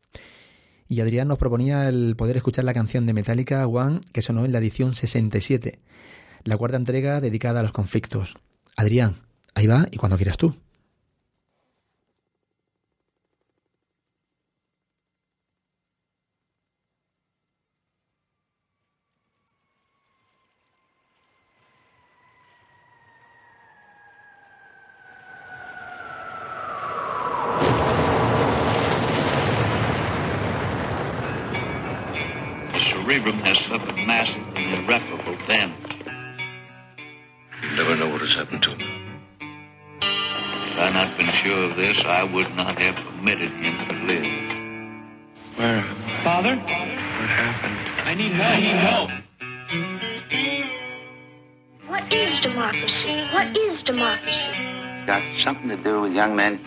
Y 0.89 1.01
Adrián 1.01 1.29
nos 1.29 1.39
proponía 1.39 1.89
el 1.89 2.15
poder 2.17 2.37
escuchar 2.37 2.65
la 2.65 2.75
canción 2.75 3.07
de 3.07 3.15
Metallica 3.15 3.67
One 3.67 4.01
que 4.13 4.23
sonó 4.23 4.45
en 4.45 4.53
la 4.53 4.59
edición 4.59 4.95
67, 4.95 5.81
la 6.45 6.57
cuarta 6.57 6.77
entrega 6.77 7.21
dedicada 7.21 7.61
a 7.61 7.63
los 7.63 7.73
conflictos. 7.73 8.35
Adrián, 8.77 9.17
ahí 9.55 9.67
va 9.67 9.89
y 9.91 9.97
cuando 9.97 10.17
quieras 10.17 10.37
tú. 10.37 10.55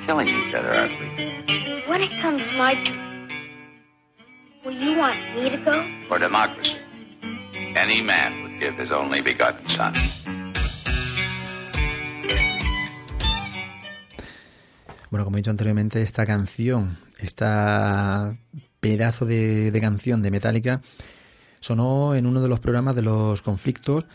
Killing 0.08 0.30
each 0.30 0.56
other, 0.56 0.72
I 0.72 0.88
believe. 0.88 1.88
When 1.88 2.02
it 2.02 2.12
comes 2.22 2.42
my 2.58 2.76
turn, 2.86 3.30
will 4.64 4.74
you 4.74 4.98
want 4.98 5.20
me 5.36 5.50
to 5.50 5.58
go? 5.58 5.84
For 6.08 6.18
democracy, 6.18 6.78
any 7.76 8.02
man 8.02 8.42
would 8.44 8.60
give 8.60 8.76
his 8.76 8.92
only 8.92 9.22
begotten 9.22 9.68
son. 9.76 9.94
Bueno, 15.10 15.26
como 15.26 15.38
he 15.38 15.40
dicho 15.40 15.52
anteriormente, 15.52 16.02
esta 16.02 16.26
canción, 16.26 16.98
esta 17.20 18.38
pedazo 18.80 19.26
de, 19.26 19.72
de 19.72 19.82
canción 19.82 20.22
de 20.22 20.32
Metallica, 20.32 20.82
sonó 21.60 22.16
en 22.16 22.26
uno 22.26 22.42
de 22.42 22.48
los 22.48 22.60
programas 22.60 22.96
de 22.96 23.02
los 23.02 23.42
conflictos. 23.42 24.06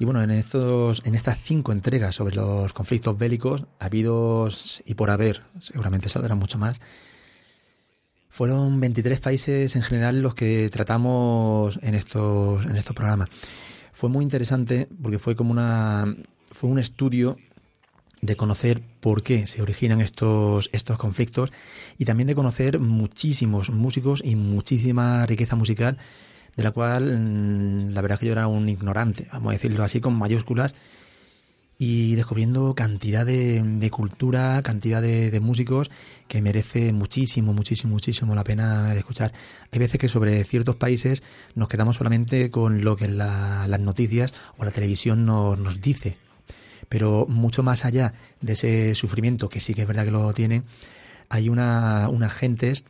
Y 0.00 0.06
bueno, 0.06 0.22
en 0.22 0.30
estos, 0.30 1.02
en 1.04 1.14
estas 1.14 1.38
cinco 1.44 1.72
entregas 1.72 2.14
sobre 2.14 2.34
los 2.34 2.72
conflictos 2.72 3.18
bélicos, 3.18 3.66
habidos 3.78 4.82
y 4.86 4.94
por 4.94 5.10
haber, 5.10 5.42
seguramente 5.60 6.08
saldrán 6.08 6.38
mucho 6.38 6.58
más, 6.58 6.80
fueron 8.30 8.80
23 8.80 9.20
países 9.20 9.76
en 9.76 9.82
general 9.82 10.22
los 10.22 10.34
que 10.34 10.70
tratamos 10.70 11.78
en 11.82 11.94
estos, 11.94 12.64
en 12.64 12.76
estos 12.76 12.96
programas. 12.96 13.28
Fue 13.92 14.08
muy 14.08 14.24
interesante 14.24 14.88
porque 15.02 15.18
fue 15.18 15.36
como 15.36 15.50
una, 15.50 16.06
fue 16.50 16.70
un 16.70 16.78
estudio 16.78 17.36
de 18.22 18.36
conocer 18.36 18.82
por 19.00 19.22
qué 19.22 19.46
se 19.46 19.60
originan 19.60 20.00
estos, 20.00 20.70
estos 20.72 20.96
conflictos 20.96 21.52
y 21.98 22.06
también 22.06 22.26
de 22.26 22.34
conocer 22.34 22.78
muchísimos 22.78 23.68
músicos 23.68 24.22
y 24.24 24.34
muchísima 24.34 25.26
riqueza 25.26 25.56
musical 25.56 25.98
de 26.56 26.62
la 26.62 26.70
cual 26.70 27.18
mm, 27.18 27.90
la 27.94 28.00
verdad 28.00 28.16
es 28.16 28.20
que 28.20 28.26
yo 28.26 28.32
era 28.32 28.46
un 28.46 28.68
ignorante, 28.68 29.28
vamos 29.32 29.50
a 29.50 29.52
decirlo 29.52 29.84
así 29.84 30.00
con 30.00 30.14
mayúsculas, 30.16 30.74
y 31.82 32.14
descubriendo 32.14 32.74
cantidad 32.74 33.24
de, 33.24 33.62
de 33.62 33.90
cultura, 33.90 34.60
cantidad 34.62 35.00
de, 35.00 35.30
de 35.30 35.40
músicos 35.40 35.90
que 36.28 36.42
merece 36.42 36.92
muchísimo, 36.92 37.54
muchísimo, 37.54 37.94
muchísimo 37.94 38.34
la 38.34 38.44
pena 38.44 38.92
escuchar. 38.94 39.32
Hay 39.72 39.78
veces 39.78 39.98
que 39.98 40.08
sobre 40.10 40.44
ciertos 40.44 40.76
países 40.76 41.22
nos 41.54 41.68
quedamos 41.68 41.96
solamente 41.96 42.50
con 42.50 42.84
lo 42.84 42.96
que 42.96 43.08
la- 43.08 43.66
las 43.66 43.80
noticias 43.80 44.34
o 44.58 44.64
la 44.66 44.70
televisión 44.72 45.24
nos, 45.24 45.58
nos 45.58 45.80
dice, 45.80 46.18
pero 46.90 47.24
mucho 47.26 47.62
más 47.62 47.86
allá 47.86 48.12
de 48.42 48.52
ese 48.52 48.94
sufrimiento, 48.94 49.48
que 49.48 49.60
sí 49.60 49.72
que 49.72 49.80
es 49.82 49.88
verdad 49.88 50.04
que 50.04 50.10
lo 50.10 50.34
tienen, 50.34 50.64
hay 51.30 51.48
una, 51.48 52.10
unas 52.10 52.34
gentes 52.34 52.84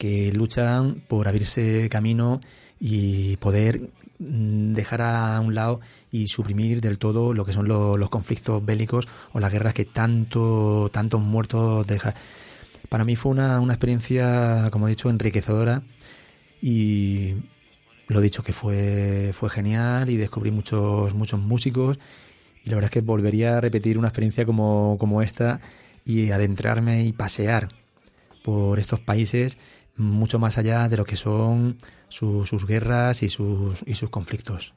que 0.00 0.32
luchan 0.32 1.02
por 1.08 1.28
abrirse 1.28 1.90
camino 1.90 2.40
y 2.80 3.36
poder 3.36 3.90
mm, 4.18 4.72
dejar 4.72 5.02
a 5.02 5.38
un 5.40 5.54
lado 5.54 5.80
y 6.10 6.28
suprimir 6.28 6.80
del 6.80 6.96
todo 6.98 7.34
lo 7.34 7.44
que 7.44 7.52
son 7.52 7.68
lo- 7.68 7.98
los 7.98 8.08
conflictos 8.08 8.64
bélicos 8.64 9.06
o 9.34 9.40
las 9.40 9.52
guerras 9.52 9.74
que 9.74 9.84
tanto 9.84 10.88
tantos 10.90 11.20
muertos 11.20 11.86
dejan. 11.86 12.14
Para 12.88 13.04
mí 13.04 13.14
fue 13.14 13.30
una, 13.32 13.60
una 13.60 13.74
experiencia, 13.74 14.70
como 14.72 14.86
he 14.88 14.90
dicho, 14.90 15.10
enriquecedora 15.10 15.82
y 16.62 17.34
lo 18.08 18.20
dicho 18.22 18.42
que 18.42 18.54
fue 18.54 19.32
fue 19.34 19.50
genial 19.50 20.08
y 20.08 20.16
descubrí 20.16 20.50
muchos 20.50 21.14
muchos 21.14 21.38
músicos 21.40 21.98
y 22.64 22.70
la 22.70 22.76
verdad 22.76 22.88
es 22.88 22.92
que 22.94 23.00
volvería 23.02 23.58
a 23.58 23.60
repetir 23.60 23.98
una 23.98 24.08
experiencia 24.08 24.46
como, 24.46 24.96
como 24.98 25.20
esta 25.20 25.60
y 26.06 26.30
adentrarme 26.30 27.04
y 27.04 27.12
pasear 27.12 27.68
por 28.42 28.78
estos 28.78 29.00
países 29.00 29.58
mucho 29.96 30.38
más 30.38 30.58
allá 30.58 30.88
de 30.88 30.96
lo 30.96 31.04
que 31.04 31.16
son 31.16 31.78
su- 32.08 32.46
sus 32.46 32.66
guerras 32.66 33.22
y 33.22 33.28
sus, 33.28 33.82
y 33.86 33.94
sus 33.94 34.10
conflictos. 34.10 34.74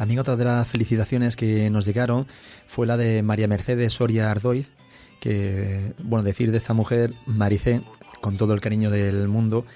También 0.00 0.18
otra 0.18 0.34
de 0.34 0.46
las 0.46 0.66
felicitaciones 0.66 1.36
que 1.36 1.68
nos 1.68 1.84
llegaron 1.84 2.26
fue 2.66 2.86
la 2.86 2.96
de 2.96 3.22
María 3.22 3.46
Mercedes 3.48 3.92
Soria 3.92 4.30
Ardoiz, 4.30 4.70
que, 5.20 5.92
bueno, 6.02 6.22
decir 6.22 6.50
de 6.52 6.56
esta 6.56 6.72
mujer, 6.72 7.12
Maricé, 7.26 7.82
con 8.22 8.38
todo 8.38 8.54
el 8.54 8.62
cariño 8.62 8.88
del 8.88 9.28
mundo, 9.28 9.66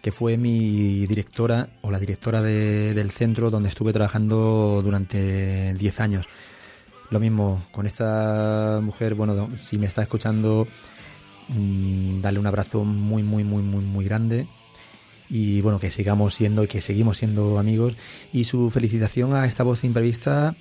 que 0.00 0.12
fue 0.12 0.36
mi 0.36 1.08
directora 1.08 1.70
o 1.80 1.90
la 1.90 1.98
directora 1.98 2.40
de- 2.40 2.94
del 2.94 3.10
centro 3.10 3.50
donde 3.50 3.68
estuve 3.68 3.92
trabajando 3.92 4.80
durante 4.84 5.74
10 5.74 5.98
años. 5.98 6.26
Lo 7.10 7.18
mismo 7.18 7.64
con 7.72 7.88
esta 7.88 8.78
mujer, 8.80 9.16
bueno, 9.16 9.48
si 9.60 9.76
me 9.76 9.86
está 9.86 10.02
escuchando, 10.02 10.68
mm, 11.48 12.20
darle 12.20 12.38
un 12.38 12.46
abrazo 12.46 12.84
muy, 12.84 13.24
muy, 13.24 13.42
muy, 13.42 13.64
muy, 13.64 13.84
muy 13.84 14.04
grande 14.04 14.46
y 15.34 15.62
bueno, 15.62 15.80
que 15.80 15.90
sigamos 15.90 16.32
siendo 16.32 16.62
y 16.62 16.68
que 16.68 16.80
seguimos 16.80 17.18
siendo 17.18 17.58
amigos. 17.58 17.94
Y 18.32 18.44
su 18.44 18.70
felicitación 18.70 19.34
a 19.34 19.46
esta 19.46 19.64
voz 19.64 19.82
imprevista 19.82 20.54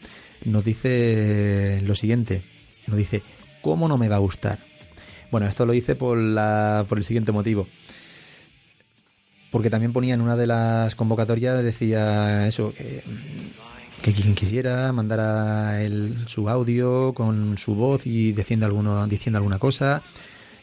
nos 0.45 0.65
dice 0.65 1.80
lo 1.86 1.93
siguiente, 1.93 2.41
nos 2.88 2.97
dice, 2.97 3.21
¿cómo 3.61 3.88
no 3.88 3.99
me 3.99 4.09
va 4.09 4.15
a 4.15 4.19
gustar? 4.19 4.57
Bueno, 5.30 5.47
esto 5.47 5.67
lo 5.67 5.76
hice 5.76 5.93
por, 5.93 6.17
la, 6.17 6.88
por 6.89 6.97
el 6.97 7.03
siguiente 7.03 7.32
motivo. 7.32 7.67
Porque 9.51 9.69
también 9.69 9.93
ponía 9.93 10.15
en 10.15 10.21
una 10.21 10.36
de 10.36 10.47
las 10.47 10.95
convocatorias, 10.95 11.63
decía 11.63 12.47
eso, 12.47 12.74
que, 12.74 14.11
quien 14.11 14.34
quisiera 14.34 14.91
mandara 14.91 15.84
el, 15.84 16.28
su 16.28 16.49
audio 16.49 17.13
con 17.13 17.59
su 17.59 17.76
voz 17.76 18.07
y 18.07 18.34
diciendo, 18.34 18.65
alguno, 18.65 19.05
diciendo 19.05 19.38
alguna 19.38 19.59
cosa, 19.59 20.01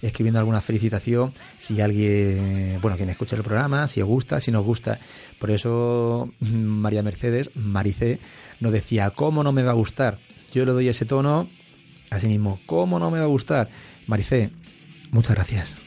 escribiendo 0.02 0.38
alguna 0.38 0.60
felicitación, 0.60 1.32
si 1.58 1.80
alguien, 1.80 2.78
bueno, 2.80 2.96
quien 2.96 3.10
escucha 3.10 3.36
el 3.36 3.42
programa, 3.42 3.86
si 3.86 4.00
os 4.02 4.08
gusta, 4.08 4.40
si 4.40 4.50
nos 4.50 4.64
gusta. 4.64 4.98
Por 5.38 5.50
eso 5.50 6.30
mm, 6.40 6.46
María 6.56 7.02
Mercedes, 7.02 7.50
Maricé, 7.54 8.18
nos 8.60 8.72
decía, 8.72 9.10
¿cómo 9.10 9.44
no 9.44 9.52
me 9.52 9.62
va 9.62 9.72
a 9.72 9.74
gustar? 9.74 10.18
Yo 10.52 10.64
le 10.64 10.72
doy 10.72 10.88
ese 10.88 11.04
tono, 11.04 11.48
así 12.10 12.26
mismo, 12.26 12.60
¿cómo 12.66 12.98
no 12.98 13.10
me 13.10 13.18
va 13.18 13.24
a 13.24 13.28
gustar? 13.28 13.68
Maricé, 14.06 14.50
muchas 15.10 15.36
gracias. 15.36 15.78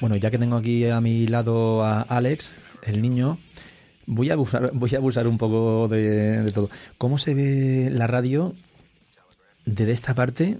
Bueno, 0.00 0.16
ya 0.16 0.30
que 0.30 0.38
tengo 0.38 0.56
aquí 0.56 0.88
a 0.88 1.00
mi 1.00 1.26
lado 1.26 1.84
a 1.84 2.02
Alex, 2.02 2.54
el 2.82 3.02
niño, 3.02 3.38
voy 4.06 4.30
a 4.30 4.34
abusar, 4.34 4.70
voy 4.74 4.94
a 4.94 4.98
abusar 4.98 5.26
un 5.26 5.38
poco 5.38 5.88
de, 5.88 6.50
todo. 6.52 6.70
¿Cómo 6.98 7.18
se 7.18 7.34
ve 7.34 7.90
la 7.92 8.06
radio 8.06 8.54
desde 9.64 9.92
esta 9.92 10.14
parte 10.14 10.58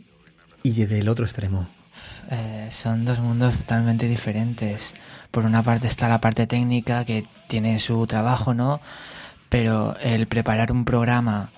y 0.63 0.73
desde 0.73 1.01
el 1.01 1.09
otro 1.09 1.25
extremo? 1.25 1.69
Eh, 2.31 2.69
son 2.71 3.05
dos 3.05 3.21
mundos 3.21 3.59
totalmente 3.59 4.09
diferentes. 4.09 4.95
Por 5.31 5.45
una 5.45 5.63
parte 5.63 5.87
está 5.87 6.09
la 6.09 6.21
parte 6.21 6.47
técnica 6.47 7.05
que 7.05 7.25
tiene 7.49 7.79
su 7.79 8.07
trabajo, 8.07 8.55
¿no? 8.55 8.81
Pero 9.49 9.97
el 10.01 10.27
preparar 10.27 10.73
un 10.73 10.85
programa, 10.85 11.51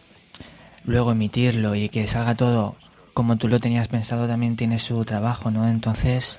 luego 0.85 1.13
emitirlo 1.13 1.75
y 1.75 1.89
que 1.89 2.07
salga 2.07 2.35
todo 2.35 2.77
como 3.15 3.37
tú 3.37 3.49
lo 3.49 3.59
tenías 3.59 3.89
pensado 3.89 4.27
también 4.27 4.57
tiene 4.57 4.79
su 4.79 5.05
trabajo, 5.05 5.51
¿no? 5.51 5.69
Entonces 5.69 6.39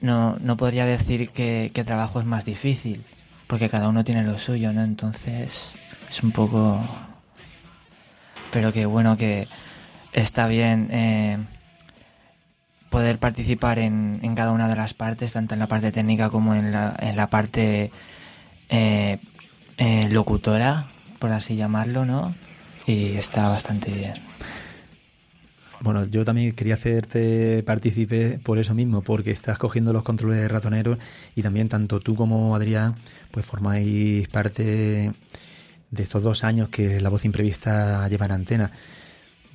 no, 0.00 0.36
no 0.40 0.56
podría 0.56 0.86
decir 0.86 1.30
que, 1.30 1.70
trabajo 1.86 2.20
es 2.20 2.26
más 2.26 2.44
difícil, 2.44 3.04
porque 3.46 3.68
cada 3.68 3.88
uno 3.88 4.04
tiene 4.04 4.22
lo 4.22 4.38
suyo, 4.38 4.72
¿no? 4.72 4.82
Entonces 4.82 5.72
es 6.08 6.22
un 6.22 6.32
poco... 6.32 6.80
Pero 8.52 8.72
que 8.72 8.86
bueno 8.86 9.16
que 9.16 9.48
está 10.12 10.46
bien 10.46 10.88
eh, 10.92 11.38
poder 12.88 13.18
participar 13.18 13.80
en, 13.80 14.20
en 14.22 14.34
cada 14.36 14.52
una 14.52 14.68
de 14.68 14.76
las 14.76 14.94
partes, 14.94 15.32
tanto 15.32 15.54
en 15.54 15.60
la 15.60 15.66
parte 15.66 15.90
técnica 15.90 16.30
como 16.30 16.54
en 16.54 16.70
la, 16.70 16.94
en 17.00 17.16
la 17.16 17.28
parte 17.28 17.90
eh, 18.68 19.18
eh, 19.78 20.08
locutora, 20.10 20.86
por 21.18 21.32
así 21.32 21.56
llamarlo, 21.56 22.04
¿no? 22.04 22.34
Y 22.86 23.16
está 23.16 23.48
bastante 23.48 23.90
bien. 23.90 24.33
Bueno, 25.84 26.06
yo 26.06 26.24
también 26.24 26.52
quería 26.52 26.74
hacerte 26.74 27.62
partícipe 27.62 28.40
por 28.42 28.56
eso 28.58 28.74
mismo, 28.74 29.02
porque 29.02 29.32
estás 29.32 29.58
cogiendo 29.58 29.92
los 29.92 30.02
controles 30.02 30.50
ratoneros 30.50 30.96
y 31.36 31.42
también 31.42 31.68
tanto 31.68 32.00
tú 32.00 32.16
como 32.16 32.56
Adrián, 32.56 32.94
pues 33.30 33.44
formáis 33.44 34.26
parte 34.28 35.12
de 35.90 36.02
estos 36.02 36.22
dos 36.22 36.42
años 36.42 36.70
que 36.70 37.02
la 37.02 37.10
voz 37.10 37.26
imprevista 37.26 38.08
lleva 38.08 38.24
en 38.24 38.32
antena. 38.32 38.70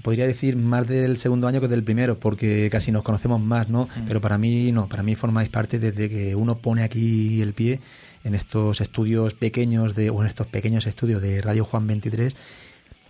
Podría 0.04 0.28
decir 0.28 0.56
más 0.56 0.88
del 0.88 1.18
segundo 1.18 1.48
año 1.48 1.62
que 1.62 1.68
del 1.68 1.84
primero, 1.84 2.20
porque 2.20 2.70
casi 2.72 2.92
nos 2.92 3.02
conocemos 3.02 3.42
más, 3.42 3.68
¿no? 3.68 3.90
Pero 4.08 4.22
para 4.22 4.38
mí 4.38 4.72
no, 4.72 4.88
para 4.88 5.02
mí 5.02 5.16
formáis 5.16 5.50
parte 5.50 5.80
desde 5.80 6.12
que 6.12 6.36
uno 6.36 6.60
pone 6.60 6.84
aquí 6.84 7.42
el 7.42 7.54
pie 7.54 7.80
en 8.24 8.36
estos 8.36 8.82
estudios 8.82 9.34
pequeños 9.34 9.96
de, 9.96 10.12
o 10.12 10.22
en 10.22 10.28
estos 10.28 10.46
pequeños 10.46 10.86
estudios 10.86 11.24
de 11.24 11.42
Radio 11.42 11.66
Juan 11.66 11.88
23 11.88 12.36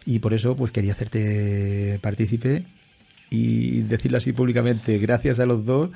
y 0.05 0.19
por 0.19 0.33
eso 0.33 0.55
pues 0.55 0.71
quería 0.71 0.93
hacerte 0.93 1.99
partícipe 2.01 2.63
y 3.29 3.81
decirlo 3.81 4.17
así 4.17 4.33
públicamente, 4.33 4.97
gracias 4.97 5.39
a 5.39 5.45
los 5.45 5.65
dos, 5.65 5.89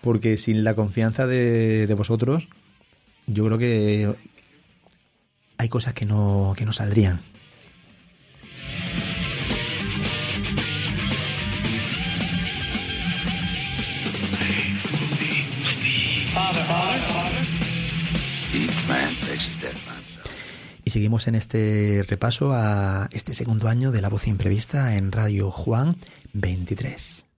porque 0.00 0.36
sin 0.36 0.64
la 0.64 0.74
confianza 0.74 1.26
de, 1.26 1.86
de 1.86 1.94
vosotros, 1.94 2.48
yo 3.26 3.44
creo 3.46 3.58
que 3.58 4.14
hay 5.58 5.68
cosas 5.68 5.94
que 5.94 6.06
no, 6.06 6.54
que 6.56 6.64
no 6.64 6.72
saldrían. 6.72 7.20
Seguimos 20.90 21.28
en 21.28 21.36
este 21.36 22.04
repaso 22.08 22.52
a 22.52 23.08
este 23.12 23.32
segundo 23.32 23.68
año 23.68 23.92
de 23.92 24.02
la 24.02 24.08
voz 24.08 24.26
imprevista 24.26 24.96
en 24.96 25.12
Radio 25.12 25.52
Juan 25.52 25.96
23. 26.32 27.29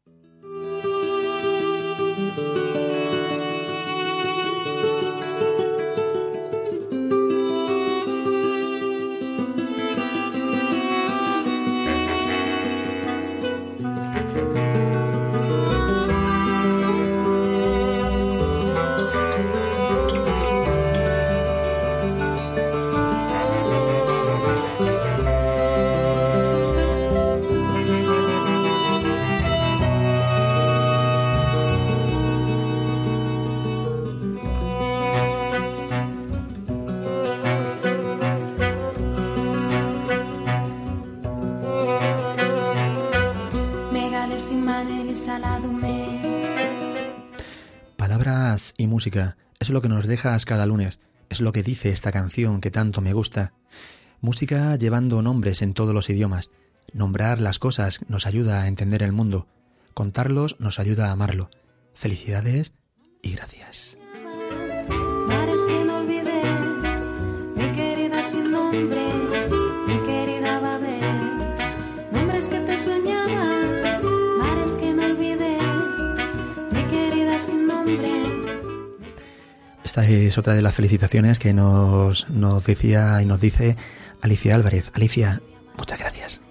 Dejas 50.12 50.44
cada 50.44 50.66
lunes, 50.66 51.00
es 51.30 51.40
lo 51.40 51.52
que 51.52 51.62
dice 51.62 51.88
esta 51.88 52.12
canción 52.12 52.60
que 52.60 52.70
tanto 52.70 53.00
me 53.00 53.14
gusta. 53.14 53.54
Música 54.20 54.76
llevando 54.76 55.22
nombres 55.22 55.62
en 55.62 55.72
todos 55.72 55.94
los 55.94 56.10
idiomas. 56.10 56.50
Nombrar 56.92 57.40
las 57.40 57.58
cosas 57.58 58.00
nos 58.08 58.26
ayuda 58.26 58.60
a 58.60 58.68
entender 58.68 59.02
el 59.02 59.12
mundo. 59.12 59.46
Contarlos 59.94 60.60
nos 60.60 60.78
ayuda 60.78 61.08
a 61.08 61.12
amarlo. 61.12 61.48
Felicidades 61.94 62.74
y 63.22 63.32
gracias. 63.32 63.96
Esta 79.93 80.07
es 80.07 80.38
otra 80.38 80.55
de 80.55 80.62
las 80.62 80.74
felicitaciones 80.74 81.38
que 81.38 81.53
nos, 81.53 82.26
nos 82.30 82.64
decía 82.64 83.20
y 83.20 83.26
nos 83.26 83.43
dice 83.43 83.74
Alicia 84.22 84.55
Álvarez. 84.55 84.90
Alicia, 84.95 85.43
muchas 85.76 85.99
gracias. 85.99 86.41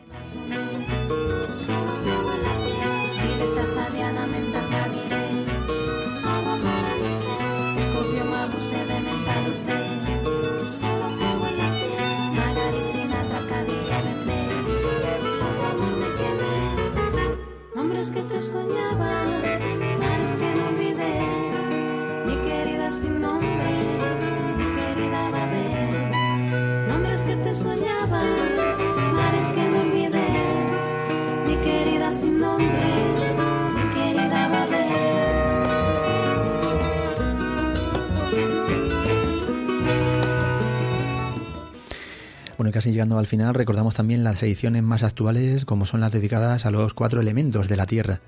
Casi 42.81 42.93
llegando 42.93 43.19
al 43.19 43.27
final, 43.27 43.53
recordamos 43.53 43.93
también 43.93 44.23
las 44.23 44.41
ediciones 44.41 44.81
más 44.81 45.03
actuales, 45.03 45.65
como 45.65 45.85
son 45.85 46.01
las 46.01 46.11
dedicadas 46.11 46.65
a 46.65 46.71
los 46.71 46.95
cuatro 46.95 47.21
elementos 47.21 47.69
de 47.69 47.75
la 47.75 47.85
Tierra. 47.85 48.21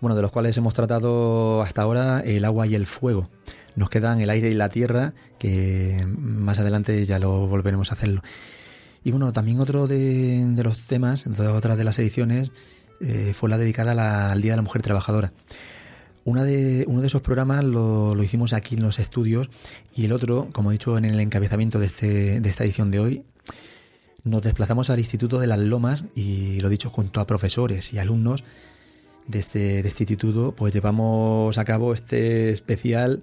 Bueno, 0.00 0.16
de 0.16 0.22
los 0.22 0.32
cuales 0.32 0.56
hemos 0.56 0.72
tratado 0.72 1.60
hasta 1.60 1.82
ahora 1.82 2.20
el 2.20 2.46
agua 2.46 2.66
y 2.66 2.74
el 2.74 2.86
fuego. 2.86 3.28
Nos 3.76 3.90
quedan 3.90 4.22
el 4.22 4.30
aire 4.30 4.48
y 4.48 4.54
la 4.54 4.70
tierra, 4.70 5.12
que 5.38 6.02
más 6.16 6.58
adelante 6.58 7.04
ya 7.04 7.18
lo 7.18 7.46
volveremos 7.46 7.90
a 7.90 7.94
hacerlo. 7.94 8.22
Y 9.04 9.10
bueno, 9.10 9.34
también 9.34 9.60
otro 9.60 9.86
de, 9.86 10.50
los 10.64 10.78
temas, 10.86 11.24
de 11.26 11.48
otra 11.48 11.76
de 11.76 11.84
las 11.84 11.98
ediciones, 11.98 12.52
eh, 13.02 13.34
fue 13.34 13.50
la 13.50 13.58
dedicada 13.58 14.32
al 14.32 14.40
Día 14.40 14.52
de 14.52 14.56
la 14.56 14.62
Mujer 14.62 14.80
Trabajadora. 14.80 15.34
Una 16.24 16.42
de, 16.42 16.86
uno 16.88 17.02
de 17.02 17.08
esos 17.08 17.20
programas 17.20 17.64
lo, 17.64 18.14
lo 18.14 18.22
hicimos 18.22 18.54
aquí 18.54 18.76
en 18.76 18.82
los 18.82 18.98
estudios 18.98 19.50
y 19.94 20.06
el 20.06 20.12
otro, 20.12 20.48
como 20.52 20.70
he 20.70 20.74
dicho 20.74 20.96
en 20.96 21.04
el 21.04 21.20
encabezamiento 21.20 21.78
de, 21.78 21.86
este, 21.86 22.40
de 22.40 22.48
esta 22.48 22.64
edición 22.64 22.90
de 22.90 23.00
hoy, 23.00 23.24
nos 24.24 24.42
desplazamos 24.42 24.90
al 24.90 24.98
Instituto 24.98 25.38
de 25.38 25.46
las 25.46 25.58
Lomas 25.58 26.04
y 26.14 26.60
lo 26.60 26.68
dicho 26.68 26.90
junto 26.90 27.20
a 27.20 27.26
profesores 27.26 27.92
y 27.92 27.98
alumnos 27.98 28.44
de 29.26 29.38
este, 29.40 29.82
de 29.82 29.88
este 29.88 30.04
instituto, 30.04 30.54
pues 30.56 30.72
llevamos 30.72 31.58
a 31.58 31.64
cabo 31.64 31.92
este 31.92 32.50
especial 32.50 33.22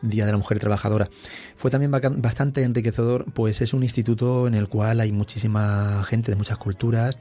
Día 0.00 0.26
de 0.26 0.32
la 0.32 0.38
Mujer 0.38 0.58
Trabajadora. 0.58 1.08
Fue 1.56 1.70
también 1.70 1.90
bastante 1.90 2.64
enriquecedor, 2.64 3.26
pues 3.32 3.60
es 3.60 3.72
un 3.72 3.82
instituto 3.82 4.48
en 4.48 4.54
el 4.54 4.68
cual 4.68 5.00
hay 5.00 5.12
muchísima 5.12 6.02
gente 6.04 6.32
de 6.32 6.36
muchas 6.36 6.58
culturas 6.58 7.16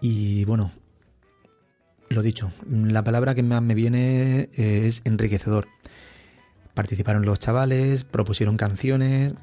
y 0.00 0.44
bueno, 0.44 0.70
lo 2.08 2.22
dicho, 2.22 2.52
la 2.70 3.02
palabra 3.02 3.34
que 3.34 3.42
más 3.42 3.62
me 3.62 3.74
viene 3.74 4.50
eh, 4.54 4.84
es 4.86 5.02
enriquecedor. 5.04 5.68
Participaron 6.74 7.24
los 7.24 7.38
chavales, 7.38 8.04
propusieron 8.04 8.56
canciones, 8.56 9.34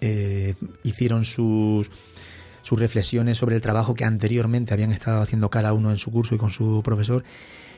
eh, 0.00 0.54
hicieron 0.82 1.24
sus, 1.24 1.90
sus 2.70 2.78
reflexiones 2.78 3.36
sobre 3.36 3.56
el 3.56 3.62
trabajo 3.62 3.96
que 3.96 4.04
anteriormente 4.04 4.72
habían 4.72 4.92
estado 4.92 5.20
haciendo 5.20 5.50
cada 5.50 5.72
uno 5.72 5.90
en 5.90 5.98
su 5.98 6.12
curso 6.12 6.36
y 6.36 6.38
con 6.38 6.52
su 6.52 6.82
profesor. 6.84 7.24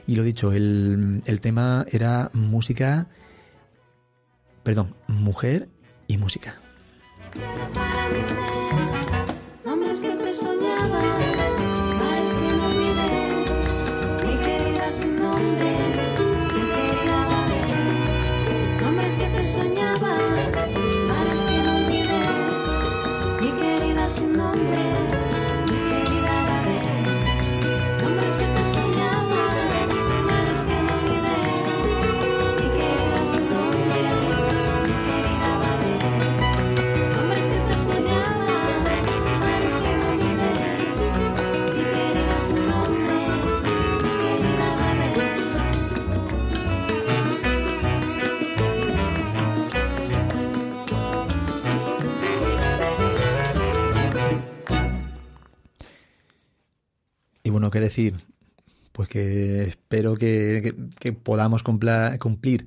Y 0.07 0.17
lo 0.17 0.23
dicho, 0.23 0.53
el, 0.53 1.23
el 1.25 1.41
tema 1.41 1.87
era 1.91 2.29
música, 2.35 3.07
perdón, 4.63 4.95
mujer 5.09 5.71
y 6.09 6.19
música. 6.19 6.61
Sin 24.13 24.37
nombre, 24.37 25.22
bueno, 57.53 57.71
¿qué 57.71 57.81
decir? 57.81 58.17
Pues 58.93 59.09
que 59.09 59.63
espero 59.65 60.17
que, 60.17 60.75
podamos 61.23 61.63
cumplir 61.63 62.67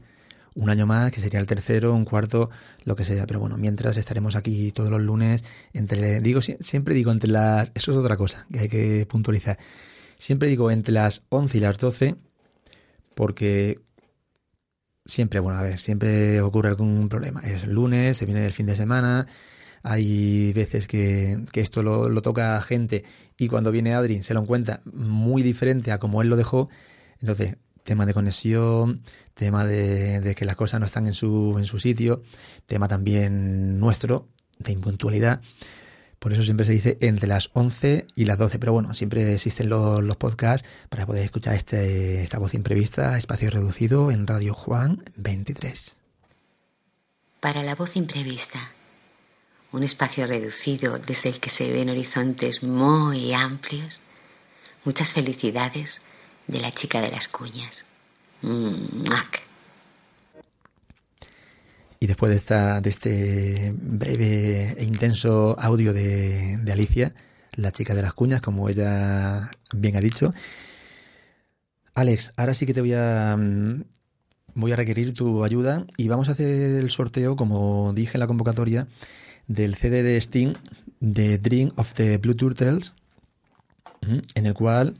un 0.56 0.70
año 0.70 0.86
más, 0.88 1.12
que 1.12 1.20
sería 1.20 1.40
el 1.40 1.48
tercero, 1.48 1.94
un 1.94 2.06
cuarto, 2.06 2.50
lo 2.86 2.96
que 2.96 3.04
sea. 3.04 3.28
Pero 3.28 3.40
bueno, 3.42 3.58
mientras 3.58 3.98
estaremos 3.98 4.36
aquí 4.36 4.72
todos 4.72 4.90
los 4.90 5.02
lunes, 5.02 5.44
entre, 5.74 6.22
digo, 6.22 6.40
sie- 6.42 6.58
siempre 6.62 6.96
digo 6.96 7.12
entre 7.12 7.30
las, 7.30 7.72
eso 7.76 7.92
es 7.92 7.98
otra 7.98 8.16
cosa 8.18 8.48
que 8.52 8.60
hay 8.60 8.70
que 8.70 9.06
puntualizar. 9.06 9.60
Siempre 10.18 10.48
digo 10.48 10.72
entre 10.72 10.94
las 10.94 11.24
11 11.30 11.58
y 11.58 11.62
las 11.62 11.78
12, 11.78 12.16
porque 13.16 13.80
siempre, 15.06 15.40
bueno, 15.40 15.60
a 15.60 15.64
ver, 15.64 15.80
siempre 15.80 16.42
ocurre 16.42 16.70
algún 16.70 17.10
problema. 17.10 17.42
Es 17.42 17.68
lunes, 17.68 18.18
se 18.18 18.26
viene 18.26 18.42
del 18.42 18.54
fin 18.54 18.66
de 18.66 18.76
semana, 18.76 19.28
hay 19.86 20.52
veces 20.54 20.88
que, 20.88 21.46
que 21.52 21.62
esto 21.62 21.84
lo, 21.84 22.22
toca 22.24 22.60
gente 22.64 23.04
y 23.38 23.48
cuando 23.48 23.72
viene 23.72 23.94
Adri 23.94 24.24
se 24.24 24.34
lo 24.34 24.42
encuentra 24.42 24.82
muy 24.86 25.44
diferente 25.44 25.92
a 25.92 26.00
como 26.00 26.24
él 26.24 26.28
lo 26.28 26.36
dejó. 26.36 26.70
Entonces, 27.22 27.58
tema 27.84 28.08
de 28.08 28.16
conexión, 28.16 29.04
tema 29.36 29.64
de, 29.64 30.22
de 30.22 30.34
que 30.34 30.44
las 30.44 30.56
cosas 30.56 30.80
no 30.80 30.88
están 30.88 31.06
en 31.06 31.14
su, 31.14 31.56
en 31.60 31.66
su 31.66 31.80
sitio, 31.80 32.24
tema 32.66 32.88
también 32.88 33.80
nuestro 33.80 34.28
de 34.58 34.72
impuntualidad. 34.72 35.42
Por 36.18 36.34
eso 36.34 36.42
siempre 36.42 36.66
se 36.66 36.72
dice 36.72 36.98
entre 37.02 37.28
las 37.28 37.52
11 37.54 38.08
y 38.16 38.26
las 38.26 38.40
12. 38.40 38.58
Pero 38.58 38.74
bueno, 38.74 38.96
siempre 38.96 39.36
existen 39.36 39.70
los, 39.70 40.02
los 40.02 40.18
podcasts 40.18 40.68
para 40.90 41.06
poder 41.06 41.24
escuchar 41.24 41.54
este, 41.54 42.24
esta 42.24 42.40
voz 42.40 42.56
imprevista, 42.56 43.16
espacio 43.20 43.52
reducido 43.52 44.10
en 44.10 44.26
Radio 44.26 44.56
Juan 44.56 45.04
23. 45.18 45.96
Para 47.40 47.62
la 47.62 47.76
voz 47.76 47.96
imprevista, 47.96 48.72
un 49.76 49.84
espacio 49.84 50.26
reducido 50.26 50.98
desde 51.00 51.30
el 51.30 51.40
que 51.42 51.50
se 51.50 51.70
ven 51.70 51.90
horizontes 51.90 52.64
muy 52.64 53.34
amplios. 53.34 54.00
Muchas 54.86 55.12
felicidades 55.12 56.02
de 56.48 56.62
la 56.62 56.72
chica 56.72 57.02
de 57.02 57.12
las 57.12 57.28
cuñas. 57.28 57.86
Y 62.00 62.08
después 62.08 62.30
de, 62.30 62.38
esta, 62.38 62.80
de 62.80 62.90
este 62.90 63.74
breve 63.76 64.76
e 64.78 64.84
intenso 64.86 65.58
audio 65.60 65.92
de, 65.92 66.58
de 66.58 66.72
Alicia, 66.72 67.14
la 67.56 67.72
chica 67.72 67.94
de 67.94 68.02
las 68.02 68.14
cuñas, 68.14 68.42
como 68.42 68.70
ella 68.70 69.52
bien 69.74 69.98
ha 69.98 70.02
dicho, 70.02 70.34
Alex, 71.96 72.32
ahora 72.38 72.54
sí 72.54 72.66
que 72.66 72.74
te 72.74 72.82
voy 72.82 72.94
a, 72.94 73.36
mm, 73.38 73.84
voy 74.54 74.72
a 74.72 74.78
requerir 74.78 75.14
tu 75.14 75.44
ayuda 75.44 75.86
y 75.98 76.08
vamos 76.08 76.30
a 76.30 76.32
hacer 76.32 76.76
el 76.76 76.92
sorteo, 76.92 77.36
como 77.36 77.92
dije 77.94 78.16
en 78.16 78.20
la 78.22 78.28
convocatoria, 78.28 78.88
del 79.48 79.76
CD 79.76 80.04
de 80.04 80.20
Steam 80.20 80.54
de 81.00 81.38
Dream 81.38 81.72
of 81.76 81.94
the 81.94 82.18
Blue 82.18 82.36
Turtles, 82.36 82.94
en 84.36 84.46
el 84.46 84.54
cual 84.54 84.96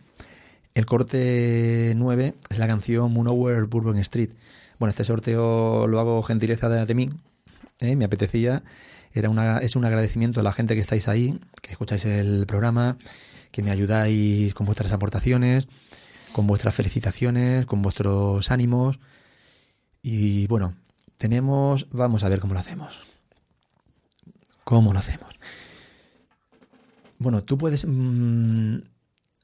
El 0.74 0.86
corte 0.86 1.94
9 1.96 2.34
es 2.50 2.58
la 2.58 2.68
canción 2.68 3.12
Moon 3.14 3.28
Over 3.28 3.64
Bourbon 3.66 3.98
Street. 4.00 4.32
Bueno, 4.78 4.90
este 4.90 5.06
sorteo 5.06 5.88
lo 5.88 6.00
hago 6.00 6.22
gentileza 6.24 6.68
de, 6.68 6.86
de 6.86 6.94
mí, 6.94 7.10
¿eh? 7.80 7.96
me 7.96 8.06
apetecía. 8.06 8.64
Era 9.14 9.30
una, 9.30 9.60
es 9.60 9.78
un 9.78 9.86
agradecimiento 9.86 10.42
a 10.42 10.44
la 10.44 10.52
gente 10.52 10.76
que 10.76 10.82
estáis 10.82 11.08
ahí, 11.08 11.40
que 11.62 11.72
escucháis 11.72 12.04
el 12.06 12.46
programa, 12.46 12.98
que 13.52 13.64
me 13.64 13.72
ayudáis 13.72 14.54
con 14.54 14.66
vuestras 14.66 14.92
aportaciones, 14.92 15.70
con 16.34 16.46
vuestras 16.46 16.76
felicitaciones, 16.76 17.66
con 17.66 17.82
vuestros 17.82 18.52
ánimos. 18.52 19.00
Y 20.02 20.48
bueno, 20.48 20.76
tenemos, 21.18 21.88
vamos 21.92 22.24
a 22.26 22.30
ver 22.30 22.42
cómo 22.42 22.54
lo 22.54 22.60
hacemos. 22.60 23.15
¿Cómo 24.66 24.92
lo 24.92 25.00
hacemos? 25.00 25.30
Bueno, 27.18 27.42
tú 27.44 27.58
puedes, 27.58 27.86
mm, 27.88 28.80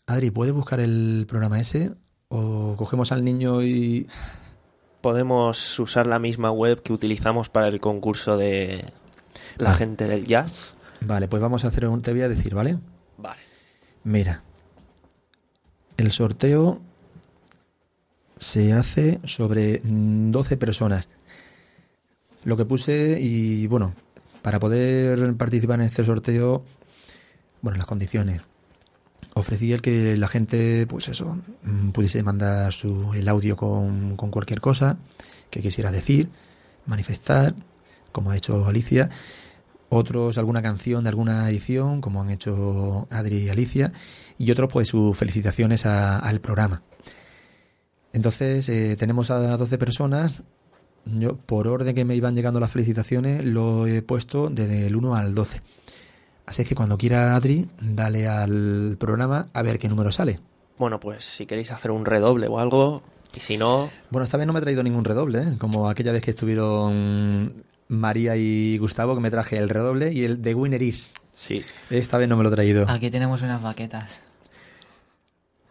Adri, 0.08 0.30
¿puedes 0.32 0.54
buscar 0.54 0.82
el 0.82 1.26
programa 1.30 1.60
ese? 1.62 1.94
¿O 2.28 2.76
cogemos 2.78 3.12
al 3.14 3.24
niño 3.24 3.64
y... 3.64 4.08
Podemos 5.02 5.80
usar 5.80 6.06
la 6.06 6.20
misma 6.20 6.52
web 6.52 6.84
que 6.84 6.94
utilizamos 6.94 7.50
para 7.50 7.68
el 7.70 7.80
concurso 7.80 8.38
de 8.38 8.86
la 9.58 9.72
Ah. 9.72 9.76
gente 9.76 10.08
del 10.08 10.26
jazz. 10.26 10.74
Vale, 11.02 11.28
pues 11.28 11.42
vamos 11.42 11.66
a 11.66 11.70
hacer 11.70 11.88
un, 11.88 12.02
te 12.04 12.12
voy 12.12 12.22
a 12.22 12.30
decir, 12.30 12.54
¿vale? 12.54 12.78
Vale. 13.18 13.42
Mira, 14.04 14.44
el 15.98 16.12
sorteo 16.12 16.82
se 18.38 18.74
hace 18.74 19.20
sobre 19.24 19.82
mm, 19.84 20.32
12 20.32 20.58
personas. 20.58 21.08
Lo 22.44 22.58
que 22.58 22.66
puse 22.66 23.18
y 23.20 23.66
bueno, 23.68 23.94
para 24.42 24.60
poder 24.60 25.34
participar 25.36 25.80
en 25.80 25.86
este 25.88 26.04
sorteo, 26.06 26.64
bueno, 27.62 27.78
las 27.78 27.86
condiciones. 27.86 28.42
Ofrecí 29.34 29.72
el 29.72 29.82
que 29.82 30.18
la 30.18 30.28
gente, 30.28 30.86
pues 30.88 31.08
eso, 31.08 31.38
mm, 31.64 31.90
pudiese 31.92 32.22
mandar 32.24 32.74
su, 32.74 33.14
el 33.14 33.28
audio 33.28 33.56
con, 33.56 34.18
con 34.18 34.30
cualquier 34.32 34.60
cosa 34.60 34.98
que 35.50 35.62
quisiera 35.62 35.92
decir, 35.92 36.28
manifestar, 36.86 37.54
como 38.12 38.32
ha 38.32 38.38
hecho 38.38 38.66
Alicia. 38.66 39.10
Otros 39.90 40.38
alguna 40.38 40.62
canción 40.62 41.04
de 41.04 41.10
alguna 41.10 41.50
edición, 41.50 42.02
como 42.02 42.22
han 42.22 42.30
hecho 42.30 43.08
Adri 43.10 43.38
y 43.44 43.50
Alicia. 43.50 43.92
Y 44.38 44.50
otros, 44.52 44.72
pues 44.72 44.88
sus 44.88 45.16
felicitaciones 45.18 45.86
a- 45.86 46.18
al 46.20 46.40
programa. 46.42 46.82
Entonces, 48.14 48.68
eh, 48.70 48.96
tenemos 48.98 49.32
a 49.32 49.56
12 49.58 49.78
personas. 49.78 50.44
Yo, 51.06 51.36
por 51.36 51.68
orden 51.68 51.96
que 51.96 52.06
me 52.06 52.16
iban 52.16 52.36
llegando 52.36 52.60
las 52.60 52.72
felicitaciones, 52.72 53.44
lo 53.44 53.88
he 53.88 54.02
puesto 54.02 54.50
desde 54.50 54.88
el 54.88 54.96
1 54.96 55.16
al 55.16 55.34
12. 55.34 55.62
Así 56.46 56.64
que 56.64 56.76
cuando 56.76 56.98
quiera 56.98 57.36
Adri, 57.36 57.68
dale 57.80 58.28
al 58.28 58.98
programa 59.00 59.48
a 59.54 59.62
ver 59.62 59.80
qué 59.80 59.88
número 59.88 60.12
sale. 60.12 60.40
Bueno, 60.78 61.00
pues 61.00 61.24
si 61.24 61.46
queréis 61.46 61.72
hacer 61.72 61.92
un 61.92 62.06
redoble 62.06 62.48
o 62.48 62.60
algo, 62.60 63.04
y 63.36 63.40
si 63.40 63.58
no, 63.58 63.90
Bueno, 64.10 64.26
esta 64.26 64.38
vez 64.38 64.46
no 64.46 64.54
me 64.54 64.60
he 64.60 64.62
traído 64.62 64.84
ningún 64.84 65.06
redoble, 65.06 65.40
¿eh? 65.40 65.58
como 65.58 65.90
aquella 65.90 66.12
vez 66.12 66.22
que 66.22 66.32
estuvieron 66.32 67.64
María 67.88 68.36
y 68.36 68.78
Gustavo, 68.78 69.16
que 69.16 69.22
me 69.22 69.32
traje 69.32 69.58
el 69.58 69.70
redoble 69.70 70.12
y 70.12 70.24
el 70.24 70.42
de 70.42 70.54
Winner 70.54 70.82
Is. 70.82 71.14
Sí. 71.34 71.64
Esta 71.90 72.18
vez 72.18 72.28
no 72.28 72.36
me 72.36 72.44
lo 72.44 72.50
he 72.50 72.54
traído. 72.54 72.90
Aquí 72.90 73.10
tenemos 73.10 73.42
unas 73.42 73.62
baquetas. 73.62 74.20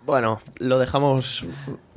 Bueno, 0.06 0.40
lo 0.59 0.78
dejamos 0.78 1.44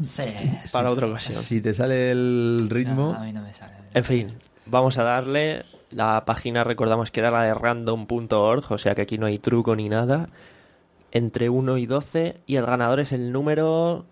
Sí. 0.01 0.23
para 0.71 0.89
otra 0.91 1.07
ocasión. 1.07 1.35
Si 1.35 1.61
te 1.61 1.73
sale 1.73 2.11
el 2.11 2.67
ritmo, 2.69 3.13
No, 3.13 3.19
a 3.19 3.23
mí 3.23 3.33
no 3.33 3.41
me 3.41 3.53
sale. 3.53 3.73
En 3.93 4.03
fin, 4.03 4.37
vamos 4.65 4.97
a 4.97 5.03
darle. 5.03 5.65
La 5.91 6.25
página 6.25 6.63
recordamos 6.63 7.11
que 7.11 7.19
era 7.19 7.29
la 7.29 7.43
de 7.43 7.53
random.org, 7.53 8.71
o 8.71 8.77
sea 8.77 8.95
que 8.95 9.01
aquí 9.03 9.17
no 9.17 9.27
hay 9.27 9.37
truco 9.37 9.75
ni 9.75 9.89
nada. 9.89 10.29
Entre 11.11 11.49
1 11.49 11.77
y 11.77 11.85
12, 11.85 12.41
y 12.47 12.55
el 12.55 12.65
ganador 12.65 12.99
es 12.99 13.11
el 13.11 13.31
número. 13.31 14.05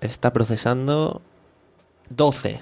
Está 0.00 0.32
procesando. 0.32 1.20
12. 2.10 2.60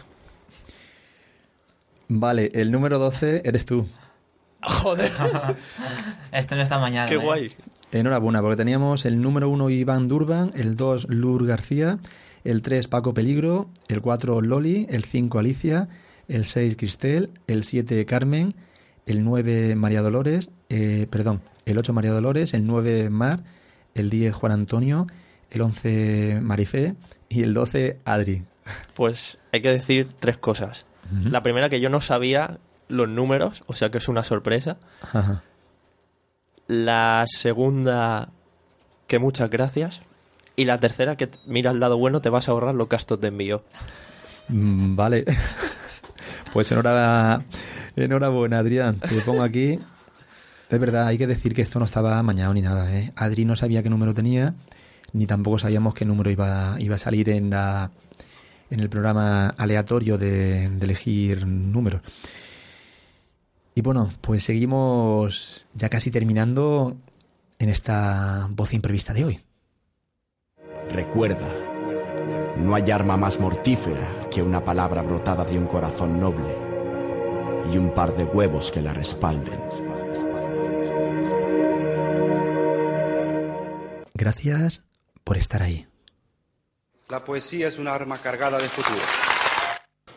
vale, 2.08 2.50
el 2.54 2.72
número 2.72 2.98
12 2.98 3.42
eres 3.44 3.64
tú. 3.66 3.86
Joder. 4.62 5.12
Esto 6.32 6.56
no 6.56 6.62
está 6.62 6.78
mañana. 6.78 7.08
Qué 7.08 7.14
¿eh? 7.14 7.18
guay. 7.18 7.52
Enhorabuena, 8.00 8.40
porque 8.40 8.56
teníamos 8.56 9.04
el 9.04 9.20
número 9.20 9.48
1 9.48 9.70
Iván 9.70 10.08
Durban, 10.08 10.52
el 10.54 10.76
2 10.76 11.08
Lur 11.08 11.46
García, 11.46 11.98
el 12.44 12.62
3 12.62 12.88
Paco 12.88 13.14
Peligro, 13.14 13.68
el 13.88 14.00
4 14.00 14.40
Loli, 14.40 14.86
el 14.90 15.04
5 15.04 15.38
Alicia, 15.38 15.88
el 16.28 16.44
6 16.44 16.76
Cristel, 16.76 17.30
el 17.46 17.64
7 17.64 18.04
Carmen, 18.06 18.50
el 19.06 19.24
9 19.24 19.74
María 19.76 20.02
Dolores, 20.02 20.50
eh, 20.68 21.06
perdón, 21.10 21.40
el 21.64 21.78
8 21.78 21.92
María 21.92 22.12
Dolores, 22.12 22.54
el 22.54 22.66
9 22.66 23.10
Mar, 23.10 23.40
el 23.94 24.10
10 24.10 24.34
Juan 24.34 24.52
Antonio, 24.52 25.06
el 25.50 25.60
11 25.60 26.40
Marifé 26.42 26.94
y 27.28 27.42
el 27.42 27.54
12 27.54 27.98
Adri. 28.04 28.44
Pues 28.94 29.38
hay 29.52 29.62
que 29.62 29.70
decir 29.70 30.08
tres 30.18 30.38
cosas. 30.38 30.86
La 31.22 31.40
primera, 31.40 31.68
que 31.68 31.78
yo 31.78 31.88
no 31.88 32.00
sabía 32.00 32.58
los 32.88 33.08
números, 33.08 33.62
o 33.66 33.74
sea 33.74 33.90
que 33.90 33.98
es 33.98 34.08
una 34.08 34.24
sorpresa. 34.24 34.76
Ajá. 35.00 35.44
La 36.68 37.24
segunda, 37.26 38.30
que 39.06 39.18
muchas 39.18 39.50
gracias. 39.50 40.02
Y 40.56 40.64
la 40.64 40.78
tercera, 40.80 41.16
que 41.16 41.28
mira 41.46 41.70
al 41.70 41.80
lado 41.80 41.98
bueno, 41.98 42.20
te 42.22 42.30
vas 42.30 42.48
a 42.48 42.52
ahorrar 42.52 42.74
los 42.74 42.88
gastos 42.88 43.20
de 43.20 43.28
envío. 43.28 43.62
Mm, 44.48 44.96
Vale. 44.96 45.24
Pues 46.52 46.72
enhora- 46.72 47.42
enhorabuena, 47.96 48.58
Adrián. 48.60 48.98
Te 49.00 49.20
pongo 49.20 49.42
aquí. 49.42 49.78
Es 50.70 50.80
verdad, 50.80 51.06
hay 51.06 51.18
que 51.18 51.26
decir 51.26 51.54
que 51.54 51.60
esto 51.60 51.78
no 51.78 51.84
estaba 51.84 52.18
amañado 52.18 52.54
ni 52.54 52.62
nada. 52.62 52.90
¿eh? 52.98 53.12
Adri 53.14 53.44
no 53.44 53.56
sabía 53.56 53.82
qué 53.82 53.90
número 53.90 54.14
tenía, 54.14 54.54
ni 55.12 55.26
tampoco 55.26 55.58
sabíamos 55.58 55.92
qué 55.92 56.06
número 56.06 56.30
iba, 56.30 56.76
iba 56.78 56.94
a 56.94 56.98
salir 56.98 57.28
en, 57.28 57.50
la, 57.50 57.90
en 58.70 58.80
el 58.80 58.88
programa 58.88 59.48
aleatorio 59.50 60.16
de, 60.16 60.70
de 60.70 60.84
elegir 60.84 61.46
números. 61.46 62.00
Y 63.76 63.82
bueno, 63.82 64.10
pues 64.22 64.42
seguimos 64.42 65.66
ya 65.74 65.90
casi 65.90 66.10
terminando 66.10 66.96
en 67.58 67.68
esta 67.68 68.48
voz 68.50 68.72
imprevista 68.72 69.12
de 69.12 69.26
hoy. 69.26 69.40
Recuerda, 70.90 71.52
no 72.56 72.74
hay 72.74 72.90
arma 72.90 73.18
más 73.18 73.38
mortífera 73.38 74.30
que 74.30 74.42
una 74.42 74.64
palabra 74.64 75.02
brotada 75.02 75.44
de 75.44 75.58
un 75.58 75.66
corazón 75.66 76.18
noble 76.18 76.56
y 77.70 77.76
un 77.76 77.92
par 77.92 78.16
de 78.16 78.24
huevos 78.24 78.72
que 78.72 78.80
la 78.80 78.94
respalden. 78.94 79.60
Gracias 84.14 84.84
por 85.22 85.36
estar 85.36 85.62
ahí. 85.62 85.86
La 87.10 87.24
poesía 87.24 87.68
es 87.68 87.76
un 87.76 87.88
arma 87.88 88.16
cargada 88.22 88.56
de 88.56 88.70
futuro. 88.70 89.04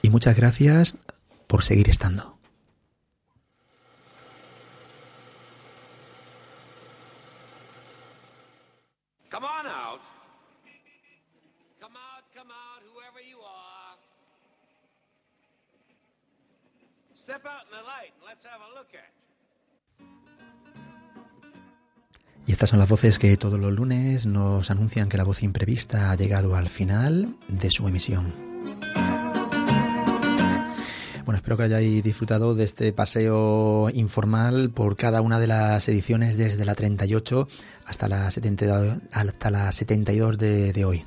Y 0.02 0.10
muchas 0.10 0.38
gracias 0.38 0.96
por 1.46 1.66
seguir 1.66 1.90
estando. 1.90 2.40
Come 9.30 9.46
on 9.46 9.68
out. 9.68 10.02
Come 11.80 11.96
out, 11.96 12.24
come 12.34 12.52
out, 12.52 12.82
whoever 12.92 13.22
you 13.22 13.40
are. 13.40 13.96
Y 22.48 22.52
estas 22.52 22.72
son 22.72 22.80
las 22.80 22.90
voces 22.90 23.20
que 23.20 23.38
todos 23.38 23.60
los 23.60 23.72
lunes 23.72 24.26
nos 24.26 24.72
anuncian 24.72 25.08
que 25.08 25.18
la 25.18 25.24
voz 25.24 25.44
imprevista 25.44 26.10
ha 26.10 26.16
llegado 26.16 26.56
al 26.56 26.68
final 26.68 27.36
de 27.48 27.70
su 27.70 27.88
emisión. 27.88 28.34
Bueno, 31.26 31.38
espero 31.38 31.58
que 31.58 31.64
hayáis 31.64 32.04
disfrutado 32.04 32.56
de 32.56 32.64
este 32.64 32.92
paseo 32.92 33.92
informal 33.94 34.72
por 34.72 34.96
cada 34.96 35.22
una 35.22 35.40
de 35.40 35.46
las 35.46 35.88
ediciones 35.88 36.38
desde 36.38 36.66
la 36.66 36.74
38 36.74 37.48
hasta 37.86 38.08
la, 38.08 38.32
72 38.32 38.98
hasta 39.12 39.52
la 39.52 39.72
72 39.72 40.40
de, 40.40 40.74
de 40.74 40.86
hoy. 40.86 41.06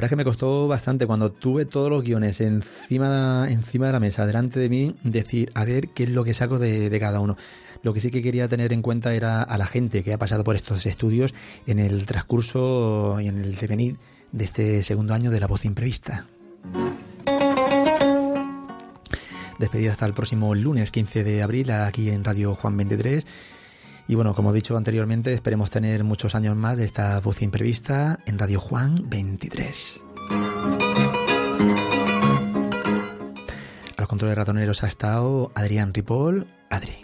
Verdad 0.00 0.06
es 0.06 0.10
que 0.12 0.16
me 0.16 0.24
costó 0.24 0.66
bastante 0.66 1.06
cuando 1.06 1.30
tuve 1.30 1.66
todos 1.66 1.90
los 1.90 2.02
guiones 2.02 2.40
encima, 2.40 3.46
encima 3.50 3.84
de 3.84 3.92
la 3.92 4.00
mesa, 4.00 4.24
delante 4.24 4.58
de 4.58 4.70
mí, 4.70 4.96
decir, 5.04 5.50
a 5.54 5.66
ver 5.66 5.90
qué 5.90 6.04
es 6.04 6.08
lo 6.08 6.24
que 6.24 6.32
saco 6.32 6.58
de, 6.58 6.98
cada 6.98 7.20
uno. 7.20 7.36
Lo 7.82 7.92
que 7.92 8.00
sí 8.00 8.10
que 8.10 8.22
quería 8.22 8.48
tener 8.48 8.72
en 8.72 8.80
cuenta 8.80 9.12
era 9.12 9.42
a 9.42 9.58
la 9.58 9.66
gente 9.66 10.02
que 10.02 10.14
ha 10.14 10.18
pasado 10.18 10.42
por 10.42 10.56
estos 10.56 10.86
estudios 10.86 11.34
en 11.66 11.80
el 11.80 12.06
transcurso 12.06 13.20
y 13.20 13.28
en 13.28 13.42
el 13.42 13.54
devenir 13.56 13.98
de 14.32 14.44
este 14.44 14.82
segundo 14.82 15.12
año 15.12 15.30
de 15.30 15.38
la 15.38 15.46
voz 15.46 15.66
imprevista. 15.66 16.26
Despedida 19.58 19.92
hasta 19.92 20.06
el 20.06 20.14
próximo 20.14 20.54
lunes 20.54 20.90
15 20.92 21.24
de 21.24 21.42
abril 21.42 21.70
aquí 21.72 22.08
en 22.08 22.24
Radio 22.24 22.54
Juan 22.54 22.74
23. 22.74 23.26
Y 24.10 24.16
bueno, 24.16 24.34
como 24.34 24.50
he 24.50 24.54
dicho 24.54 24.76
anteriormente, 24.76 25.32
esperemos 25.32 25.70
tener 25.70 26.02
muchos 26.02 26.34
años 26.34 26.56
más 26.56 26.76
de 26.76 26.84
esta 26.84 27.20
voz 27.20 27.42
imprevista 27.42 28.18
en 28.26 28.40
Radio 28.40 28.58
Juan 28.58 29.08
23. 29.08 30.02
A 33.96 34.00
los 34.00 34.08
controles 34.08 34.36
ratoneros 34.36 34.82
ha 34.82 34.88
estado 34.88 35.52
Adrián 35.54 35.94
Ripoll, 35.94 36.48
Adri. 36.70 36.96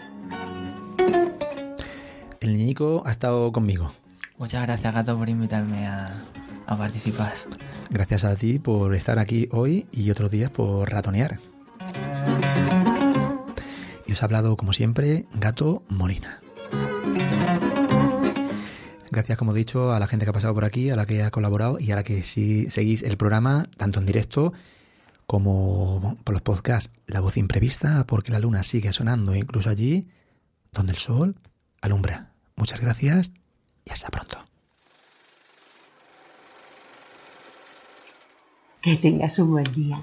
Ñico 2.43 3.05
ha 3.07 3.13
estado 3.13 3.53
conmigo. 3.53 3.93
Muchas 4.37 4.63
gracias, 4.63 4.93
Gato, 4.93 5.17
por 5.17 5.29
invitarme 5.29 5.87
a, 5.87 6.25
a 6.67 6.77
participar. 6.77 7.35
Gracias 7.89 8.25
a 8.25 8.35
ti 8.35 8.59
por 8.59 8.93
estar 8.97 9.21
aquí 9.21 9.49
hoy 9.53 9.87
y 9.93 10.11
otros 10.11 10.33
días 10.33 10.51
por 10.51 10.91
ratonear. 10.91 11.39
Y 14.07 14.13
os 14.13 14.23
ha 14.23 14.25
hablado, 14.25 14.57
como 14.57 14.73
siempre, 14.73 15.27
Gato 15.35 15.85
Molina. 15.89 16.41
Gracias, 19.11 19.39
como 19.39 19.53
he 19.53 19.59
dicho, 19.59 19.93
a 19.93 20.01
la 20.01 20.07
gente 20.07 20.27
que 20.27 20.31
ha 20.31 20.35
pasado 20.35 20.55
por 20.55 20.65
aquí, 20.65 20.91
a 20.91 20.97
la 20.97 21.07
que 21.07 21.23
ha 21.23 21.31
colaborado 21.31 21.79
y 21.81 21.91
a 21.93 21.97
la 21.97 22.03
que 22.03 22.23
sí 22.23 22.69
seguís 22.69 23.03
el 23.03 23.17
programa, 23.17 23.67
tanto 23.77 23.99
en 23.99 24.07
directo 24.07 24.53
como 25.27 26.17
por 26.25 26.35
los 26.35 26.43
podcasts. 26.43 26.91
La 27.07 27.21
voz 27.21 27.37
imprevista, 27.37 28.05
porque 28.07 28.33
la 28.33 28.39
luna 28.39 28.63
sigue 28.63 28.93
sonando 28.93 29.35
incluso 29.35 29.71
allí 29.71 30.07
donde 30.73 30.93
el 30.93 30.99
sol 30.99 31.37
alumbra. 31.81 32.33
Muchas 32.57 32.81
gracias 32.81 33.31
y 33.85 33.91
hasta 33.91 34.09
pronto. 34.09 34.39
Que 38.83 38.97
tengas 38.97 39.39
un 39.39 39.51
buen 39.51 39.73
día. 39.73 40.03